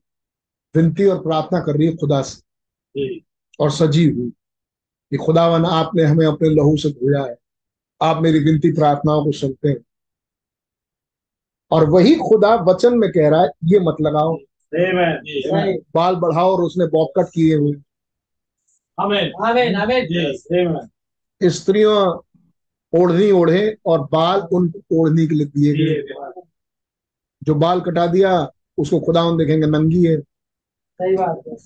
[0.76, 2.43] विनती और प्रार्थना कर रही है खुदा से।
[3.60, 4.32] और सजी हुई।
[5.10, 7.36] कि खुदावन आपने हमें अपने लहू से धोया है।
[8.00, 9.76] आप मेरी विनती प्रार्थनाओं को सुनते हैं।
[11.70, 14.36] और वही खुदा वचन में कह रहा है ये मत लगाओ।
[15.94, 17.72] बाल बढ़ाओ और उसने बॉकट किए हुए।
[19.00, 20.88] आमीन आमीन
[21.42, 21.96] स्त्रियों
[22.92, 26.42] ओढ़नी ओढ़े और बाल उन ओढ़ने के लिए दिए गए।
[27.42, 28.30] जो बाल कटा दिया
[28.78, 31.56] उसको खुदा उन देखेंगे नंगी है। सही बात है।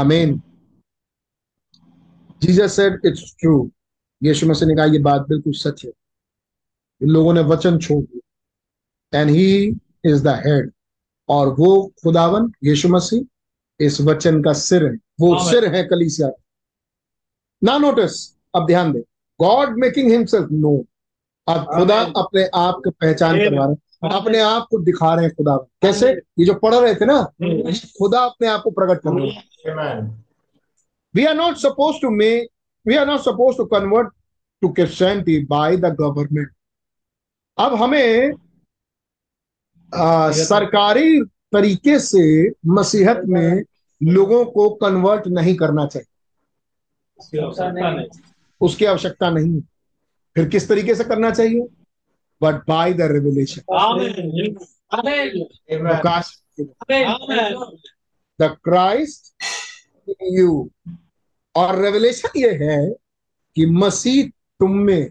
[0.00, 0.40] आमीन
[2.42, 3.70] जीसस सेड इट्स ट्रू
[4.22, 5.90] यीशु मसीह ने कहा ये बात बिल्कुल सच है।
[7.00, 9.66] इन लोगों ने वचन छोड़ दिया। And he
[10.04, 10.70] is the head
[11.28, 11.70] और वो
[12.02, 16.30] खुदावन यीशु मसीह इस वचन का सिर है। वो सिर है कलीसिया
[17.62, 18.14] ना नोटिस
[18.54, 19.00] अब ध्यान दे
[19.40, 20.76] गॉड मेकिंग हिमसेल्फ नो
[21.48, 25.34] अब खुदा अपने आप को पहचान करवा रहे हैं। अपने आप को दिखा रहे हैं
[25.34, 26.10] खुदा कैसे?
[26.10, 27.22] ये जो पढ़ रहे थे ना
[27.98, 30.24] खुदा अपने आप को प्रकट कर रहे हैं।
[31.14, 32.46] We are not supposed to make
[32.86, 34.06] we are not supposed to convert
[34.64, 36.46] to christianity by the government.
[37.58, 38.32] अब हमें
[39.94, 43.62] आ, सरकारी तरीके से मसीहत में
[44.02, 46.14] लोगों को कन्वर्ट नहीं करना चाहिए।
[48.60, 49.60] उसकी आवश्यकता नहीं। है।
[50.34, 51.68] फिर किस तरीके से करना चाहिए?
[52.42, 53.62] But by the revelation
[58.40, 59.34] the Christ
[60.22, 60.70] you
[61.58, 62.78] और रेवलेशन ये है
[63.56, 64.28] कि मसीह
[64.60, 65.10] तुम में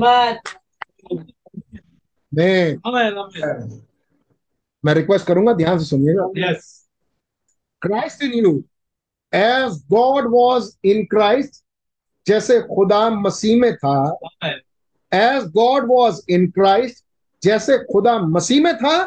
[0.00, 0.38] मैं
[4.84, 6.88] मैं रिक्वेस्ट करूँगा ध्यान से सुनिएगा। Yes
[7.82, 8.52] Christ in you
[9.32, 11.62] as God was in Christ
[12.26, 13.96] जैसे खुदा मसीह में था
[15.12, 17.04] as God was in Christ
[17.42, 19.02] जैसे खुदा मसीह में था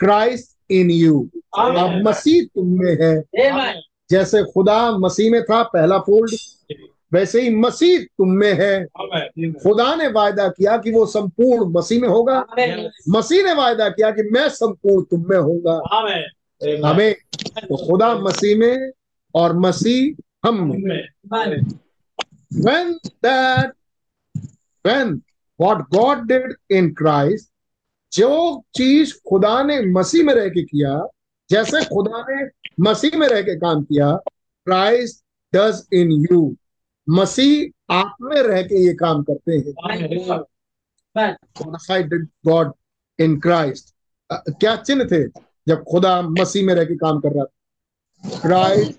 [0.00, 1.18] क्राइस्ट इन यू
[1.58, 3.14] अब मसीह तुम में है।
[4.10, 6.34] जैसे खुदा मसीह में था पहला फोल्ड
[7.12, 8.84] वैसे ही मसीह तुम में है।
[9.52, 12.44] खुदा ने वायदा किया कि वो संपूर्ण मसीह में होगा।
[13.08, 15.80] मसीह ने वायदा किया कि मैं संपूर्ण तुम में होगा
[16.88, 17.14] हमें
[17.60, 18.90] तो खुदा मसीह में
[19.34, 21.08] और मसीह हम में।
[22.66, 22.88] when
[23.22, 23.70] that
[24.84, 25.10] when
[25.60, 27.50] what God did in Christ
[28.12, 31.06] जो चीज़ खुदा ने मसीह में रह के किया
[31.50, 32.44] जैसे खुदा ने
[32.80, 34.16] मसीह में रह के काम किया
[34.66, 35.24] क्राइस्ट
[35.54, 36.56] डज इन यू
[37.08, 39.72] मसीह आप में रह के ये काम करते हैं।
[42.46, 42.72] गॉड
[43.18, 43.94] इन क्राइस्ट
[44.32, 45.28] क्या चिन्ह थे
[45.68, 48.38] जब खुदा मसीह में रह के काम कर रहा था?
[48.38, 48.92] क्राइस्ट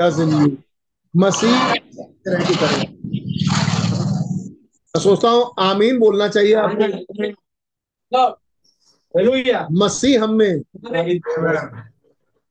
[0.00, 0.56] डज इन यू
[1.14, 2.70] मसीह रह के कर
[4.94, 6.86] मैं सोचता हूँ आमीन बोलना चाहिए आपको।
[9.78, 10.62] मसीह हम में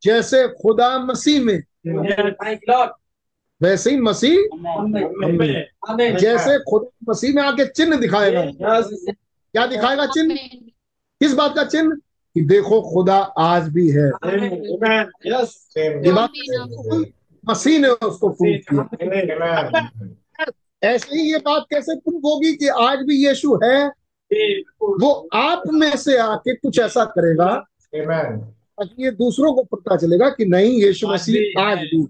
[0.04, 1.64] जैसे खुदा मसीह में।
[3.62, 4.38] वैसे ही मसीह
[6.20, 8.42] जैसे खुदा मसीह में आके चिन्ह दिखाएगा।
[9.54, 10.36] क्या दिखाएगा चिन्ह?
[11.22, 11.96] किस बात का चिन्ह?
[12.34, 14.10] कि देखो खुदा आज भी है।
[17.50, 18.82] मसीह ने उसको प्रूव किया।
[20.84, 23.88] ऐसे ही ये बात कैसे प्रूव होगी कि आज भी यीशु है?
[24.82, 27.64] वो आप में से आके कुछ ऐसा करेगा।
[28.78, 32.08] ताकि ये दूसरों को पता चलेगा कि नहीं यीशु मसीह आज भी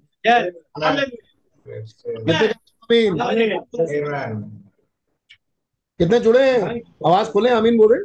[5.99, 6.81] कितने जुड़े हैं?
[7.07, 7.95] आवाज़ खोले आमीन बोले।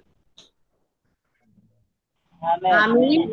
[2.73, 3.33] आमीन।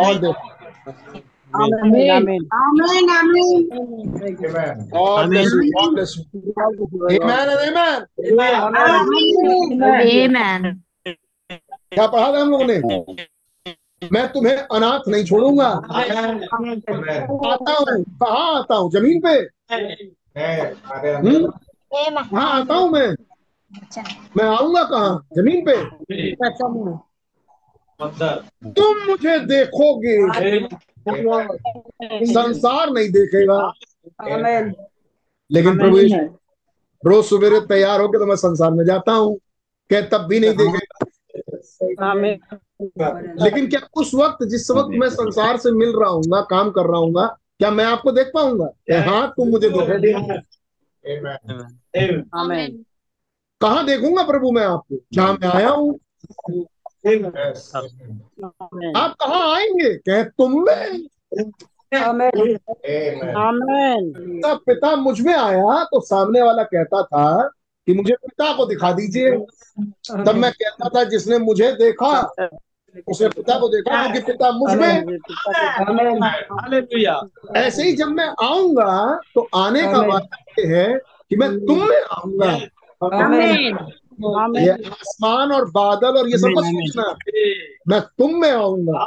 [0.00, 0.48] और देखो।
[1.62, 3.68] आमीन। आमीन। आमीन आमीन।
[10.66, 10.91] God
[11.94, 12.78] क्या पढ़ा था हम लोगों ने?
[14.12, 18.90] मैं तुम्हें अनाथ नहीं छोड़ूँगा। आता हूँ कहाँ आता हूँ?
[18.90, 19.48] ज़मीन पे?
[21.08, 21.46] हम्म?
[21.94, 23.16] कहाँ आता हूँ मैं?
[24.36, 25.26] मैं आऊँगा कहाँ?
[25.36, 25.76] ज़मीन पे?
[28.70, 30.16] तुम मुझे देखोगे।
[32.26, 33.72] संसार नहीं देखेगा।
[35.50, 35.98] लेकिन प्रभु
[37.02, 39.40] रोज सवेरे तैयार होके तो मैं संसार में जाता हूँ।
[39.90, 40.81] क्या तब भी नहीं देखेगा। आमीन
[43.44, 46.98] लेकिन क्या उस वक्त जिस वक्त मैं संसार से मिल रहा हूँ काम कर रहा
[46.98, 47.14] हूँ
[47.58, 48.68] क्या मैं आपको देख पाऊँगा?
[49.10, 50.36] हाँ तुम मुझे देखोगे
[52.34, 52.84] आमीन
[53.60, 54.96] कहाँ देखूँगा प्रभु मैं आपको?
[55.12, 56.00] जहाँ मैं आया हूँ।
[58.96, 59.94] आप कहा आएँगे?
[59.94, 61.04] कह तुम में।
[61.96, 62.58] आमीन
[63.36, 64.12] आमीन
[64.44, 67.50] तब पिता मुझमें आया तो सामने वाला कहता था
[67.86, 69.30] कि मुझे पिता को दिखा दीजिए।
[70.24, 72.10] तब मैं कहता था जिसने मुझे देखा
[73.08, 74.92] उसने पिता को देखा क्योंकि पिता मुझमें
[77.56, 80.98] ऐसे ही जब मैं आऊँगा तो आने का मतलब ये है
[81.30, 82.50] कि मैं तुम में आऊँगा।
[84.60, 87.04] ये आसमान और बादल और ये सब मत सोचना
[87.88, 88.98] मैं तुम में आऊँगा।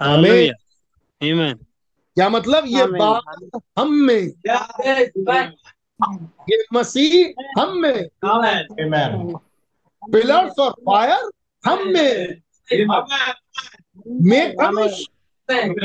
[0.00, 1.54] आमीन।
[2.16, 2.64] क्या मतलब?
[2.66, 4.22] ये बात हम में
[6.50, 8.08] ये मसीह हम में।
[10.12, 11.30] पिलर्स और फायर
[11.66, 12.42] हम में।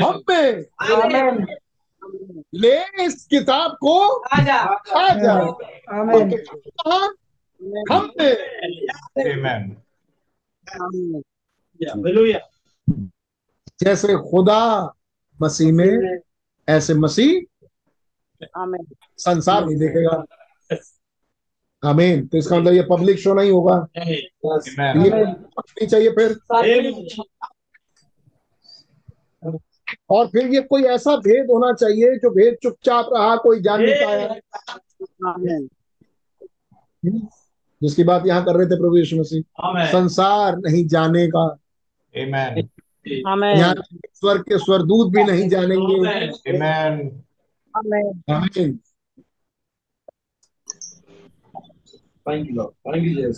[0.04, 1.56] हम में।
[2.54, 5.40] ले इस किताब को आ जा
[7.92, 9.76] हम में।
[13.80, 14.92] जैसे खुदा
[15.42, 16.18] मसीह में
[16.68, 17.42] ऐसे मसीह
[18.56, 18.86] आमीन
[19.18, 20.24] संसार नहीं देखेगा।
[21.82, 26.36] आमीन तो इसका मतलब ये पब्लिक शो नहीं होगा। ये नहीं चाहिए फिर।
[30.10, 33.94] और फिर ये कोई ऐसा भेद होना चाहिए जो भेद चुपचाप रहा कोई जान नहीं
[34.04, 34.34] पाया।
[37.82, 39.42] जिसकी बात यहाँ कर रहे थे प्रभु यीशु मसीह।
[39.92, 41.44] संसार नहीं जाने का
[43.56, 43.74] यहाँ
[44.14, 45.96] स्वर के स्वरदूत भी नहीं जानेंगे।
[52.28, 53.32] आमीन आमीन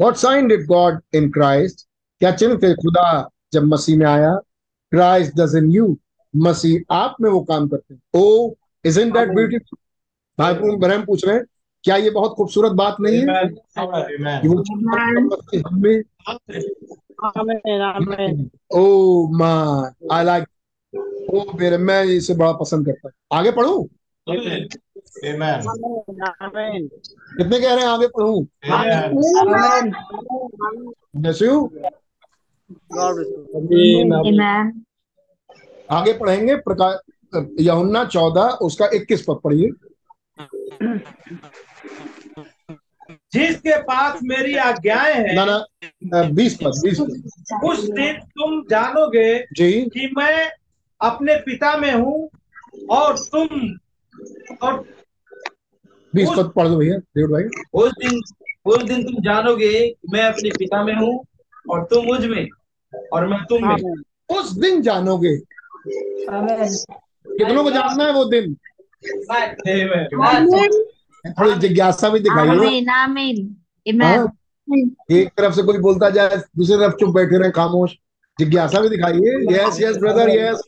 [0.00, 1.86] What sign did God in Christ?
[2.20, 4.38] क्या चिन्ह थे खुदा जब मसीह में आया?
[4.94, 5.96] Christ does in you.
[6.36, 8.50] मसीह आप में वो काम करते हैं। ओ
[8.86, 9.78] isn't that beautiful?
[10.38, 11.44] भाई बहन पूछ रहे हैं।
[11.84, 13.26] क्या ये बहुत खूबसूरत बात नहीं है?
[17.26, 18.82] आमीन ओ
[20.12, 20.44] आई लाइक
[21.30, 23.88] ओ मेरे मैं इसे बड़ा पसंद करता हूँ। आगे पढ़ू।
[25.12, 25.62] Amen.
[27.36, 27.90] कितने कह रहे हैं?
[27.90, 28.44] आगे पढ़ूं.
[35.90, 36.98] आगे पढ़ेंगे प्रकाश
[37.60, 39.70] यहुन्ना चौदह उसका इक्कीस पद पढ़िए।
[43.32, 49.46] जिसके पास मेरी आज्ञाएँ हैं ना ना बीस पद बीस पद उस दिन तुम जानोगे
[49.52, 50.50] जी। कि मैं
[51.00, 52.28] अपने पिता में हूँ
[52.90, 53.48] और तुम
[54.62, 54.84] और
[56.14, 57.44] बीस पद पढ़ दो भैया डेढ़ भाई।
[57.74, 58.20] उस दिन
[58.66, 61.24] उस दिन तुम जानोगे मैं अपने पिता में हूँ
[61.70, 62.48] और तुम मुझमें
[63.12, 63.74] और मैं तुम में।
[64.38, 65.36] उस दिन जानोगे।
[66.28, 68.54] कितनों को जानना है वो दिन?
[71.24, 72.80] थोड़ी जिज्ञासा भी दिखाइए.
[73.86, 74.18] Amen.
[74.18, 74.26] हाँ.
[75.10, 77.90] एक तरफ़ से कोई बोलता जाए दूसरी तरफ़ चुप बैठे रहे खामोश।
[78.38, 80.62] जिज्ञासा भी दिखाइए यस यस ब्रदर यस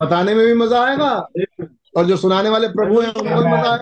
[0.00, 1.12] बताने में भी मज़ा आएगा।
[1.94, 3.76] और जो सुनाने वाले प्रभु हैं उनको मज़ा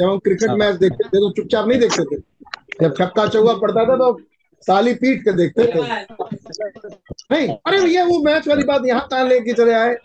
[0.00, 2.20] जब हम क्रिकेट मैच देखते थे तो चुपचाप नहीं देखते थे।
[2.82, 4.12] जब छक्का चौका पड़ता था तो
[4.68, 5.80] ताली पीट के देखते थे।
[7.32, 9.96] नहीं अरे भैया वो मैच वाली बात यहाँ कहाँ लेके चले आए?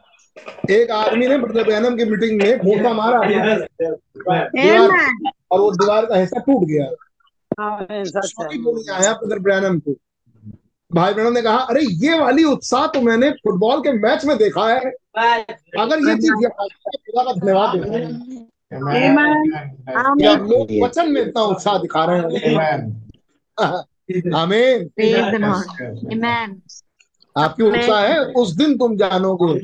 [0.72, 3.68] एक आदमी ने ब्रदर बैनम की मीटिंग में घोटा मारा। दीवार
[5.52, 6.86] और वो दीवार का हिस्सा टूट गया।
[7.82, 8.04] है
[8.94, 9.92] आया ब्रैनम को।
[10.94, 14.74] भाई बहनों ने कहा अरे ये वाली उत्साह तो मैंने फुटबॉल के मैच में देखा
[14.74, 14.80] है।
[15.80, 18.48] अगर ये चीज़ खुदा का धन्यवाद देते हैं।
[20.36, 22.56] लोग वचन में इतना उत्साह दिखा रहे हैं.
[24.32, 24.90] Amen.
[27.38, 29.60] आपकी उत्साह है उस दिन तुम जानोगे.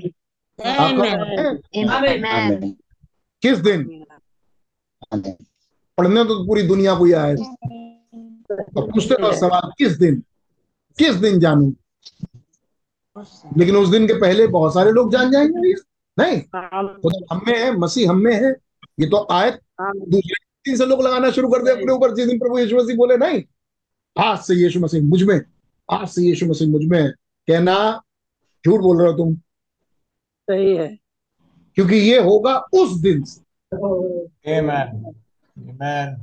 [3.41, 4.06] किस दिन?
[5.98, 7.35] पढ़ने तो पूरी दुनिया को ही। आए
[8.77, 10.23] और पूछते सवाल किस दिन?
[10.97, 11.76] किस दिन जानू?
[13.57, 15.73] लेकिन उस दिन के पहले बहुत सारे लोग जान जाएँगे
[16.19, 16.41] नहीं?
[16.93, 18.55] खुदा हम में है मसीह हम में है
[18.99, 22.39] ये तो आयत। दूसरे दिन से लोग लगाना शुरू कर दे अपने ऊपर जिस दिन
[22.39, 23.43] प्रभु यीशु मसीह बोले नहीं?
[24.19, 25.41] आज से यीशु मसीह मुझमें
[25.91, 27.09] आज से यीशु मसीह मुझमें है।
[27.47, 28.01] कहना
[28.65, 29.35] झूठ बोल रहे हो तुम।
[30.49, 30.97] सही है।
[31.76, 33.41] क्योंकि ये होगा उस दिन से।
[34.61, 34.88] Amen.
[35.59, 36.18] Amen.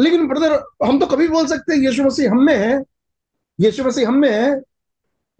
[0.00, 0.52] लेकिन ब्रदर
[0.86, 2.84] हम तो कभी बोल सकते हैं यीशु मसीह हम में है
[3.58, 4.62] यीशु मसीह हम में है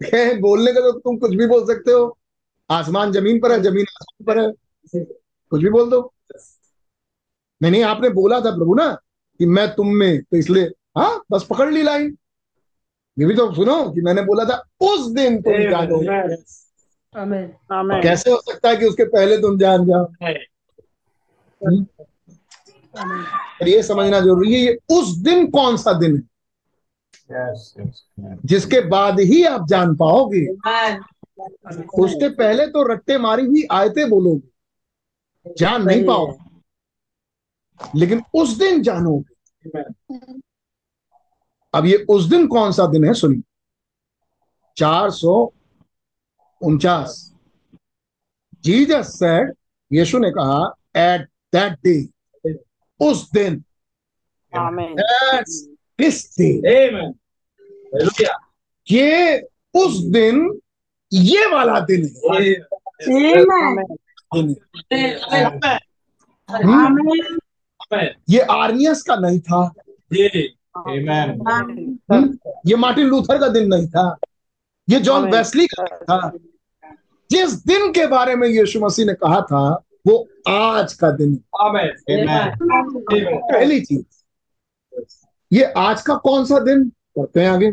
[0.01, 2.17] है, बोलने का तो तुम कुछ भी बोल सकते हो।
[2.69, 5.03] आसमान ज़मीन पर है ज़मीन आसमान पर है।
[5.51, 5.99] कुछ भी बोल दो।
[7.61, 8.91] नहीं नहीं आपने बोला था प्रभु ना
[9.39, 12.17] कि मैं तुम में तो इसलिए हाँ बस पकड़ ली लाइन।
[13.17, 15.97] ये भी तो सुनो कि मैंने बोला था उस दिन तुम जानो।
[17.15, 20.05] आमीन आमीन कैसे हो सकता है कि उसके पहले तुम जान जाओ?
[21.61, 21.85] हम्म?
[23.67, 26.34] ये समझना ज़रूरी है ये उस दिन कौन सा दिन है?
[27.29, 27.61] Yes.
[27.79, 27.95] Yes.
[28.19, 28.39] Amen.
[28.45, 30.45] जिसके बाद ही आप जान पाओगे।
[32.03, 36.37] उसके पहले तो रट्टे मारी हुई आयतें बोलोगे। जान नहीं पाओगे।
[37.99, 39.81] लेकिन उस दिन जानोगे।
[41.73, 43.41] अब ये उस दिन कौन सा दिन है सुनिए।
[44.77, 45.53] चार सौ
[46.61, 47.33] उनचास।
[48.63, 49.53] जीजस सेड
[49.91, 50.59] यीशु ने कहा
[50.95, 51.95] एट दैट डे
[52.99, 53.63] उस दिन
[56.67, 57.13] Amen.
[57.93, 58.35] Hallelujah.
[58.87, 59.41] ये
[59.73, 60.59] उस दिन
[61.11, 62.09] ये वाला दिन है.
[66.49, 66.99] हम्म?
[68.29, 69.71] ये आर्नियस का नहीं था.
[72.11, 72.37] हम्म?
[72.67, 74.17] ये मार्टिन लूथर का दिन नहीं था
[74.89, 76.31] ये जॉन। वेस्ली का था
[77.31, 81.39] जिस दिन के बारे में यीशु मसीह ने कहा था वो आज का दिन
[82.09, 82.19] है।
[83.51, 84.03] पहली चीज़
[85.53, 86.89] ये आज का कौन सा दिन?
[86.89, 87.67] पढ़ते हैं आगे।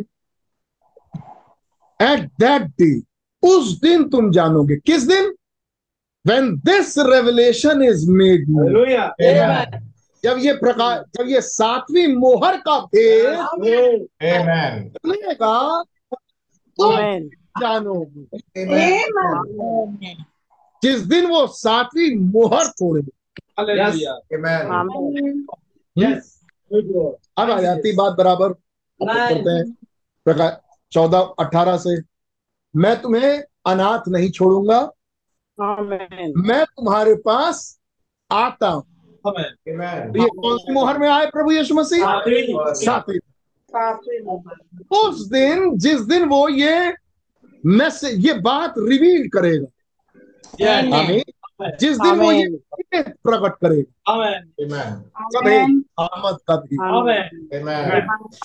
[2.01, 3.03] एट दैट डे
[3.43, 5.35] उस दिन तुम जानोगे। किस दिन?
[6.27, 9.15] When this revelation is made known Hallelujah.
[9.23, 9.67] Amen.
[10.25, 13.39] जब ये प्रकाश जब ये सातवीं मोहर का भेद
[15.07, 15.83] खुलेगा
[16.79, 16.93] तो
[17.61, 20.25] जानोगे। Amen.
[20.83, 23.11] जिस दिन वो सातवीं मोहर तोड़ेगी।
[26.75, 28.53] अब आ जाती बात बराबर
[29.01, 29.73] करते हैं।
[30.25, 30.57] प्रकाश
[30.93, 32.03] चौदह अठारह से।
[32.77, 34.93] मैं तुम्हें अनाथ नहीं छोड़ूँगा।
[36.37, 37.81] मैं तुम्हारे पास
[38.33, 38.85] आता हूँ.
[39.27, 40.17] Amen.
[40.17, 42.05] ये कौन सी मोहर में आए प्रभु यीशु मसीह?
[42.75, 43.19] सातवीं।
[44.99, 46.95] उस दिन जिस दिन वो ये
[47.67, 49.67] मैसेज ये बात रिवील करेगा.
[51.71, 52.49] जिस दिन वो ये
[53.03, 53.93] प्रकट करेगा.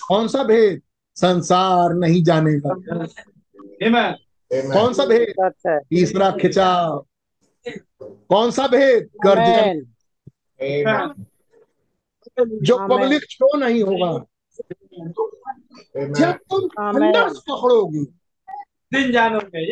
[0.07, 0.81] कौन सा भेद?
[1.15, 2.73] संसार नहीं जानेगा.
[4.73, 5.51] कौन सा भेद?
[5.67, 7.05] तीसरा खिंचाव।
[8.03, 9.09] कौन सा भेद?
[9.25, 9.85] गर्जन।
[12.63, 14.11] जो पब्लिक शो नहीं होगा।
[15.97, 18.05] जब तुम आमेन। थंडर्स पकड़ोगी
[18.93, 19.71] दिन जानोगे।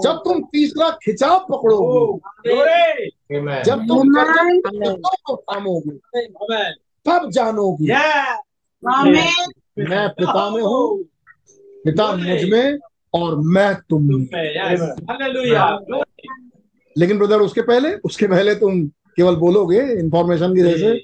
[0.00, 2.20] जब तुम तीसरा खिंचाव पकड़ोगी
[3.38, 3.62] Amen.
[3.62, 4.12] जब तुम.
[4.16, 5.98] के थामोगी
[7.06, 9.48] तब जानोगी। यस
[9.78, 11.04] मैं पिता में हूँ
[11.84, 12.78] पिता मुझमें
[13.14, 14.26] और मैं तुम में।
[16.96, 20.94] लेकिन ब्रदर उसके पहले उसके पहले तुम केवल बोलोगे इंफॉर्मेशन की जैसे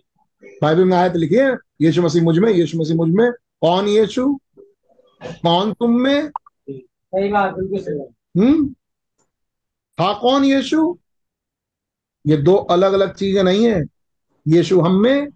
[0.63, 3.31] बाइबल में आयत लिखी है यीशु मसीह मुझमें यीशु मसीह मुझमें
[3.61, 4.39] कौन यीशु
[5.23, 6.31] कौन तुम में
[7.17, 8.75] सही बात बिल्कुल सही बात। हम्म?
[10.01, 10.99] था कौन यीशु?
[12.27, 13.85] ये दो अलग अलग चीज़ें नहीं है।
[14.49, 15.29] यीशु हम में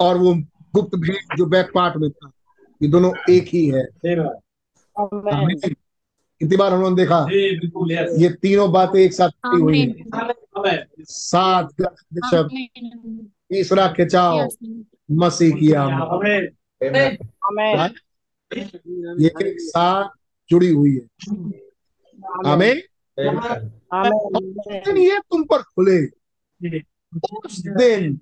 [0.00, 0.34] और वो
[0.74, 2.30] गुप्त भेद जो बैक पार्ट में था।
[2.82, 3.86] ये दोनों एक ही है।
[6.40, 7.24] कितनी बार उन्होंने देखा?
[7.24, 11.68] जी बिल्कुल यस ये तीनों बातें एक साथ हुई हैं। सात
[12.30, 12.50] शब्द।
[13.50, 14.48] तीसरा खिंचाव।
[15.10, 16.48] मसीह की आमद। आमेन
[16.84, 17.26] Amen.
[17.44, 17.94] आमेन
[19.20, 20.08] ये एक साथ
[20.50, 21.04] जुड़ी हुई है।
[22.46, 22.82] हमें
[23.18, 24.98] Amen.
[24.98, 26.06] ये तुम पर खुले।
[27.16, 28.16] उस दिन।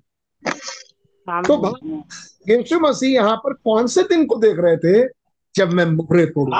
[1.29, 2.01] तो भाई
[2.49, 5.07] यीशु मसीह यहाँ पर कौन से दिन को देख रहे थे?
[5.55, 6.51] जब मैं मुहरे तोड़ू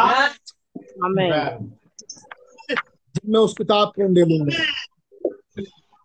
[3.15, 4.63] जब मैं उस किताब को दे दूँगा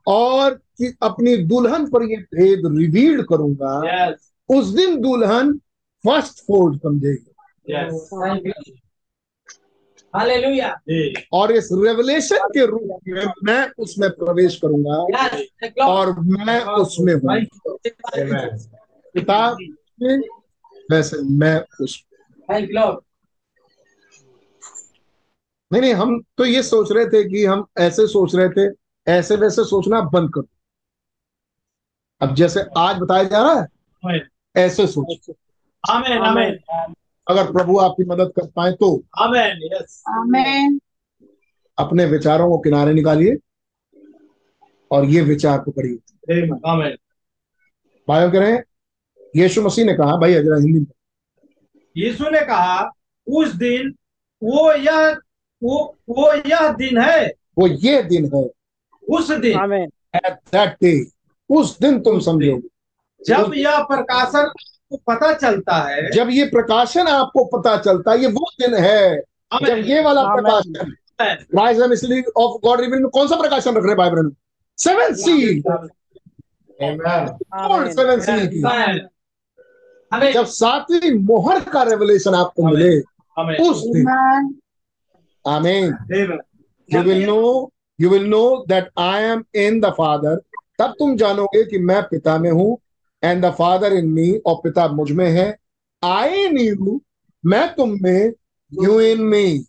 [0.07, 5.59] और कि अपनी दुल्हन पर ये भेद रिवील करूँगा। यस उस दिन दुल्हन
[6.05, 7.33] फ़र्स्ट फोल्ड समझेगी।
[7.73, 8.81] जी
[11.33, 14.97] और इस रेवलेशन के रूप में मैं उसमें प्रवेश करूँगा।
[15.87, 17.47] और मैं उसमें
[19.15, 19.57] किताब
[20.91, 22.05] वैसे मैं उस
[25.73, 28.65] नहीं नहीं हम तो ये सोच रहे थे कि हम ऐसे सोच रहे थे
[29.07, 30.49] ऐसे वैसे सोचना बंद करो।
[32.21, 33.67] अब जैसे आज बताया जा रहा है
[34.57, 35.35] ऐसे सोचो।
[35.91, 36.59] आमेन आमेन
[37.31, 40.79] अगर प्रभु आपकी मदद कर पाए तो आमेन यस Amen.
[41.79, 43.37] अपने विचारों को किनारे निकालिए
[44.91, 46.97] और ये विचार पकड़िए आमेन
[48.09, 48.65] भाइयों कह रहे हैं
[49.37, 50.87] यीशु मसीह ने कहा भाई जरा हिंदी में।
[51.97, 52.91] यीशु ने कहा
[53.27, 53.95] उस दिन
[54.43, 55.11] वो यह
[55.63, 57.27] वो वो यह दिन है।
[57.59, 58.45] वो ये दिन है।
[59.09, 59.83] उस दिन।
[60.17, 61.07] एट दैट डे
[61.51, 62.69] उस दिन तुम समझोगे।
[63.27, 64.53] जब यह प्रकाशन
[64.91, 69.21] को पता चलता है। जब ये प्रकाशन आपको पता चलता है ये वो दिन है।
[69.63, 70.95] जब ये वाला प्रकाशन
[71.55, 74.33] राइज ऑफ़ गॉड रिवील में कौन सा प्रकाशन रख रहे हैं बाइबल में
[74.79, 75.63] सेवन सी
[77.93, 78.37] सेवन सी
[80.33, 82.99] जब सातवीं मोहर का रेवलेशन आपको मिले
[83.63, 84.07] उस दिन।
[85.45, 85.85] आमेन
[86.89, 90.41] you will know you will know that I am in the father
[90.79, 92.77] तब तुम जानोगे कि मैं पिता में हूँ
[93.25, 95.57] and the father in me और पिता मुझमें है
[96.05, 97.01] आई इन यू
[97.45, 98.33] मैं तुम में
[98.85, 99.65] यू इन मी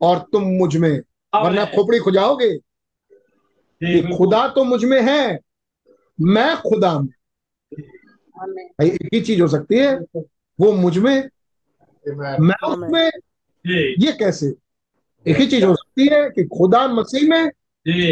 [0.00, 1.00] और तुम मुझमें।
[1.34, 2.56] वरना खोपड़ी खुजाओगे?
[3.82, 5.38] कि खुदा तो मुझमें है
[6.20, 7.80] मैं खुदा में।
[8.52, 9.96] भाई एक ही चीज़ हो सकती है
[10.60, 11.28] वो मुझमें
[12.40, 13.10] मैं उसमें
[13.98, 14.54] ये कैसे?
[15.26, 17.44] एक ही चीज़ हो सकती है कि खुदा मसीह में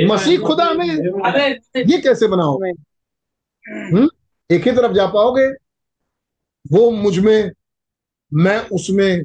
[0.06, 0.86] मसीह खुदा में।
[1.86, 2.58] ये कैसे बनाओ?
[3.68, 4.08] हम्म
[4.54, 5.46] एक ही तरफ़ जा पाओगे?
[6.72, 7.50] वो मुझमें
[8.32, 9.22] मैं उसमें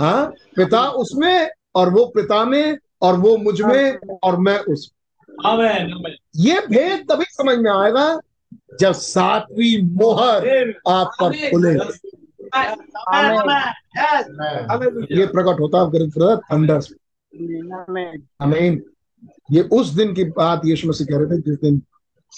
[0.00, 0.32] हाँ?
[0.56, 4.92] पिता उसमें और वो पिता में और वो मुझमें और मैं उस
[5.46, 8.20] आमेन आमेन ये भेद तभी समझ में आएगा
[8.80, 10.46] जब सातवीं मोहर
[10.88, 11.72] आप पर खुले.
[15.20, 16.80] ये प्रकट होता है थंडर
[18.42, 18.82] आमेन
[19.52, 21.82] ये उस दिन की बात यीशु मसीह कह रहे थे जिस दिन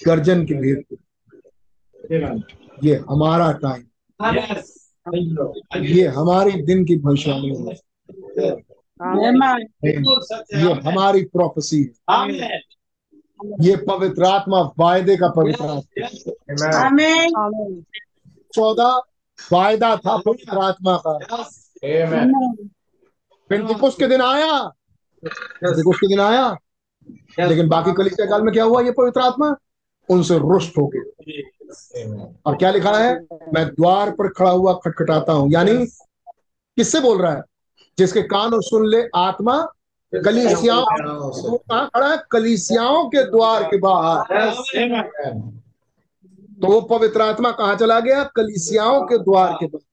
[0.07, 0.97] गर्जन की भेद थी।
[2.83, 3.83] ये हमारा टाइम
[5.83, 7.75] ये हमारी दिन की भविष्यवाणी है।
[10.63, 11.93] ये हमारी प्रोफेसी है।
[13.61, 16.03] ये पवित्र आत्मा वायदे का पवित्र आत्मा
[18.53, 19.01] चौदह
[19.51, 21.19] वायदा था पवित्र आत्मा का.
[23.49, 24.63] पिंतकुस के दिन आया।
[25.25, 26.57] पिंतकुस के दिन आया।
[27.47, 29.55] लेकिन बाकी कलीसिया काल में क्या हुआ ये पवित्र आत्मा?
[30.09, 31.41] उनसे रुष्ट हो गए.
[32.45, 33.13] और क्या लिखा है?
[33.53, 35.85] मैं द्वार पर खड़ा हुआ खटखटाता हूँ। यानी
[36.77, 37.41] किससे बोल रहा है?
[37.97, 39.57] जिसके कान और सुन ले आत्मा
[40.13, 40.85] कलीसियाओं
[41.57, 42.17] कहाँ खड़ा है?
[42.31, 44.51] कलीसियाओं के द्वार के बाहर।
[46.61, 48.23] तो वो पवित्र आत्मा कहाँ चला गया?
[48.35, 49.85] कलीसियाओं के द्वार के बाहर।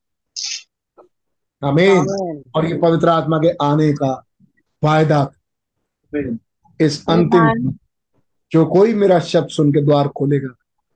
[1.63, 4.13] हमें और ये पवित्र आत्मा के आने का
[4.83, 5.29] वायदा
[6.81, 7.73] इस अंतिम
[8.53, 10.49] जो कोई मेरा शब्द सुन के द्वार खोलेगा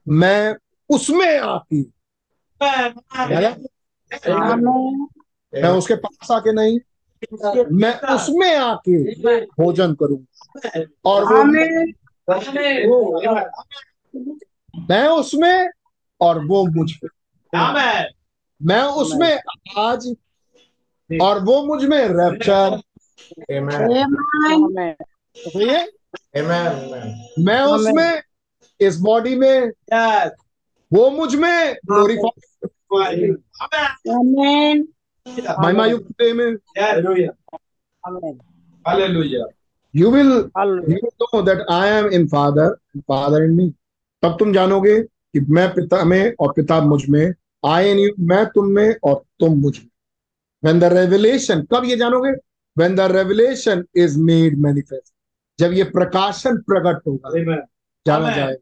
[0.07, 0.55] मैं
[0.91, 1.93] उसमें आती
[5.55, 6.79] मैं उसके पास आके नहीं
[7.73, 10.25] मैं उसमें आके भोजन करूँगा।
[11.05, 11.45] और वो
[14.89, 15.71] मैं उसमें
[16.21, 17.09] और वो मुझ पे।
[18.65, 19.39] मैं उसमें
[19.79, 20.15] आज
[21.23, 22.81] और वो मुझमें रैप्चर
[23.51, 23.61] है.
[27.39, 28.23] मैं उसमें
[28.81, 29.71] इस बॉडी में
[30.93, 33.31] वो मुझमें। ग्लोरीफाई
[35.61, 36.21] महिमा युक्त
[39.95, 40.31] you will
[40.91, 43.69] you know that I am in father father in me
[44.23, 47.35] तब तुम जानोगे कि मैं पिता में और पिता मुझमें
[47.67, 49.89] आई एन यू मैं तुम में और तुम मुझमें।
[50.65, 52.31] वेन द रेवलेशन कब ये जानोगे?
[52.77, 55.13] When the revelation is made manifest
[55.59, 57.31] जब ये प्रकाशन प्रकट होगा।
[58.07, 58.55] जाना जाए।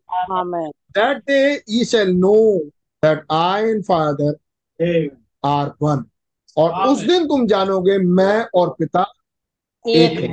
[0.97, 2.63] That day ye shall know
[3.03, 4.35] that I and Father
[5.45, 6.05] are one
[6.57, 9.05] और उस दिन तुम जानोगे मैं और पिता
[9.85, 10.29] एक है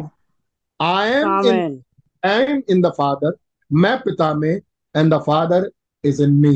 [0.80, 1.64] I am in
[2.23, 3.31] I am in the Father
[3.72, 4.61] मैं पिता में
[4.95, 5.61] and the Father
[6.03, 6.56] is in me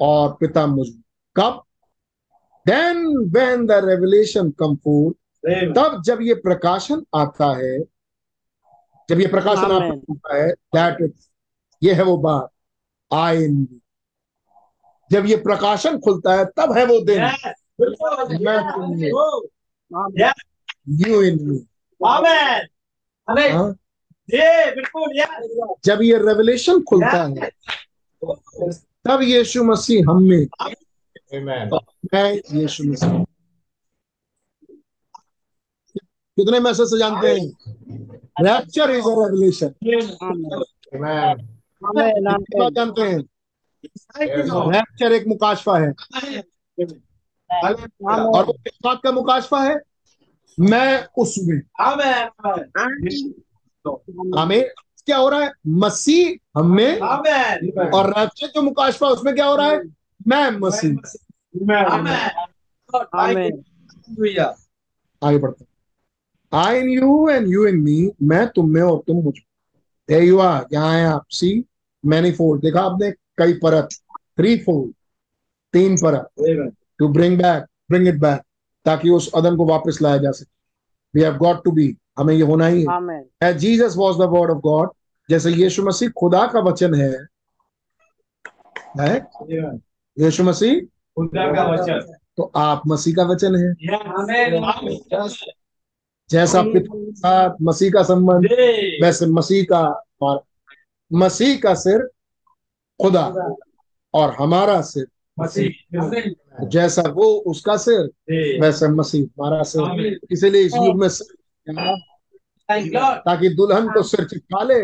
[0.00, 1.02] और पिता मुझमें
[1.36, 1.62] कब
[2.66, 5.16] then when the revelation come forth
[5.74, 7.78] तब जब ये प्रकाशन आता है
[9.08, 11.12] जब ये प्रकाशन आता है दैट
[11.82, 12.48] ये है वो बात
[13.12, 13.80] इन
[15.10, 17.22] जब ये प्रकाशन खुलता है तब है वो दिन।
[21.00, 21.58] यू इन मी
[25.84, 27.50] जब ये रेवलेशन खुलता है
[29.04, 30.46] तब यीशु मसीह हम में।
[32.14, 33.24] मैं यीशु मसीह।
[36.38, 37.46] कितने मैसेज से जानते हैं?
[38.40, 39.74] रैप्चर इज़ अ रेवलेशन
[42.70, 43.18] जानते हैं।
[44.70, 45.90] रैप्चर एक मुकाशफा है।
[47.52, 49.76] और वो किस बात का मुकाशफा है?
[50.60, 51.60] मैं उसमें
[54.38, 54.68] हमें
[55.06, 55.52] क्या हो रहा है?
[55.66, 59.82] मसीह हमें और रैप्चर जो मुकाशफा है, उसमें क्या हो रहा है?
[60.28, 60.96] मैं मसीह।
[65.22, 65.64] आगे बढ़ते
[66.52, 70.66] I in you and you in me मैं तुम में और तुम मुझमें। यू आर
[70.72, 71.64] यहाँ है आप सी।
[72.06, 73.10] मैनी फोल्ड देखा आपने?
[73.10, 73.88] कई परत।
[74.36, 74.94] थ्री फोल्ड
[75.72, 76.28] तीन परत।
[76.98, 78.40] To bring back bring it back
[78.84, 80.60] ताकि उस अदम को वापस लाया जा सके।
[81.14, 82.86] We have got to be हमें ये होना ही
[83.42, 84.90] है। Jesus was the word of God
[85.30, 87.26] जैसे यीशु मसीह खुदा का वचन है।
[89.00, 89.26] है?
[90.18, 93.74] यीशु मसीह खुदा का वचन। तो आप मसीह का वचन है।
[96.30, 98.44] जैसा पिता मसीह का संबंध
[99.02, 100.42] वैसे मसीह का और
[101.10, 102.02] मसीह का सिर
[103.00, 103.26] खुदा
[104.14, 105.06] और हमारा सिर
[105.36, 105.68] मसीह।
[106.68, 108.10] जैसा वो उसका सिर
[108.60, 111.36] वैसे मसीह हमारा सिर। इसीलिए इस युग में सिर
[113.18, 114.80] ताकि दुल्हन को सिर चिपका ले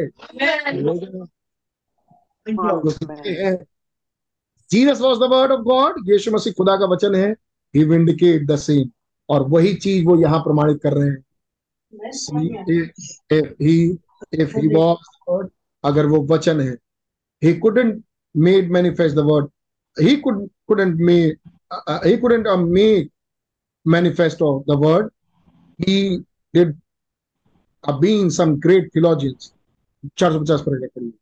[4.71, 7.31] Jesus was the word of God यीशु मसीह खुदा का वचन है।
[7.75, 8.91] ही विंडिकेट द सेम
[9.29, 11.25] और वही चीज़ वो यहाँ प्रमाणित कर रहे हैं।
[13.31, 13.77] If he
[14.33, 15.49] if he was the word
[15.91, 16.77] अगर वो वचन है
[17.43, 18.03] he couldn't
[18.35, 19.47] made manifest the word
[19.97, 20.39] he could
[20.69, 21.37] couldn't make
[21.71, 23.11] uh, he couldn't uh, make
[23.87, 25.11] manifest of the word
[25.79, 25.97] he
[26.55, 26.73] did
[27.85, 29.53] uh, being some great theologians
[30.19, 31.13] चार सौ पचास पर करिए।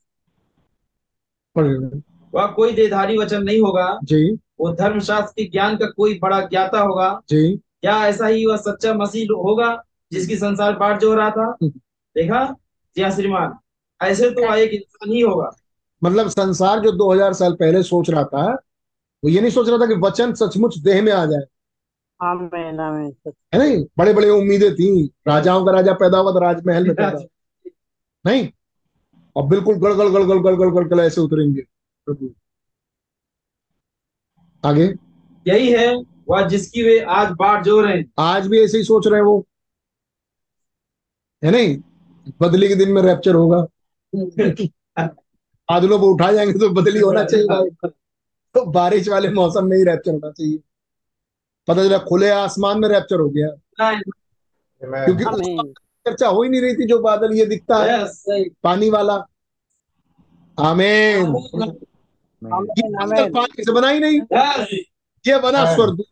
[2.34, 4.22] वह कोई देधारी वचन नहीं होगा जी
[4.60, 8.94] वो धर्मशास्त्र के ज्ञान का कोई बड़ा ज्ञाता होगा जी क्या ऐसा ही वह सच्चा
[8.94, 9.70] मसीह होगा
[10.12, 12.44] जिसकी संसार बाढ़ जो रहा था देखा
[12.96, 13.52] जी हाँ श्रीमान
[14.02, 15.50] ऐसे तो एक इंसान ही होगा।
[16.04, 18.52] मतलब संसार जो 2000 साल पहले सोच रहा था
[19.24, 21.42] वो ये नहीं सोच रहा था कि वचन सचमुच देह में आ जाए।
[23.54, 23.86] है नहीं?
[23.98, 27.18] बड़े बड़े उम्मीदें थी। राजाओं का राजा पैदा हुआ था राजमहल में पैदा
[28.26, 28.48] नहीं?
[29.36, 31.62] और बिल्कुल गड़गड़ गड़गड़ गड़गड़ गड़गड़ ऐसे उतरेंगे।
[32.06, 32.34] प्रभु।
[34.64, 34.94] आगे।
[35.46, 35.96] यही है
[36.28, 39.46] वह जिसकी वे आज बाट जो रहे आज भी ऐसे ही सोच रहे हैं वो।
[41.44, 41.78] है नहीं?
[42.40, 43.66] बदली के दिन में रैप्चर होगा।
[45.70, 47.70] बादलों को उठा जाएँगे तो बदली होना चाहिए।
[48.54, 50.58] तो बारिश वाले मौसम में ही रैप्चर होना चाहिए।
[51.68, 53.48] पता चला खुले आसमान में रैप्चर हो गया।
[54.84, 55.24] क्योंकि
[56.06, 58.04] चर्चा हो ही नहीं रही थी जो बादल ये दिखता है।
[58.44, 59.26] पानी वाला।
[60.58, 61.32] आमीन।
[62.44, 64.20] पानी से बना ही नहीं।
[65.26, 65.74] ये बना Amen.
[65.74, 66.04] स्वर्ग।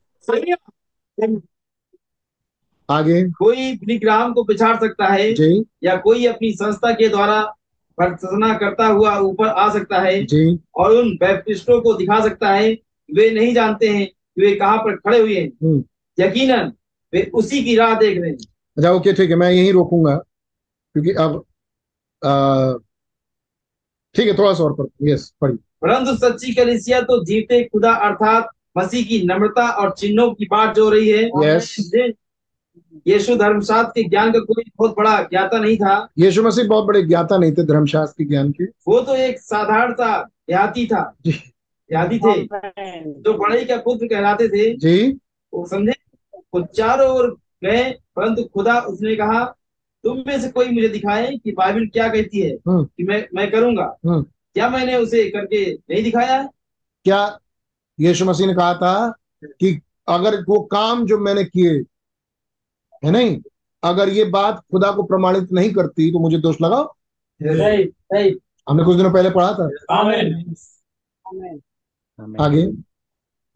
[2.91, 7.55] आगे। कोई विग्राम को पिछाड़ सकता है जी। या कोई अपनी संस्था के द्वारा
[7.97, 12.73] प्रार्थना करता हुआ ऊपर आ सकता है जी। और उन बैप्टिस्टों को दिखा सकता है
[13.09, 15.83] वे नहीं जानते हैं कि वे कहाँ पर खड़े हुए हैं। हम्म।
[16.19, 16.73] यकीनन
[17.13, 18.37] वे उसी की राह देख रहे हैं।
[18.77, 21.39] अच्छा ओके ठीक है मैं यहीं रोकूँगा क्योंकि अब
[24.15, 28.49] ठीक है थोड़ा सा और पर यस पढ़िए। परंतु सच्ची कलिसिया तो जीते खुदा अर्थात
[28.79, 31.71] मसीह की नम्रता और चिन्हों की बात जो रही है। Yes.
[33.07, 37.03] यीशु धर्मशास्त्र के ज्ञान का कोई बहुत बड़ा ज्ञाता नहीं था। यीशु मसीह बहुत बड़े
[37.03, 41.33] ज्ञाता नहीं थे धर्मशास्त्र के ज्ञान के। वो तो एक साधारण सा देहाती था। जी।
[41.91, 42.49] देहाती थे।
[43.21, 45.19] जो बड़े का पुत्र कहलाते थे। जी।
[45.55, 45.93] वो समझे
[46.55, 49.45] वो चारों ओर गए परंतु खुदा उसने कहा
[50.05, 53.51] तुम में से कोई मुझे दिखाए कि बाइबल क्या कहती है हम्म। कि मैं मैं
[53.51, 54.23] करूँगा। हम्म।
[54.55, 56.43] क्या मैंने उसे करके नहीं दिखाया?
[57.05, 57.39] क्या
[58.01, 59.15] यीशु मसीह ने कहा था
[59.45, 61.83] कि अगर वो काम जो मैंने किए
[63.03, 63.41] है नहीं?
[63.83, 66.85] अगर ये बात खुदा को प्रमाणित नहीं करती तो मुझे दोष लगाओ।
[67.41, 68.35] सही सही
[68.67, 69.65] हमने कुछ दिनों पहले पढ़ा था।
[72.45, 72.63] आगे।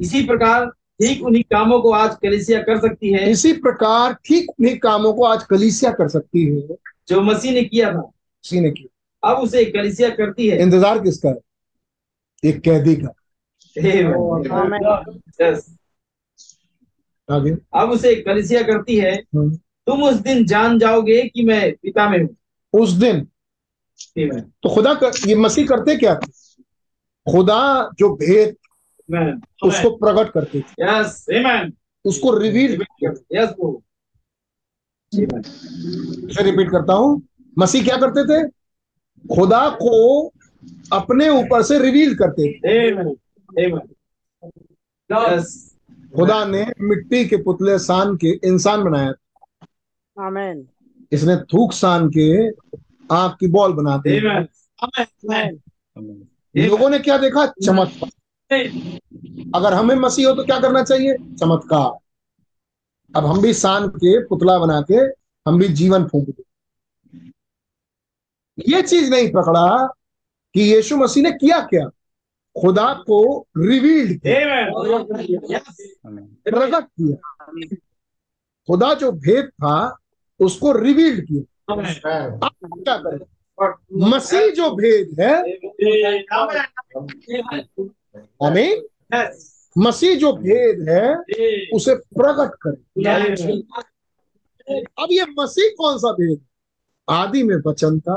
[0.00, 0.66] इसी प्रकार
[1.00, 5.24] ठीक उन्हीं कामों को आज कलिसिया कर सकती है। इसी प्रकार ठीक उन्हीं कामों को
[5.24, 6.76] आज कलिसिया कर सकती है।
[7.08, 11.28] जो मसीह ने किया था। मसीह ने किया। अब उसे कलिसिया करती है। इंतज़ार किसका?
[11.28, 11.36] है
[12.44, 13.14] एक कैदी का।
[15.40, 15.75] Yes.
[17.30, 22.08] आगे। अब उसे कलिसिया करती है। हम्म। तुम उस दिन जान जाओगे कि मैं पिता
[22.08, 22.36] में हूँ।
[22.72, 23.28] उस दिन?
[24.40, 26.14] तो खुदा कर, ये मसीह करते क्या?
[26.14, 26.46] थे
[27.32, 28.56] खुदा जो भेद
[29.64, 31.26] उसको प्रकट करते थे। यस
[32.04, 32.82] उसको रिवील
[33.32, 33.48] यस
[35.16, 37.22] फिर रिपीट करता हूँ।
[37.58, 38.48] मसीह क्या करते थे?
[39.36, 40.26] खुदा को
[40.92, 42.86] अपने ऊपर से रिवील करते थे।
[45.12, 45.75] यस
[46.16, 50.68] खुदा ने मिट्टी के पुतले सान के इंसान बनाया था। आमेन
[51.12, 52.48] इसने थूक सान के
[53.14, 54.20] आँख की बॉल बना दी।
[56.66, 57.46] लोगों ने क्या देखा?
[57.46, 58.10] चमत्कार।
[59.54, 61.14] अगर हमें मसीह हो तो क्या करना चाहिए?
[61.14, 61.98] चमत्कार।
[63.16, 64.94] अब हम भी सान के पुतला बना के
[65.46, 66.42] हम भी जीवन फूंक दे।
[68.68, 69.86] ये चीज़ नहीं पकड़ा
[70.54, 71.88] कि यीशु मसीह ने किया क्या?
[72.60, 73.18] खुदा को
[73.58, 75.58] रिवील्ड किया।
[76.50, 77.16] प्रकट किया।
[78.68, 79.96] खुदा जो भेद था
[80.40, 81.42] उसको रिवील्ड किया।
[82.46, 83.24] अब क्या करें?
[83.92, 85.34] मसीह जो भेद है
[88.44, 88.82] हमें
[89.78, 91.16] मसीह जो भेद है
[91.72, 93.02] उसे प्रकट करे।
[95.02, 96.40] अब ये मसीह कौन सा भेद
[97.08, 98.14] आदि में वचन था।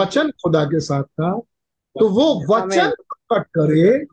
[0.00, 1.40] वचन खुदा के साथ था।
[2.00, 4.04] तो वो वचन प्रकट करे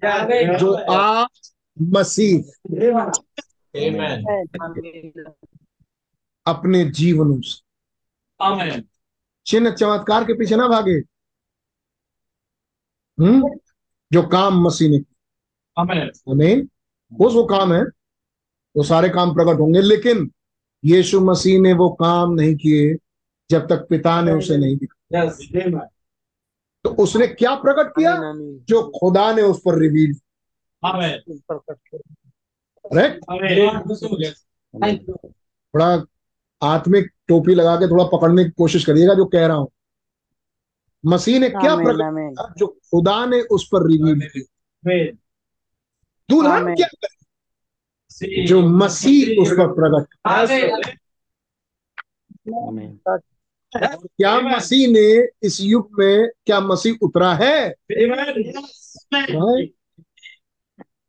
[0.58, 1.30] जो आप
[1.82, 2.40] मसीह
[6.46, 7.62] अपने जीवनों से।
[9.46, 11.02] चिन्ह चमत्कार के पीछे ना भागे।
[13.20, 13.50] हम्म?
[14.14, 15.82] जो काम मसीह ने किया।
[16.32, 16.70] आमीन
[17.14, 17.84] वो जो काम है
[18.78, 20.32] वो सारे काम प्रकट होंगे लेकिन
[20.86, 22.98] यीशु मसीह ने वो काम नहीं किए
[23.52, 25.20] जब तक पिता ने उसे नहीं दिखा।
[26.84, 28.14] तो उसने क्या प्रकट किया?
[28.70, 30.14] जो खुदा ने उस पर रिवील
[32.86, 33.24] करेक्ट
[35.74, 36.06] थोड़ा
[36.62, 39.70] आत्मिक टोपी लगा के थोड़ा पकड़ने की कोशिश करिएगा जो कह रहा हूँ।
[41.04, 45.06] मसीह ने क्या प्रकट किया जो खुदा ने उस पर रिवील किया?
[46.30, 50.08] दुल्हन क्या करे जो मसीह उस पर प्रकट
[53.78, 57.76] क्या मसीह ने इस युग में क्या मसीह उतरा है?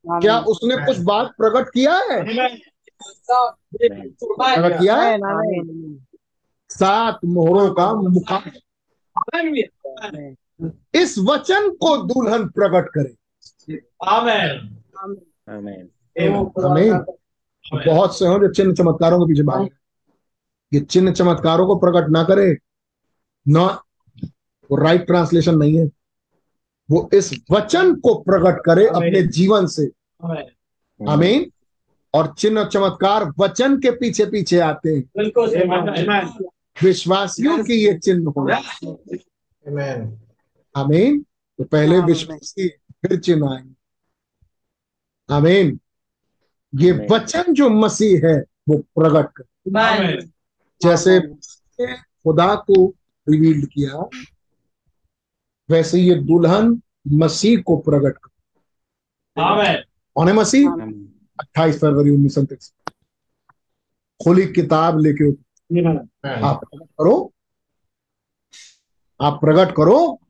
[0.06, 2.24] क्या उसने कुछ बात प्रकट किया है?
[3.32, 5.12] प्रकट किया है?
[5.12, 6.04] आमीन, आमीन।
[6.68, 8.42] सात मोहरों का मुकाम
[10.94, 13.16] इस वचन को दुल्हन प्रकट करे।
[14.08, 14.60] हमें
[17.86, 19.68] बहुत से हो जो चिन्ह चमत्कारों के पीछे भाग
[20.72, 22.56] ये चिन्ह चमत्कारों को प्रकट ना करे
[23.46, 23.64] ना
[24.70, 25.84] वो राइट ट्रांसलेशन नहीं है।
[26.90, 29.90] वो इस वचन को प्रकट करे अपने जीवन से।
[31.00, 31.50] आमीन
[32.14, 35.02] और चिन्ह चमत्कार वचन के पीछे पीछे आते हैं।
[36.82, 38.46] विश्वासियों की ये चिन्ह हो
[40.74, 41.20] आमीन
[41.58, 43.74] तो पहले विश्वासी फिर चिन्ह आएँगे
[45.28, 45.78] आमीन
[46.74, 49.44] ये वचन जो मसीह है वो प्रकट कर।
[50.82, 51.20] जैसे
[51.80, 52.86] खुदा को
[53.28, 54.08] रिवील्ड किया
[55.70, 56.80] वैसे ये दुल्हन
[57.12, 58.30] मसीह को प्रकट कर
[60.16, 60.70] कौन है मसीह?
[61.40, 62.44] अट्ठाईस फरवरी उन्नीस सौ
[64.24, 67.32] खुली किताब लेके आप प्रकट करो।
[69.20, 70.20] आप प्रकट करो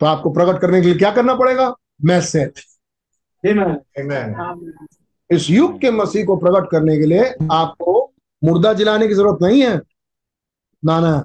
[0.00, 1.74] तो आपको प्रकट करने के लिए क्या करना पड़ेगा?
[2.04, 2.64] Message
[3.44, 4.28] Amen.
[5.30, 8.01] इस युग के मसीह को प्रकट करने के लिए आपको
[8.42, 9.74] मुर्दा जिलाने की ज़रूरत नहीं है।
[10.82, 11.24] ना ना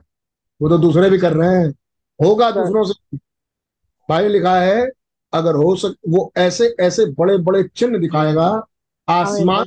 [0.62, 1.70] वो तो दूसरे भी कर रहे हैं।
[2.20, 3.18] होगा दूसरों से।
[4.10, 4.90] भाई लिखा है
[5.34, 8.48] अगर हो सक वो ऐसे ऐसे बड़े बड़े चिन्ह दिखाएगा
[9.08, 9.66] आसमान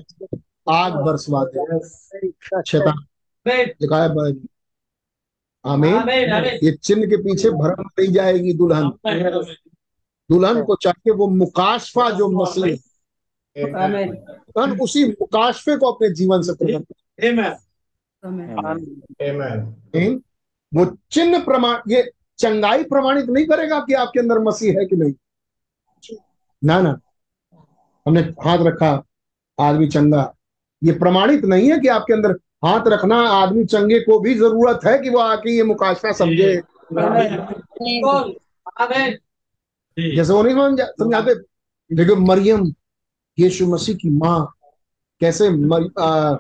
[0.71, 2.29] आग बरसवा दे
[2.63, 3.05] शैतान।
[3.47, 4.09] लिखा है
[5.65, 5.95] आमीन।
[6.65, 8.91] ये चिन्ह के पीछे भरम नहीं जाएगी दुल्हन।
[10.31, 12.77] दुल्हन को चाहिए वो मुकाशफा जो मसीह है,
[13.59, 16.95] आमीन उसी मुकाशफे को अपने जीवन से प्रकट।
[20.75, 25.13] वो चिन्ह प्रमाण ये चंगाई प्रमाणित नहीं करेगा कि आपके अंदर मसीह है कि नहीं।
[26.65, 27.01] ना ना।
[28.07, 29.05] हमने हाथ रखा
[29.61, 30.35] आदमी चंगा।
[30.85, 32.31] ये प्रमाणित नहीं है कि आपके अंदर
[32.65, 36.63] हाथ रखना आदमी चंगे को भी ज़रूरत है कि वो आके ये मुकाशफा समझे।
[40.17, 41.35] जैसे वो नहीं समझ समझाते
[41.95, 42.75] देखो मरियम
[43.43, 44.55] यीशु मसीह की माँ
[45.21, 46.37] कैसे मर, आ,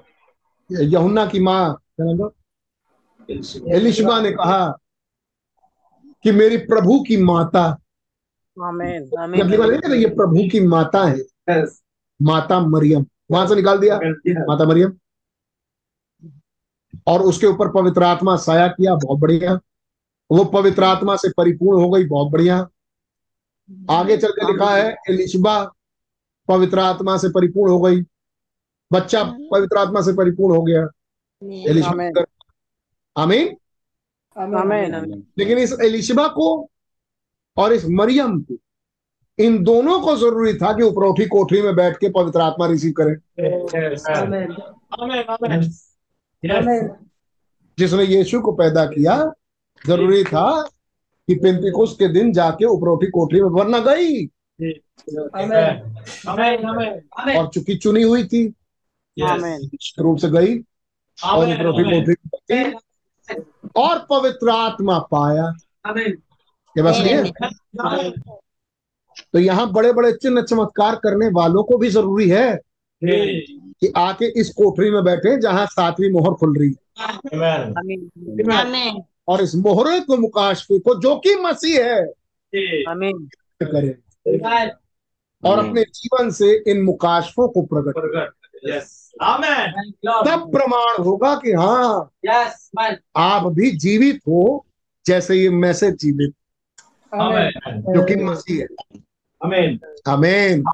[0.72, 2.30] यहुन्ना की माँ क्या नाम था?
[3.74, 4.78] एलिशबा। ने कहा
[6.22, 7.78] कि मेरी प्रभु की माता
[8.60, 11.18] नहीं है, ये प्रभु की माता है।
[12.22, 13.96] माता मरियम। वहाँ से निकाल दिया।
[14.46, 14.92] माता मरियम।
[17.06, 19.60] और उसके ऊपर पवित्र आत्मा साया किया बहुत बढ़िया।
[20.30, 22.68] वो पवित्र आत्मा से परिपूर्ण हो गई बहुत बढ़िया।
[23.90, 25.72] आगे चल के लिखा है एलिशबा
[26.50, 28.02] पवित्र आत्मा से परिपूर्ण हो गई।
[28.92, 30.88] बच्चा पवित्र आत्मा से परिपूर्ण हो गया।
[31.70, 32.24] एलिशबा
[33.18, 33.56] आमीन।
[35.38, 36.68] लेकिन इस एलिशबा को
[37.56, 38.54] और इस मरियम को
[39.38, 43.16] इन दोनों को ज़रूरी था कि उपरोठी कोठरी में बैठ के पवित्र आत्मा रिसीव करें।
[47.78, 49.32] जिसने यीशु को पैदा किया
[49.86, 50.62] ज़रूरी था
[51.28, 54.26] कि पेंतिकुस्त के दिन जाके उपरोठी कोठरी में वरना गई।
[57.36, 58.54] और चूँकि चुनी हुई थी?
[59.98, 60.58] रूप से गई
[61.24, 62.74] और में
[63.76, 65.52] और पवित्र आत्मा पाया।
[66.76, 67.30] ये बस नहीं है?
[69.32, 72.60] तो यहाँ बड़े बड़े चिन्ह चमत्कार करने वालों को भी ज़रूरी है
[73.04, 77.78] कि आके इस कोठरी में बैठे जहाँ सातवीं मोहर खुल रही है। Amen.
[77.78, 82.04] आमीन आमीन और इस मोहरे को मुकाशफे को जो कि मसीह है
[83.62, 83.94] करें।
[85.44, 88.30] और अपने जीवन से इन मुकाशफों को प्रकट करें।
[90.26, 92.10] तब प्रमाण होगा कि हाँ
[93.16, 94.66] आप भी जीवित हो
[95.06, 96.34] जैसे ये मैसेज जीवित।
[97.94, 98.66] जो कि मसीह है।
[99.44, 100.64] अमेन अमेन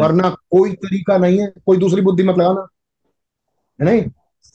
[0.00, 2.66] वरना कोई तरीका नहीं है। कोई दूसरी बुद्धि मत लगाना।
[3.80, 4.04] है नहीं?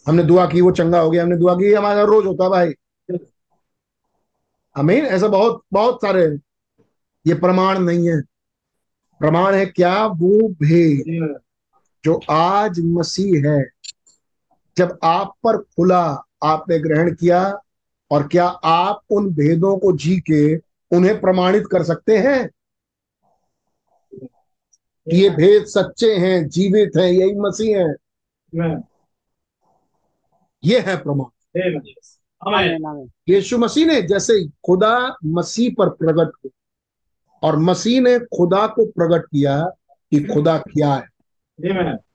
[0.07, 2.73] हमने दुआ की वो चंगा हो गया। हमने दुआ की हमारा रोज होता भाई।
[4.75, 6.41] अमीन ऐसा बहुत बहुत सारे हैं
[7.27, 8.21] ये प्रमाण नहीं है।
[9.19, 10.05] प्रमाण है क्या?
[10.05, 11.39] वो भेद
[12.05, 13.69] जो। आज मसीह है।
[14.77, 17.61] जब आप पर खुला आपने ग्रहण किया
[18.11, 20.57] और क्या आप उन भेदों को जी के
[20.97, 22.49] उन्हें प्रमाणित कर सकते हैं?
[25.13, 27.95] ये भेद सच्चे हैं जीवित हैं यही मसीह है।
[30.63, 31.25] ये है प्रमाण।
[33.29, 36.49] यीशु मसीह ने जैसे खुदा मसीह पर प्रकट हुआ
[37.41, 39.71] और मसीह ने खुदा को प्रकट किया
[40.11, 41.07] कि खुदा क्या है।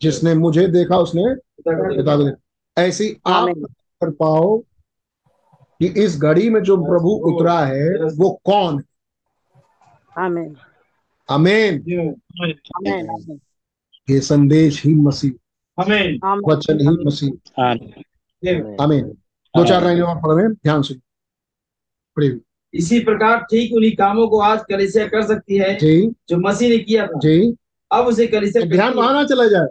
[0.03, 3.49] जिसने मुझे देखा उसने पिता को देखा। ऐसी आप
[4.01, 4.63] कर पाओ
[5.81, 8.85] कि इस घड़ी में जो प्रभु उतरा है वो कौन है?
[11.31, 11.83] आमीन अमेन
[14.11, 17.31] ये संदेश ही मसीह। आमीन वचन ही मसीह।
[18.85, 19.17] अमेन
[19.57, 20.95] दो चार लाइनें और पढ़ रहे हैं। ध्यान से।
[22.17, 22.41] पढ़िए
[22.77, 26.79] इसी प्रकार ठीक उन्हीं कामों को आज कलिसिया कर सकती है जी। जो मसीह ने
[26.79, 27.57] किया था। जी।
[27.93, 29.67] अब उसे कलिसिया ध्यान वहाँ ना चला जाए।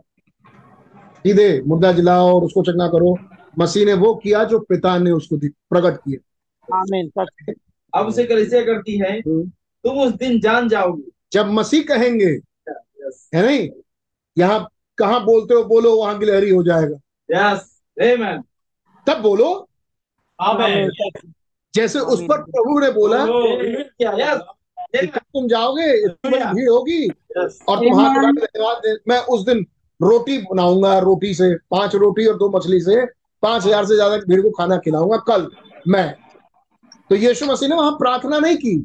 [1.26, 3.18] सीधे मुर्दा जिलाओ और उसको चंगा करो।
[3.60, 7.12] मसीह ने वो किया जो पिता ने उसको प्रकट किया। आमीन
[7.94, 12.32] अब उसे कलिसिया करती है तुम उस दिन जान जाओगे। जब मसीह कहेंगे
[13.36, 13.70] है नहीं?
[14.38, 14.68] यहाँ
[14.98, 16.98] कहाँ बोलते हो बोलो वहाँ गिलहरी हो जाएगा।
[17.32, 17.82] यस
[19.08, 19.70] तब बोलो।
[20.42, 20.92] आमेन
[21.76, 23.26] जैसे उस पर प्रभु ने बोला
[24.98, 25.88] तुम जाओगे
[26.28, 29.66] भीड़ होगी और तुम हाथ उठा के धन्यवाद मैं उस दिन
[30.00, 33.06] रोटी बनाऊँगा रोटी से पाँच रोटी और दो मछली से
[33.44, 35.48] पाँच हज़ार से ज़्यादा भीड़ को खाना खिलाऊँगा कल
[35.88, 36.16] मैं।
[37.10, 38.76] तो यीशु मसीह ने वहाँ प्रार्थना नहीं की।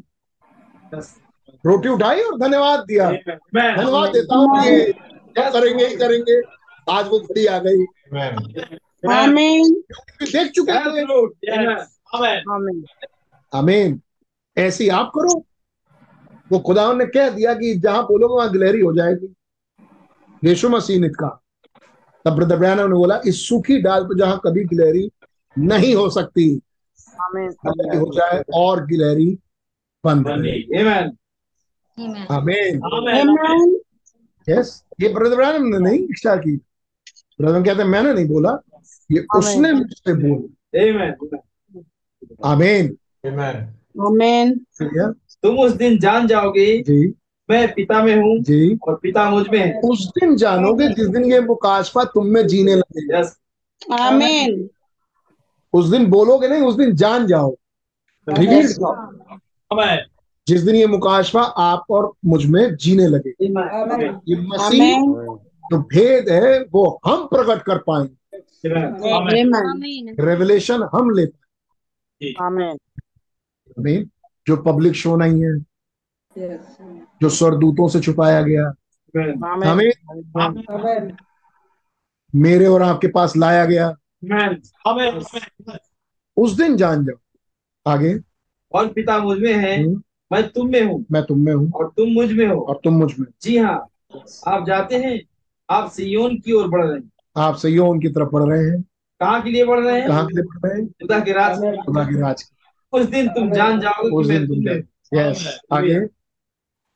[1.63, 4.93] रोटी उठाई और धन्यवाद दिया। धन्यवाद देता हूँ ये
[5.37, 6.41] करेंगे ही करेंगे।
[6.87, 7.85] आज वो घड़ी आ गई।
[10.23, 11.75] देख चुके हैं.
[12.15, 12.85] आमीन
[13.53, 14.01] आमीन
[14.57, 15.45] ऐसी आप करो।
[16.51, 19.35] वो खुदा ने कह दिया कि जहाँ बोलोगे वहाँ गिलहरी हो जाएगी।
[20.43, 21.41] यीशु मसीह ने कहा।
[22.25, 25.11] तब ब्रदर ब्रैनम ने बोला इस सूखी डाल पर जहाँ कभी गिलहरी
[25.59, 26.61] नहीं हो सकती
[27.21, 27.49] आमीन
[27.99, 29.39] हो जाए और गिलहरी
[30.05, 31.09] बंद रहे Amen.
[31.99, 32.31] Amen.
[32.31, 33.81] आमीन आमीन
[34.49, 36.55] यस ये ब्रदर ब्रैनम ने नहीं इच्छा की।
[37.41, 38.57] ब्रदर कहते मैंने नहीं बोला।
[39.11, 41.41] ये उसने मुझसे बोला। Amen.
[42.45, 43.55] आमीन Amen.
[44.05, 44.53] आमीन
[45.43, 47.13] तुम उस दिन जान जाओगे जी।
[47.49, 51.39] मैं पिता में हूँ जी। और पिता मुझमें है। उस दिन जानोगे जिस दिन ये
[51.39, 53.21] मुकाशफा तुम में जीने लगे।
[53.95, 54.69] आमीन
[55.73, 57.55] उस दिन बोलोगे नहीं उस दिन जान जाओ.
[60.47, 63.33] जिस दिन ये मुकाशफा आप और मुझमें जीने लगे।
[64.29, 64.95] ये मसीह
[65.71, 68.15] जो भेद है वो हम प्रकट कर पाएँगे.
[70.23, 71.40] रेवलेशन हम ले पाएँगे
[72.41, 72.77] आमीन
[73.79, 74.09] आमीन।
[74.47, 75.59] जो पब्लिक शो नहीं है
[77.21, 78.73] जो स्वरदूतों से छुपाया गया
[79.17, 79.65] Amen.
[79.65, 81.13] हमें
[82.35, 83.89] मेरे और आपके पास लाया गया.
[86.37, 87.17] उस दिन जान जाओ।
[87.91, 88.19] आगे।
[88.71, 92.09] और पिता मुझमें है। हम्म, मैं तुम में हूँ। मैं तुम में हूँ। और तुम
[92.09, 93.87] मुझमें हो। और तुम मुझमें जी हाँ।
[94.47, 95.21] आप जाते हैं।
[95.69, 98.83] आप सियोन की ओर बढ़ रहे हैं। आप सही उनकी तरफ़ बढ़ रहे हैं।
[99.21, 100.07] कहाँ के लिए बढ़ रहे हैं?
[100.07, 100.87] कहाँ के लिए बढ़ रहे हैं?
[101.01, 102.43] खुदा के राज खुदा के राज
[102.93, 104.67] उस दिन तुम जान जाओगे उस दिन तुम
[105.19, 105.99] यस आगे।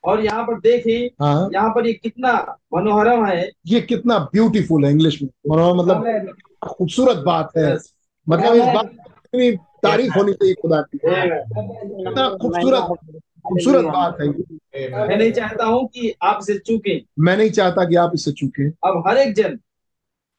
[0.03, 2.33] और यहाँ पर देखें हाँ। यहाँ पर ये कितना
[2.73, 6.35] मनोहरम है। ये कितना ब्यूटीफुल है इंग्लिश में। मनोहर मतलब
[6.67, 7.73] खूबसूरत बात है।
[8.27, 9.51] मतलब इस बात की इतनी
[9.83, 13.11] तारीफ़ होनी चाहिए खुदा की। कितना खूबसूरत
[13.47, 14.27] खूबसूरत बात है।
[15.07, 18.69] मैं नहीं चाहता हूँ कि आप इसे चूके। मैं नहीं चाहता कि आप इसे चूके।
[18.87, 19.59] अब हर एक जन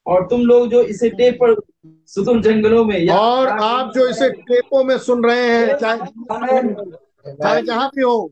[0.07, 1.55] और तुम लोग जो इसे टेप पर
[2.07, 5.97] सुतुम जंगलों में या और आप जो इसे टेपों में सुन रहे हैं चाहे
[7.33, 8.31] चाहे जहाँ भी हो।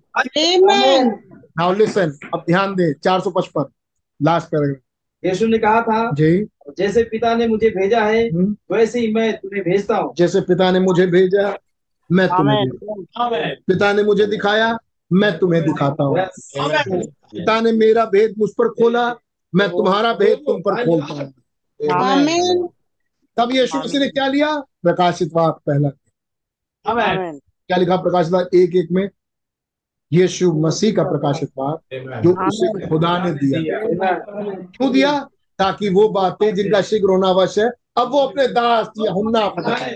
[1.57, 3.65] नाउ लिसन अब ध्यान दे 455
[4.19, 4.79] लास्ट पैराग्राफ
[5.23, 6.31] यीशु ने कहा था जी।
[6.77, 10.71] जैसे पिता ने मुझे भेजा है हम्म, वैसे ही मैं तुम्हें भेजता हूँ। जैसे पिता
[10.71, 11.47] ने मुझे भेजा
[12.09, 14.77] मैं तुम्हें पिता ने मुझे दिखाया
[15.11, 16.17] मैं तुम्हें दिखाता हूँ।
[17.31, 19.07] पिता ने मेरा भेद मुझ पर खोला
[19.53, 21.33] मैं तुम्हारा भेद तुम पर खोलता हूँ।
[21.79, 24.55] तब यीशु मसीह ने क्या लिया?
[24.59, 25.89] प्रकाशित वाक पहला।
[26.87, 29.09] क्या लिखा प्रकाशित वाक एक एक में।
[30.11, 31.79] यीशु मसीह का प्रकाशित वाक
[32.23, 33.79] जो उसे खुदा ने दिया।
[34.63, 35.19] क्यों दिया?
[35.59, 39.95] ताकि वो बातें जिनका शीघ्र होना अवश्य है अब वो अपने दास यहुन्ना को बताए।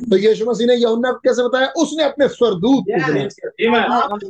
[0.00, 1.66] तो यीशु मसीह ने यहुन्ना को कैसे बताया?
[1.76, 4.28] उसने अपने स्वरदूत को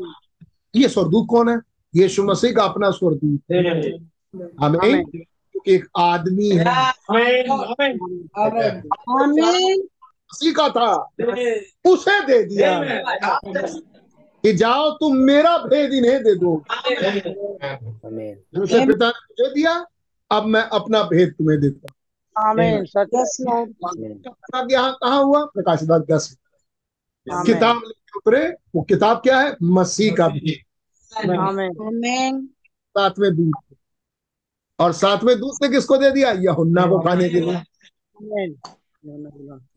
[0.75, 1.59] ये स्वरदूत कौन है?
[1.95, 3.41] यीशु मसीह का अपना स्वरदूत
[4.61, 5.05] हमें
[5.69, 6.65] एक आदमी है।
[9.11, 9.81] आमीन
[10.33, 10.93] मसीह का था।
[11.93, 12.81] उसे दे दिया।
[14.45, 16.65] कि जाओ तुम मेरा भेद इन्हें दे दो।
[18.57, 19.87] जिसे पिता ने मुझे दिया
[20.31, 21.95] अब मैं अपना भेद तुम्हें देता हूँ।
[24.71, 25.45] यहाँ कहा हुआ?
[25.45, 26.37] प्रकाशित वाक दस।
[27.27, 29.57] किताब लेके उतरे वो किताब क्या है?
[29.63, 30.59] मसीह का भेद।
[31.13, 32.47] आमीन आमीन
[32.97, 33.64] सातवें को।
[34.79, 36.31] और सातवें दूत ने किसको दे दिया?
[36.31, 37.57] यहुन्ना को खाने के लिए।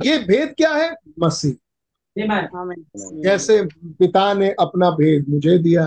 [0.06, 0.96] ये भेद क्या है?
[1.20, 1.54] मसीह।
[3.24, 3.62] जैसे
[4.00, 5.86] पिता ने अपना भेद मुझे दिया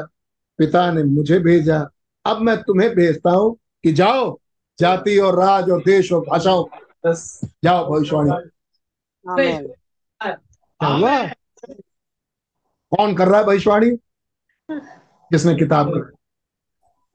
[0.59, 1.79] पिता ने मुझे भेजा
[2.25, 4.39] अब मैं तुम्हें भेजता हूँ कि जाओ
[4.79, 6.65] जाति और राज और देश और भाषाओं
[7.65, 8.31] जाओ भविष्यवाणी।
[12.93, 13.91] कौन कर रहा है भविष्यवाणी?
[15.33, 16.01] जिसने किताब कर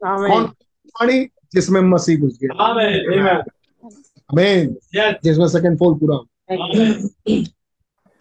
[0.01, 1.25] कौन भविष्यवाणी?
[1.55, 2.63] जिसमें मसीह घुस गया।
[4.31, 4.75] आमीन
[5.23, 6.25] जिसमें सेकंड फोल पूरा हो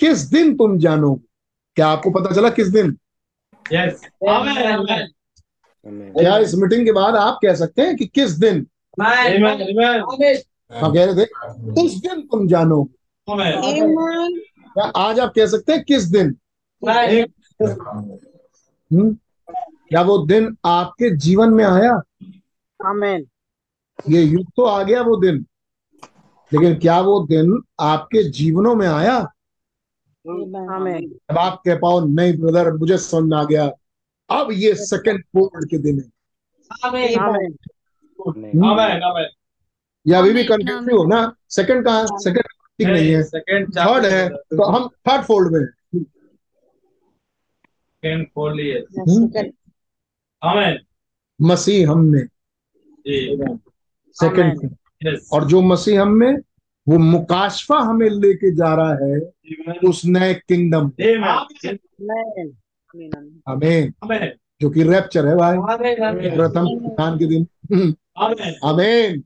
[0.01, 1.23] किस दिन तुम जानोगे?
[1.77, 2.91] क्या आपको पता चला किस दिन?
[5.87, 8.67] क्या इस मीटिंग के बाद आप कह सकते हैं कि किस दिन?
[10.73, 11.25] हम कह रहे थे
[11.83, 12.95] उस दिन तुम जानोगे।
[14.75, 16.35] क्या आज आप कह सकते हैं किस दिन?
[18.91, 19.17] हम्म?
[19.89, 22.01] क्या वो दिन आपके जीवन में आया?
[22.87, 23.27] आमीन
[24.09, 25.47] ये युग तो आ गया वो दिन।
[26.53, 29.17] लेकिन क्या वो दिन आपके जीवनों में आया?
[30.75, 33.71] आमीन अब आप कह पाओ नहीं ब्रदर मुझे समझ में आ गया।
[34.31, 36.11] अब ये सेकंड फोल्ड के दिन है।
[36.85, 37.19] आमीन
[38.29, 38.95] हम्म?
[40.07, 41.37] या अभी भी कंफ्यूज हो ना?
[41.51, 42.07] सेकंड कहा?
[42.07, 42.43] सेकंड
[42.79, 45.67] ठीक नहीं है। सेकंड थर्ड है। तो हम थर्ड फोल्ड में
[48.05, 49.51] सेकंड खोल लिए हम्म?
[50.43, 50.79] आमेन
[51.43, 52.34] मसीह हम में। जी
[53.07, 54.77] सेकंड.
[55.33, 56.37] और जो मसीह हम में
[56.89, 59.21] वो मुकाशफा हमें लेके जा रहा है
[59.89, 60.93] उस नए किंगडम.
[63.49, 63.93] हमें
[64.61, 65.57] जो कि रैप्चर है भाई
[66.31, 67.47] प्रथम स्थान के दिन.
[68.65, 69.23] Amen.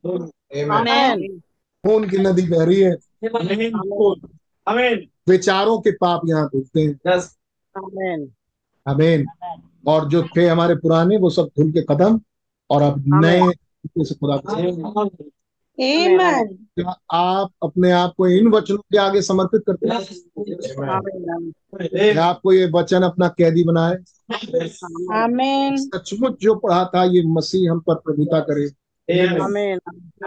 [1.86, 2.94] खून की नदी बह रही है.
[5.28, 6.94] विचारों के पाप यहाँ धुलते हैं.
[8.88, 9.26] आमीन
[9.86, 12.20] और जो थे हमारे पुराने वो सब धुल के खत्म
[12.70, 13.40] और अब नए
[13.98, 14.72] से खुदा के
[16.56, 20.02] क्या आप अपने आप को इन वचनों के आगे समर्पित करते हैं।
[21.88, 23.96] क्या आपको ये वचन अपना कैदी बनाए।
[25.76, 28.68] सचमुच जो पढ़ा था ये मसीह हम पर प्रभुता करे।
[29.10, 29.78] Amen.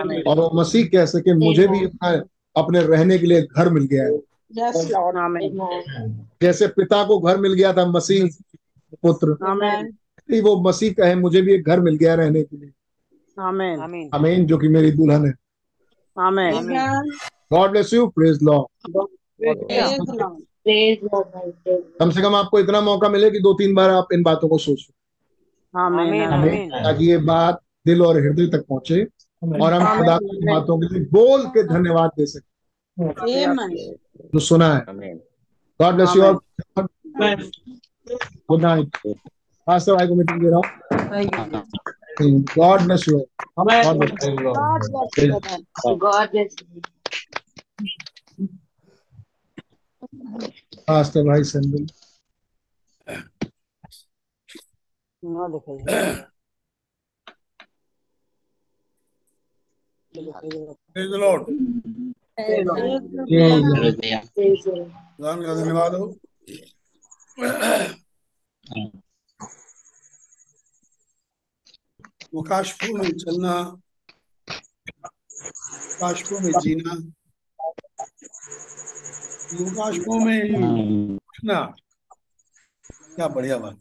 [0.01, 0.27] Amen.
[0.27, 2.23] और वो मसीह कह सके मुझे भी अपना
[2.61, 4.19] अपने रहने के लिए घर मिल गया है।
[4.57, 4.75] Yes,
[6.41, 8.29] जैसे पिता को घर मिल गया था मसीह
[9.05, 9.27] पुत्र।
[10.41, 12.71] वो मसीह कहे मुझे भी एक घर मिल गया रहने के लिए।
[13.49, 13.79] Amen.
[13.79, 14.07] Amen.
[14.13, 15.33] अमीन जो कि मेरी दुल्हन है।
[16.17, 16.53] Amen.
[16.59, 17.11] Amen.
[17.53, 18.57] God bless you praise lord
[19.41, 20.41] Praise the Lord.
[20.65, 21.27] Praise Lord.
[21.99, 24.57] कम से कम आपको इतना मौका मिले कि दो तीन बार आप इन बातों को
[24.57, 24.93] सोचो.
[26.83, 29.03] ताकि ये बात दिल और हृदय तक पहुँचे
[29.63, 32.49] और हम खुदा की बातों के लिए बोल के धन्यवाद दे सके.
[34.33, 34.81] जो सुना है।
[35.81, 36.35] God bless you all
[38.49, 38.97] good night
[39.67, 40.65] pastor भाई को मीटिंग दे रहा हूँ।
[42.20, 43.18] God bless you
[43.62, 43.84] Amen.
[43.84, 44.56] God bless Praise Lord.
[44.56, 45.58] God bless you, brother.
[46.04, 46.82] God bless you.
[50.88, 51.86] Pastor भाई संदीप
[55.24, 56.24] ना दिखाइए
[60.14, 61.42] Praise the Lord.
[62.36, 63.02] Praise the Lord.
[64.36, 64.90] Praise Lord.
[65.16, 66.06] खुदावन का धन्यवाद हो
[72.33, 73.53] मुकाशफों में चलना
[75.31, 76.93] मुकाशफों में जीना
[79.61, 81.59] मुकाशफों में उठना
[83.15, 83.79] क्या बढ़िया बात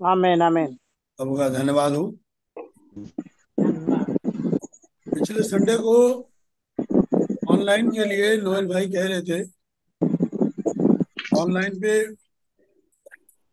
[0.00, 0.40] Amen.
[0.42, 0.70] Amen.
[1.18, 2.04] प्रभु का धन्यवाद हो
[5.06, 5.96] पिछले संडे को
[7.52, 9.42] ऑनलाइन के लिए नोएल भाई कह रहे थे
[11.40, 11.94] ऑनलाइन पे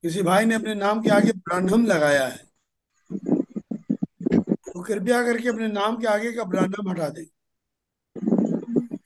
[0.04, 2.51] किसी भाई ने अपने नाम के आगे ब्रांडम लगाया है
[4.82, 7.26] कृपया करके अपने नाम के आगे का ब्रांडम हटा दें।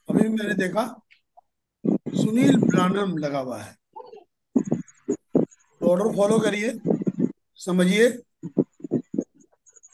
[0.09, 1.01] अभी मैंने देखा
[1.87, 3.77] सुनील ब्रांडम लगा हुआ है।
[5.83, 6.79] ऑर्डर फॉलो करिए
[7.55, 8.09] समझिए।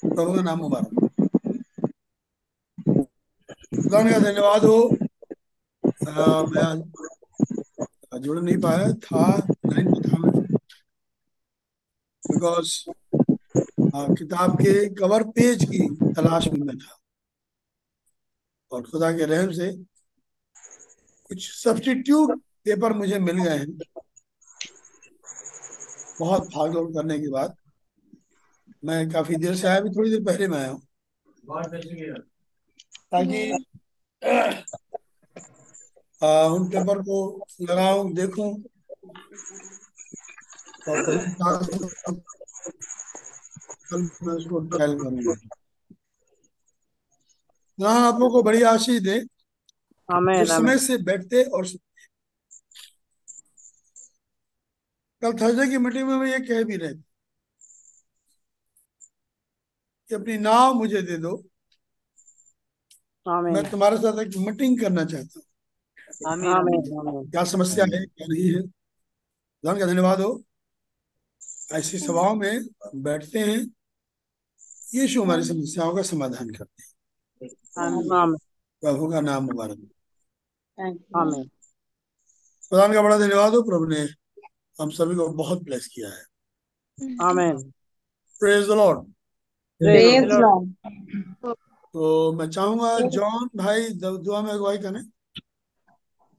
[0.06, 1.11] प्रभु का नाम मुबारक।
[3.84, 4.98] खुदा का धन्यवाद हो।
[6.10, 6.92] आ, मैं
[8.19, 10.32] जुड़ नहीं पाया था में था।
[12.32, 12.90] बिकॉज़
[13.94, 16.98] किताब के कवर पेज की तलाश में मैं था।
[18.72, 19.72] और खुदा के रहम से
[21.30, 23.68] कुछ सब्सटीट्यूट पेपर मुझे मिल गए हैं।
[26.20, 27.56] बहुत भाग दौड़ करने के बाद
[28.86, 30.82] मैं काफ़ी देर से आया भी थोड़ी देर पहले मैं आया हूँ।
[33.11, 33.52] ताकि
[36.56, 37.18] उन पेपर को
[37.61, 38.52] लगाऊँ, देखूँ।
[43.92, 45.34] कल मैं उसको ट्रायल करूँगा
[47.80, 49.20] ना आप लोगों को बड़ी आशीष दे।
[50.48, 51.66] समय से बैठते और
[55.22, 57.02] कल थर्सडे की मीटिंग में मैं ये कह भी रहे थे
[60.10, 61.36] कि अपनी नाव मुझे दे दो.
[63.53, 65.45] मैं तुम्हारे साथ एक मीटिंग करना चाहता हूँ.
[67.32, 68.06] क्या समस्या है?
[68.06, 68.61] क्या नहीं है?
[68.61, 70.44] खुदा का धन्यवाद हो।
[71.74, 73.60] ऐसी सभाओं में बैठते हैं।
[74.95, 76.92] यीशु हमारी समस्याओं का समाधान करते हैं।
[78.82, 79.78] प्रभु का नाम मुबारक.
[82.70, 84.08] खुदा का बड़ा धन्यवाद हो प्रभु ने
[84.82, 86.24] हम सभी को बहुत ब्लेस किया है।
[87.22, 87.74] Amen.
[88.40, 89.14] Praise the lord.
[91.94, 95.11] तो मैं चाहूँगा जॉन भाई दुआ में अगुवाई करें।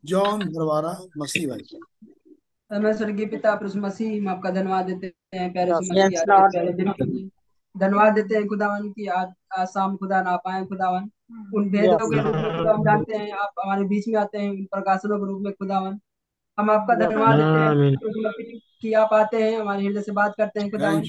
[0.04, 7.30] जॉन भरवारा मसीह भाई। के पिता प्रभु मसीह हम आपका धन्यवाद देते हैं। प्यारे दिन
[7.74, 9.28] धन्यवाद देते हैं खुदावन की आज
[9.58, 11.10] आज शाम खुदा ना पाए खुदावन।
[11.56, 14.64] उन भेदों के रूप में हम जानते हैं आप हमारे बीच में आते हैं उन
[14.64, 15.98] प्रकाशनों के रूप में खुदावन।
[16.58, 20.70] हम आपका धन्यवाद देते हैं कि आप आते हैं हमारे हृदय से बात करते हैं
[20.70, 21.00] खुदावन।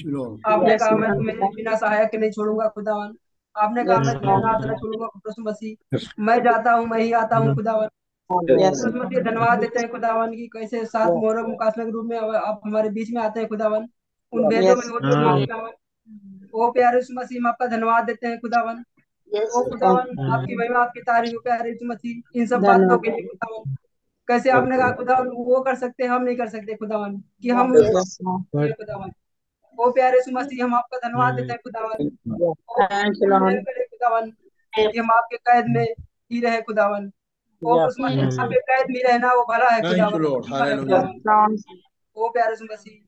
[0.46, 3.14] आपने कहा मैं तुम्हें बिना सहायक के नहीं छोड़ूँगा खुदावन।
[3.56, 7.36] आपने कहा मैं तुम्हें अनाथ न छोड़ूँगा प्रभु मसीह। मैं जाता हूँ मैं ही आता
[7.36, 7.88] हूँ खुदावन।
[8.30, 11.08] धन्यवाद देते हैं खुदावन की कैसे सात
[11.48, 13.88] मुकासमे के रूप में आप हमारे बीच में आते हैं खुदावन।
[14.32, 14.88] उन भेदों में
[15.44, 15.70] खुदावन।
[16.54, 18.84] ओ प्यारे मसीह हम आपका धन्यवाद देते हैं खुदावन।
[19.54, 23.74] ओ खुदावन आपकी महिमा आपकी तारीफ़ प्यारे मसीह इन सब बातों के लिए खुदावन।
[24.28, 27.74] कैसे आपने कहा खुदावन वो कर सकते हम नहीं कर सकते खुदावन कि हम
[28.72, 29.12] खुदावन।
[29.78, 32.04] ओ प्यारे मसीह हम आपका धन्यवाद देते हैं खुदावन।
[33.90, 34.30] खुदावन
[34.74, 35.84] कि हम आपके कैद में
[36.32, 37.10] ही रहे खुदावन।
[37.62, 39.82] ओ उस मसीह आपके कैद में रहना वो भला है.
[40.78, 41.20] खुदावन।
[42.16, 43.00] ओ प्यारे मसीह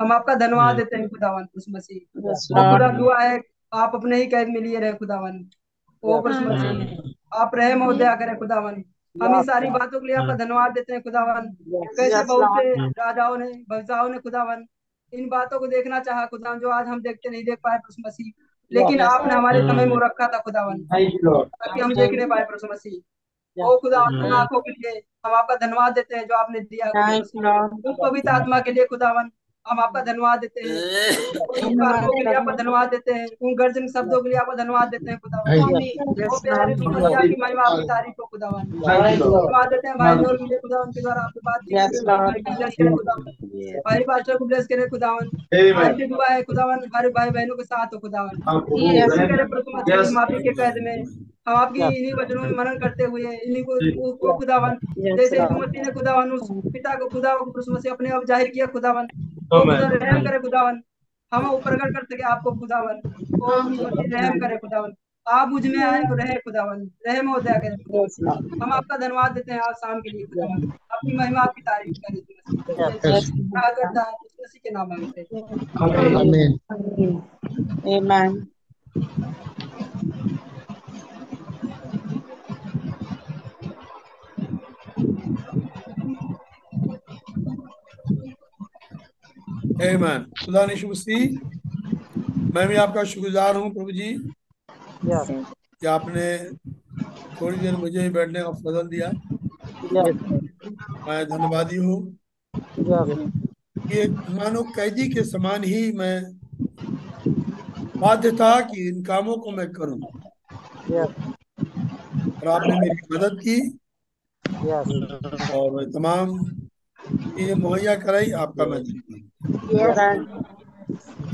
[0.00, 2.20] हम आपका धन्यवाद देते हैं खुदावन उस मसीह
[2.52, 3.40] पूरा दुआ है
[3.72, 5.34] आप अपने ही कैद में लिए रहे खुदावन।
[6.02, 8.82] ओ मसीह आप रहे महोदया करें खुदावन।
[9.16, 13.36] हम इन सारी बातों के लिए आपका धन्यवाद देते हैं खुदावन। कैसे बहुत से राजाओं
[13.36, 14.64] ने भविष्यों ने खुदावन
[15.12, 18.32] इन बातों को देखना चाहा खुदावन जो आज हम देखते नहीं देख पाए प्रभु मसीह।
[18.72, 23.76] लेकिन आपने हमारे समय में रखा था खुदावन ताकि हम देखने पाए प्रभु मसीह। ओ
[23.78, 28.30] खुदावन उन आँखों के लिए हम आपका धन्यवाद देते हैं जो आपने दिया उस पवित्र
[28.30, 29.30] आत्मा के लिए खुदावन
[29.66, 30.68] हम आपका धन्यवाद देते हैं।
[31.66, 34.88] उन बातों के लिए आपका धन्यवाद। देते हैं उन गर्जन शब्दों के लिए आपका धन्यवाद।
[34.88, 35.18] देते हैं
[38.18, 38.64] हो खुदावन
[39.70, 41.60] देते हैं भाई नूर के खुदावन के द्वारा आपकी बात
[43.86, 45.30] भाई पास्टर को ब्लेस करे खुदावन
[46.06, 48.42] दुआ है खुदावन हर भाई बहनों के साथ हो खुदावन
[50.14, 51.04] माफ़ी के कैद में
[51.52, 53.74] आपकी इन्हीं वचनों में मनन करते हुए इन्हीं को,
[54.12, 57.34] को खुदावन। जैसे मसीह ने खुदावन उस पिता को खुदा
[57.68, 59.06] मसीह अपने आप ज़ाहिर किया खुदावन।
[59.52, 60.80] रहम करे खुदावन।
[61.32, 63.00] हम वो प्रकट कर सके आपको खुदावन।
[64.14, 64.92] रहम करे खुदावन।
[65.26, 67.76] आप मुझमें आए तो रहे खुदावन। रहम हो दया करे
[68.62, 72.20] हम आपका धन्यवाद देते हैं आज शाम के लिए खुदावन। आपकी महिमा आपकी तारीफ़ करें
[74.40, 75.40] मसीह के नाम मांगते हैं।
[89.80, 90.20] Amen.
[90.44, 90.76] खुदा ने
[92.54, 94.32] मैं भी आपका शुक्रगुजार हूँ प्रभु जी।
[95.80, 96.50] कि आपने
[97.40, 99.10] थोड़ी देर मुझे बैठने का फजल दिया।
[101.08, 102.16] मैं धन्यवादी हूँ।
[103.88, 106.40] कि एक मानो कैदी के समान ही मैं
[108.00, 110.00] बाध्य था कि इन कामों को मैं करूँ।
[112.42, 113.78] और आपने मेरी मदद की।
[114.50, 116.38] और तमाम
[116.98, 118.80] चीज़ें मुहैया कराई आपका मैं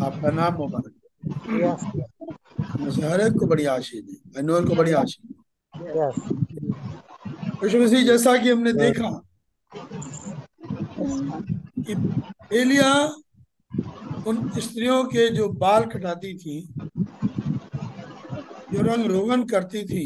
[0.06, 0.92] आपका नाम मुबारक।
[3.04, 4.92] हर एक को बड़ी आशीष दी अनुअल को बड़ी
[7.64, 9.10] यीशु मसीह जैसा कि हमने देखा
[11.86, 11.94] कि
[12.60, 12.92] एलिया
[14.26, 16.60] उन स्त्रियों के जो बाल कटाती थी
[18.72, 20.04] जो रंग रोगन करती थी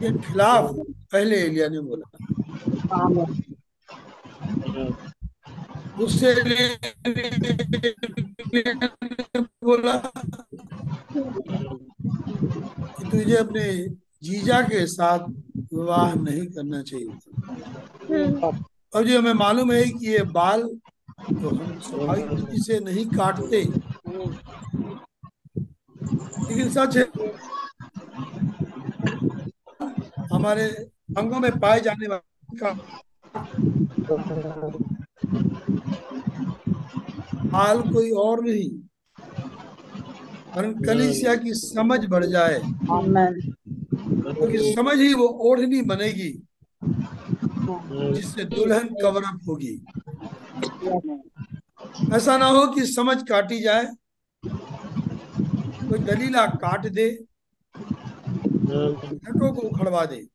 [0.00, 0.64] के खिलाफ
[1.12, 2.06] पहले एलिया ने बोला।
[6.04, 6.30] उससे
[9.64, 9.96] बोला
[13.10, 13.64] तुझे अपने
[14.22, 15.28] जीजा के साथ
[15.74, 17.08] विवाह नहीं करना चाहिए
[18.94, 23.60] और जी, हमें मालूम है कि ये बाल तो हम सफ़ाई से नहीं काटते।
[26.48, 27.04] लेकिन सच है,
[30.32, 30.66] हमारे
[31.08, 32.70] अंगों में पाए जाने वाले का
[37.56, 38.68] हाल कोई और नहीं।
[40.56, 42.58] परंतु कलिसिया की समझ बढ़ जाए।
[43.68, 46.30] क्योंकि तो समझ ही वो ओढ़नी बनेगी
[48.14, 49.74] जिससे दुल्हन कवर अप होगी।
[52.16, 53.84] ऐसा ना हो कि समझ काटी जाए
[55.88, 57.08] कोई दलीला काट दे
[59.16, 60.26] घटों को उखड़वा दे।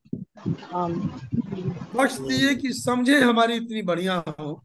[1.96, 4.62] बख्श दीजिए कि समझे हमारी इतनी बढ़िया हो।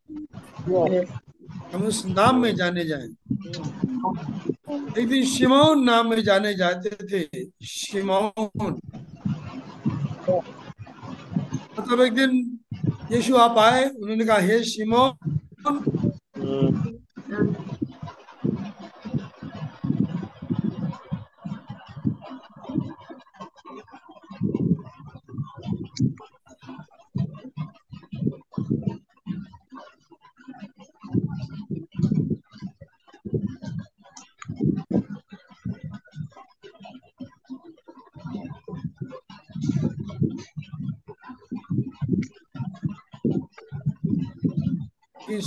[1.75, 3.09] हम उस नाम में जाने जाए।
[4.99, 8.81] एक दिन शिमौन नाम में जाने जाते थे शिमौन।
[11.79, 12.59] मतलब एक दिन
[13.13, 15.11] यीशु आप आए उन्होंने कहा हे शिमौन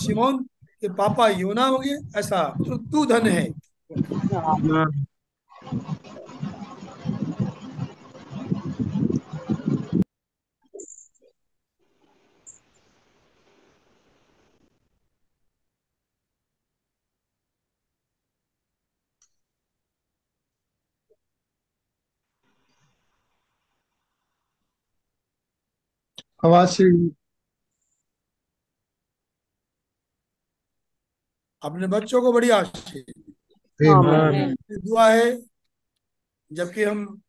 [0.09, 0.43] शिमोन
[0.81, 3.47] के पापा योना होंगे ऐसा तो तू धन है।
[26.45, 26.83] आवाज़ से
[31.63, 33.03] अपने बच्चों को बड़ी आशीष.
[33.81, 35.41] दुआ है
[36.51, 37.21] जबकि हम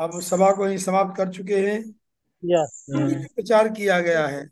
[0.00, 1.82] अब सभा को ही समाप्त कर चुके हैं।
[3.26, 4.50] प्रचार किया गया है।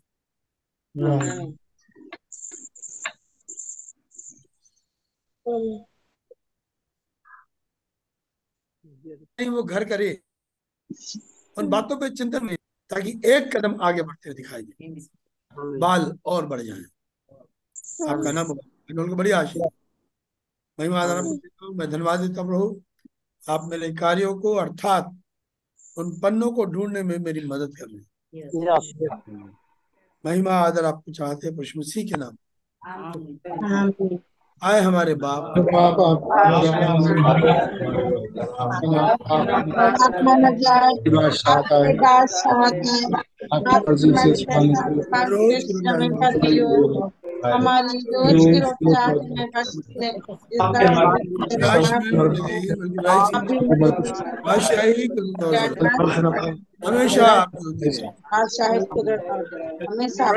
[9.39, 10.21] नहीं वो घर करे।
[11.57, 12.57] उन बातों पे चिंतन नहीं
[12.89, 15.07] ताकि एक कदम आगे बढ़ते हुए दिखाई दे।
[15.79, 16.83] बाल और बढ़ जाए।
[18.09, 18.53] आपका नाम
[19.01, 19.61] उनको बड़ी आशीष
[20.79, 22.81] महिमा हूँ। मैं धन्यवाद देता हूँ प्रभु।
[23.43, 25.11] आप मेरे कार्यों को अर्थात
[25.97, 29.57] उन पन्नों को ढूँढने में मेरी मदद कर रहे हैं।
[30.25, 32.37] महिमा आदर आपको चाहते हैं प्रभु मसीह के नाम।
[34.63, 35.43] आए हमारे बाप।
[46.83, 48.85] आत्मा हैं हमारे रोज की रोटी
[49.33, 50.09] में बस के
[59.87, 60.27] हमेशा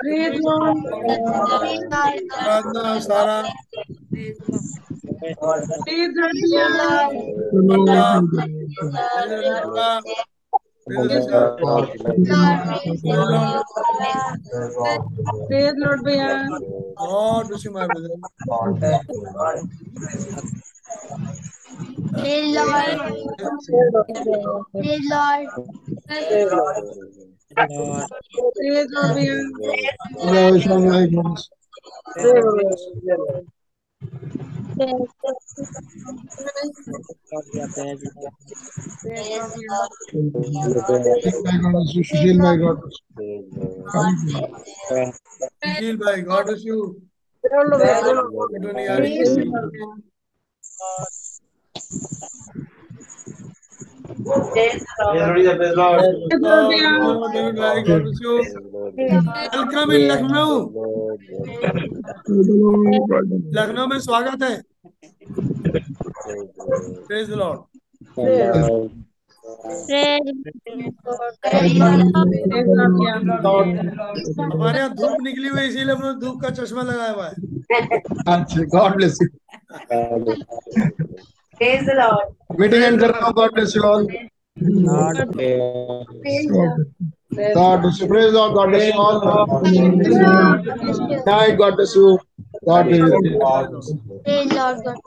[0.00, 0.76] Praise Lord.
[2.32, 3.46] Pradna Sara.
[4.10, 4.64] Praise Lord.
[5.84, 6.10] Praise
[9.70, 10.31] Lord.
[10.86, 12.16] Praise Lord Bhaiya.
[12.16, 12.34] You.
[12.82, 13.62] Praise Lord.
[14.48, 14.76] Praise Lord.
[14.76, 15.02] Praise Lord.
[15.54, 16.42] Praise Lord Bhaiya.
[24.82, 25.48] Praise Lord.
[25.98, 26.42] Praise Lord.
[41.92, 42.78] Sushil, my God.
[45.62, 47.02] Sushil, my God, is you.
[47.78, 48.06] Thank
[52.56, 52.71] you.
[59.98, 60.56] Lucknow
[63.54, 64.56] Lucknow में स्वागत है.
[74.52, 77.34] हमारे यहाँ धूप निकली हुई इसीलिए हमने धूप का चश्मा लगाया हुआ है.
[78.36, 79.28] अच्छा God bless you
[81.61, 82.25] Praise the Lord.
[82.59, 84.07] Meeting end कर रहा हूँ God bless you all
[84.89, 85.17] Lord
[87.55, 88.07] God bless you.
[88.07, 88.53] Praise God.
[88.53, 89.17] God bless you all.
[91.27, 91.57] Night.
[91.57, 92.17] God bless you.
[92.65, 93.11] God bless you.
[94.23, 94.97] Praise Lord God.